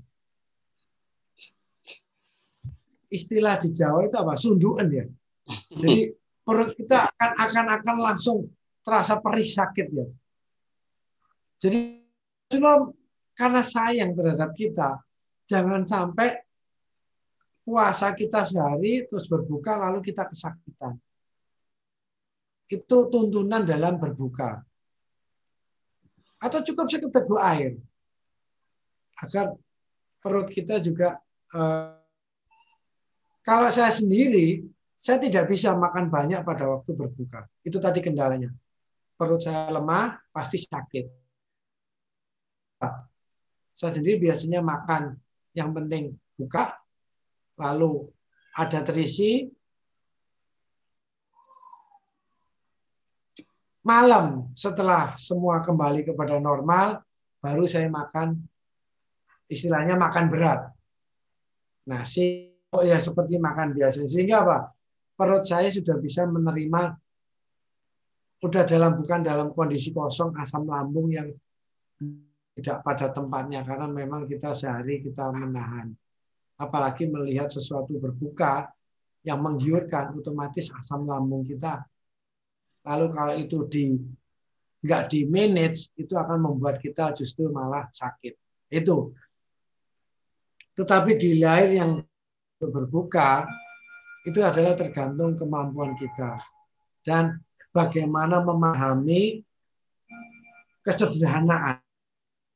[3.13, 4.33] Istilah di Jawa itu apa?
[4.33, 5.05] Sunduan ya.
[5.77, 6.09] Jadi
[6.45, 8.37] perut kita akan akan akan langsung
[8.85, 10.07] terasa perih sakit ya.
[11.57, 12.05] Jadi
[13.33, 15.01] karena sayang terhadap kita,
[15.49, 16.45] jangan sampai
[17.65, 21.01] puasa kita sehari terus berbuka lalu kita kesakitan.
[22.69, 24.61] Itu tuntunan dalam berbuka.
[26.37, 27.81] Atau cukup sekedar air.
[29.17, 29.57] Agar
[30.21, 31.17] perut kita juga
[31.57, 31.97] eh,
[33.41, 37.45] kalau saya sendiri saya tidak bisa makan banyak pada waktu berbuka.
[37.61, 38.49] Itu tadi kendalanya.
[39.15, 41.05] Perut saya lemah, pasti sakit.
[43.75, 45.15] Saya sendiri biasanya makan
[45.55, 46.75] yang penting buka,
[47.59, 48.07] lalu
[48.55, 49.47] ada terisi,
[53.83, 57.03] malam setelah semua kembali kepada normal,
[57.39, 58.41] baru saya makan
[59.47, 60.71] istilahnya makan berat.
[61.85, 64.09] Nasi oh ya seperti makan biasa.
[64.09, 64.74] Sehingga apa?
[65.15, 66.83] Perut saya sudah bisa menerima
[68.43, 71.31] udah dalam bukan dalam kondisi kosong asam lambung yang
[72.55, 75.95] tidak pada tempatnya karena memang kita sehari kita menahan.
[76.59, 78.67] Apalagi melihat sesuatu berbuka
[79.23, 81.83] yang menggiurkan otomatis asam lambung kita
[82.85, 83.83] Lalu kalau itu di
[84.85, 88.37] nggak di manage itu akan membuat kita justru malah sakit.
[88.69, 89.09] Itu.
[90.77, 91.91] Tetapi di lain yang
[92.61, 93.49] berbuka
[94.25, 96.41] itu adalah tergantung kemampuan kita
[97.05, 97.37] dan
[97.69, 99.45] bagaimana memahami
[100.81, 101.77] kesederhanaan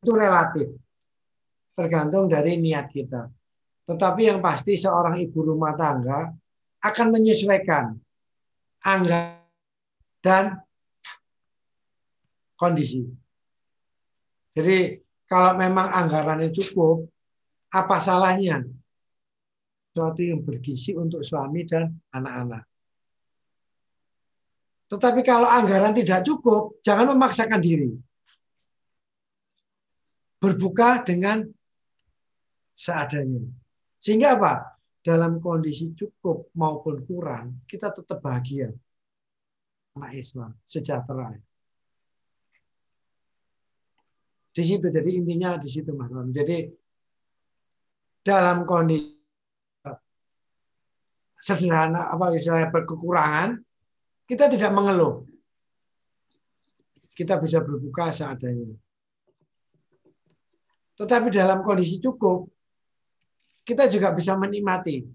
[0.02, 0.68] itu relatif
[1.78, 3.30] tergantung dari niat kita.
[3.88, 6.30] Tetapi yang pasti seorang ibu rumah tangga
[6.84, 7.96] akan menyesuaikan
[8.84, 9.40] anggaran
[10.20, 10.60] dan
[12.60, 13.08] kondisi.
[14.52, 17.08] Jadi kalau memang anggarannya cukup,
[17.72, 18.66] apa salahnya?
[20.00, 22.64] Sesuatu yang bergizi untuk suami dan anak-anak.
[24.88, 27.92] Tetapi kalau anggaran tidak cukup, jangan memaksakan diri.
[30.40, 31.44] Berbuka dengan
[32.80, 33.44] seadanya.
[34.00, 34.80] Sehingga apa?
[35.04, 38.72] Dalam kondisi cukup maupun kurang, kita tetap bahagia
[40.00, 41.36] anak Islam sejahtera.
[44.56, 46.08] Di situ jadi intinya di situ Mas.
[46.32, 46.72] Jadi
[48.24, 49.19] dalam kondisi
[51.40, 53.64] sederhana apa istilahnya berkekurangan
[54.30, 55.26] kita tidak mengeluh.
[57.16, 58.78] Kita bisa berbuka seadanya.
[61.00, 62.48] Tetapi dalam kondisi cukup
[63.64, 65.06] kita juga bisa menikmati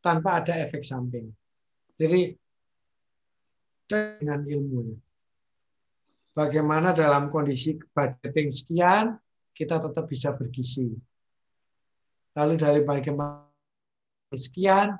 [0.00, 1.30] tanpa ada efek samping.
[1.96, 2.32] Jadi
[3.90, 4.96] dengan ilmunya.
[6.30, 9.18] Bagaimana dalam kondisi budgeting sekian,
[9.50, 10.88] kita tetap bisa bergizi.
[12.38, 13.44] Lalu dari bagaimana
[14.32, 14.94] sekian,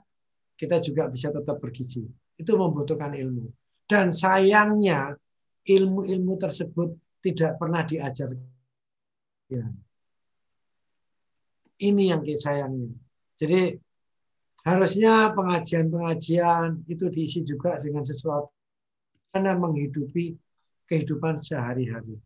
[0.61, 2.05] kita juga bisa tetap bergizi.
[2.37, 3.49] Itu membutuhkan ilmu.
[3.89, 5.17] Dan sayangnya,
[5.65, 6.93] ilmu-ilmu tersebut
[7.25, 9.73] tidak pernah diajarkan.
[11.81, 12.93] Ini yang sayangnya.
[13.41, 13.73] Jadi
[14.69, 18.53] harusnya pengajian-pengajian itu diisi juga dengan sesuatu
[19.33, 20.37] karena menghidupi
[20.85, 22.21] kehidupan sehari-hari.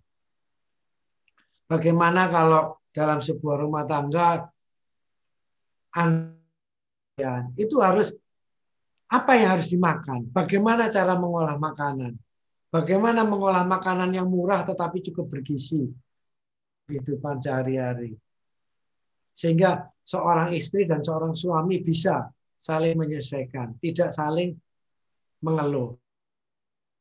[1.71, 4.51] Bagaimana kalau dalam sebuah rumah tangga
[7.55, 8.11] itu harus
[9.15, 10.27] apa yang harus dimakan?
[10.35, 12.19] Bagaimana cara mengolah makanan?
[12.75, 15.87] Bagaimana mengolah makanan yang murah tetapi cukup bergizi
[16.91, 18.19] kehidupan sehari-hari?
[19.31, 22.27] Sehingga seorang istri dan seorang suami bisa
[22.59, 24.59] saling menyesuaikan, tidak saling
[25.39, 25.95] mengeluh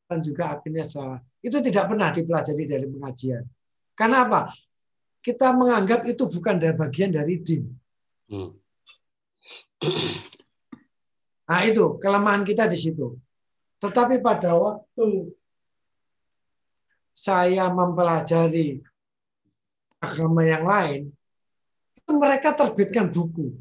[0.06, 1.18] dan juga akhirnya salah.
[1.42, 3.42] Itu tidak pernah dipelajari dari pengajian.
[3.98, 4.54] Karena apa?
[5.18, 7.64] Kita menganggap itu bukan dari bagian dari din.
[8.30, 8.52] Hmm.
[11.44, 13.20] Nah itu kelemahan kita di situ.
[13.80, 15.28] Tetapi pada waktu
[17.12, 18.80] saya mempelajari
[20.00, 21.02] agama yang lain,
[21.96, 23.52] itu mereka terbitkan buku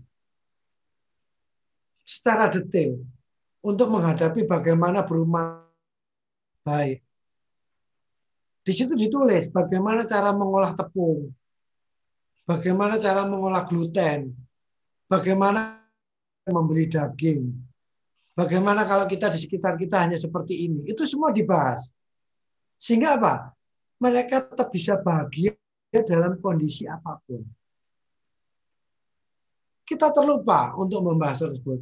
[2.04, 3.00] secara detail
[3.64, 5.64] untuk menghadapi bagaimana berumah
[6.68, 7.00] baik.
[8.64, 11.32] Di situ ditulis bagaimana cara mengolah tepung,
[12.48, 14.32] bagaimana cara mengolah gluten,
[15.08, 15.84] bagaimana
[16.48, 17.52] membeli daging,
[18.38, 20.86] bagaimana kalau kita di sekitar kita hanya seperti ini.
[20.90, 21.90] Itu semua dibahas.
[22.78, 23.54] Sehingga apa?
[24.02, 25.56] Mereka tetap bisa bahagia
[26.04, 27.46] dalam kondisi apa pun.
[29.88, 31.80] Kita terlupa untuk membahas tersebut.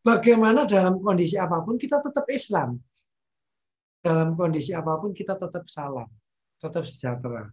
[0.00, 2.80] Bagaimana dalam kondisi apa pun kita tetap Islam.
[4.00, 6.08] dalam kondisi apa pun kita tetap salam,
[6.56, 7.52] tetap sejahtera.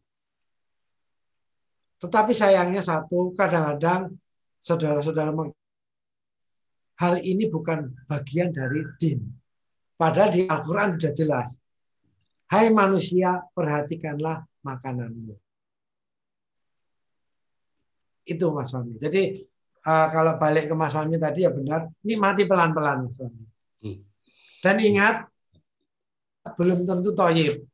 [2.00, 4.16] Tetapi sayangnya satu, kadang-kadang
[4.64, 5.36] saudara-saudara
[6.98, 9.22] hal ini bukan bagian dari din.
[9.98, 11.50] Padahal di Al-Quran sudah jelas.
[12.48, 15.36] Hai manusia, perhatikanlah makananmu.
[18.28, 19.00] Itu Mas Fahmi.
[19.00, 19.42] Jadi
[19.88, 23.44] uh, kalau balik ke Mas Fahmi tadi ya benar, ini mati pelan-pelan Mas Fahmi.
[23.84, 24.00] Hmm.
[24.62, 25.28] Dan ingat,
[26.56, 27.68] belum tentu toyib.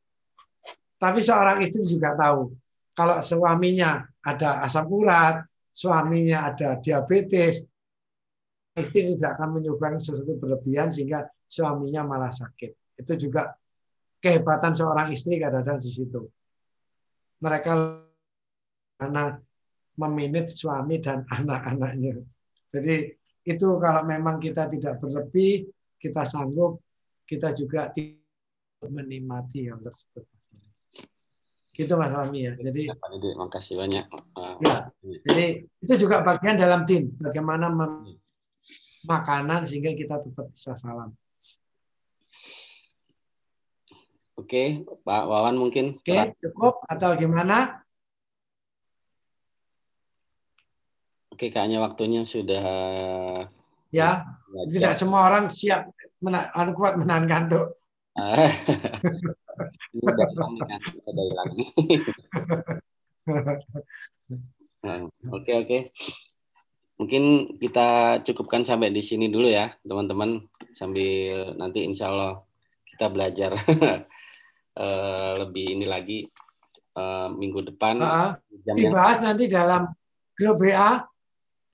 [0.98, 2.50] Tapi seorang istri juga tahu
[2.94, 5.42] kalau suaminya ada asam urat,
[5.74, 7.66] suaminya ada diabetes,
[8.74, 12.98] istri tidak akan menyumbang sesuatu berlebihan sehingga suaminya malah sakit.
[12.98, 13.54] Itu juga
[14.18, 16.26] kehebatan seorang istri kadang-kadang di situ.
[17.38, 17.72] Mereka
[18.98, 19.38] karena
[19.94, 22.22] meminit suami dan anak-anaknya.
[22.70, 23.14] Jadi
[23.44, 25.68] itu kalau memang kita tidak berlebih,
[26.00, 26.82] kita sanggup,
[27.28, 28.18] kita juga tidak
[28.90, 30.24] menikmati yang tersebut.
[31.74, 32.52] Gitu Mas Rami ya.
[32.54, 34.06] Jadi Pak Didi, makasih banyak.
[34.62, 34.76] Ya,
[35.26, 35.46] jadi
[35.82, 37.10] itu juga bagian dalam tim.
[37.18, 37.66] Bagaimana
[39.06, 41.12] makanan sehingga kita tetap bisa salam.
[44.34, 46.02] Oke, Pak Wawan mungkin.
[46.02, 47.86] Oke, cukup atau gimana?
[51.30, 52.64] Oke, kayaknya waktunya sudah.
[53.94, 54.26] Ya,
[54.70, 55.86] tidak semua orang siap
[56.18, 57.78] menahan kuat menahan kantuk.
[59.94, 60.80] Hilang kan?
[64.84, 65.78] Nah, oke oke.
[66.94, 70.46] Mungkin kita cukupkan sampai di sini dulu ya, teman-teman.
[70.70, 72.42] Sambil nanti insya Allah
[72.94, 73.50] kita belajar
[74.78, 76.22] uh, lebih ini lagi
[76.94, 77.98] uh, minggu depan.
[77.98, 78.38] Uh,
[78.78, 79.90] dibahas nanti dalam
[80.38, 81.02] grup WA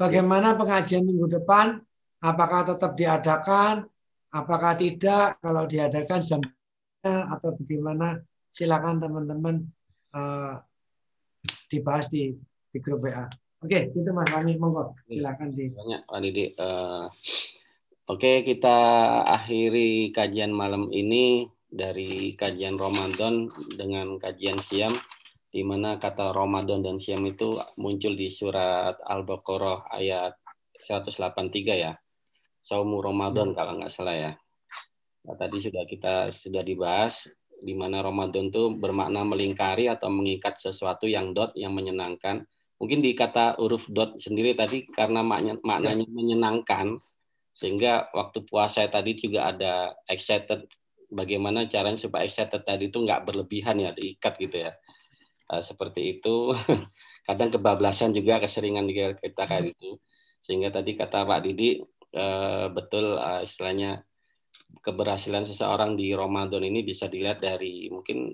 [0.00, 1.76] bagaimana pengajian minggu depan,
[2.24, 3.84] apakah tetap diadakan,
[4.32, 6.40] apakah tidak, kalau diadakan jam
[7.04, 8.24] atau bagaimana?
[8.50, 9.62] Silakan teman-teman
[10.10, 10.58] uh,
[11.70, 12.34] dibahas di
[12.72, 13.30] di grup WA.
[13.60, 15.68] Oke, itu Mas Rani, monggo silakan di.
[15.68, 16.44] Banyak Pak Didi.
[16.56, 17.04] Uh,
[18.10, 18.78] Oke, kita
[19.22, 23.46] akhiri kajian malam ini dari kajian Ramadan
[23.78, 24.90] dengan kajian siam
[25.54, 30.34] di mana kata Ramadan dan siam itu muncul di surat Al-Baqarah ayat
[30.82, 31.94] 183 ya.
[32.66, 34.32] Saumu Ramadan kalau nggak salah ya.
[35.30, 37.30] Nah, tadi sudah kita sudah dibahas
[37.62, 42.42] di mana Ramadan itu bermakna melingkari atau mengikat sesuatu yang dot yang menyenangkan.
[42.80, 46.10] Mungkin di kata huruf dot sendiri tadi karena maknanya, maknanya ya.
[46.10, 46.86] menyenangkan
[47.52, 50.64] sehingga waktu puasa tadi juga ada excited
[51.12, 54.72] bagaimana caranya supaya excited tadi itu nggak berlebihan ya diikat gitu ya.
[55.50, 56.56] Uh, seperti itu.
[57.28, 58.88] Kadang kebablasan juga keseringan
[59.18, 60.00] kita kayak gitu.
[60.40, 61.84] Sehingga tadi kata Pak Didi
[62.16, 64.00] uh, betul uh, istilahnya
[64.80, 68.30] keberhasilan seseorang di Ramadan ini bisa dilihat dari mungkin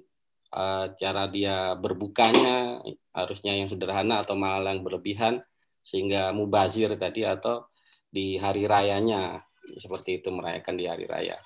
[0.53, 2.83] uh, cara dia berbukanya
[3.17, 5.43] harusnya yang sederhana atau malah yang berlebihan
[5.81, 7.67] sehingga mubazir tadi atau
[8.11, 9.39] di hari rayanya
[9.75, 11.39] seperti itu merayakan di hari raya.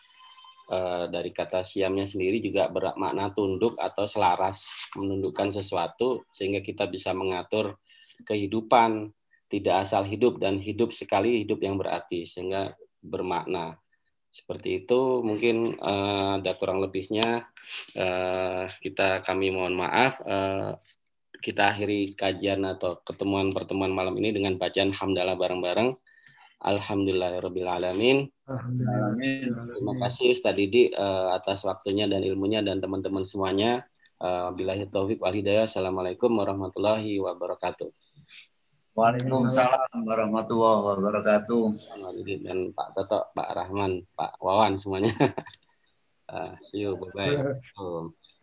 [0.70, 7.10] Uh, dari kata siamnya sendiri juga bermakna tunduk atau selaras menundukkan sesuatu sehingga kita bisa
[7.10, 7.74] mengatur
[8.22, 9.10] kehidupan
[9.50, 13.82] tidak asal hidup dan hidup sekali hidup yang berarti sehingga bermakna
[14.30, 17.50] seperti itu mungkin uh, ada kurang lebihnya
[17.98, 20.78] uh, kita kami mohon maaf uh,
[21.42, 25.98] kita akhiri kajian atau ketemuan pertemuan malam ini dengan bacaan hamdalah bareng-bareng
[26.60, 28.28] Alhamdulillahirobbilalamin.
[29.72, 33.88] Terima kasih Ustaz Didi uh, atas waktunya dan ilmunya dan teman-teman semuanya.
[34.20, 35.64] Uh, Bilahi taufik wal hidayah.
[35.64, 37.88] Assalamualaikum warahmatullahi wabarakatuh.
[39.00, 41.64] Waalaikumsalam warahmatullahi wabarakatuh.
[42.44, 45.08] Dan Pak Toto, Pak Rahman, Pak Wawan semuanya.
[46.28, 47.56] uh, see you, bye bye.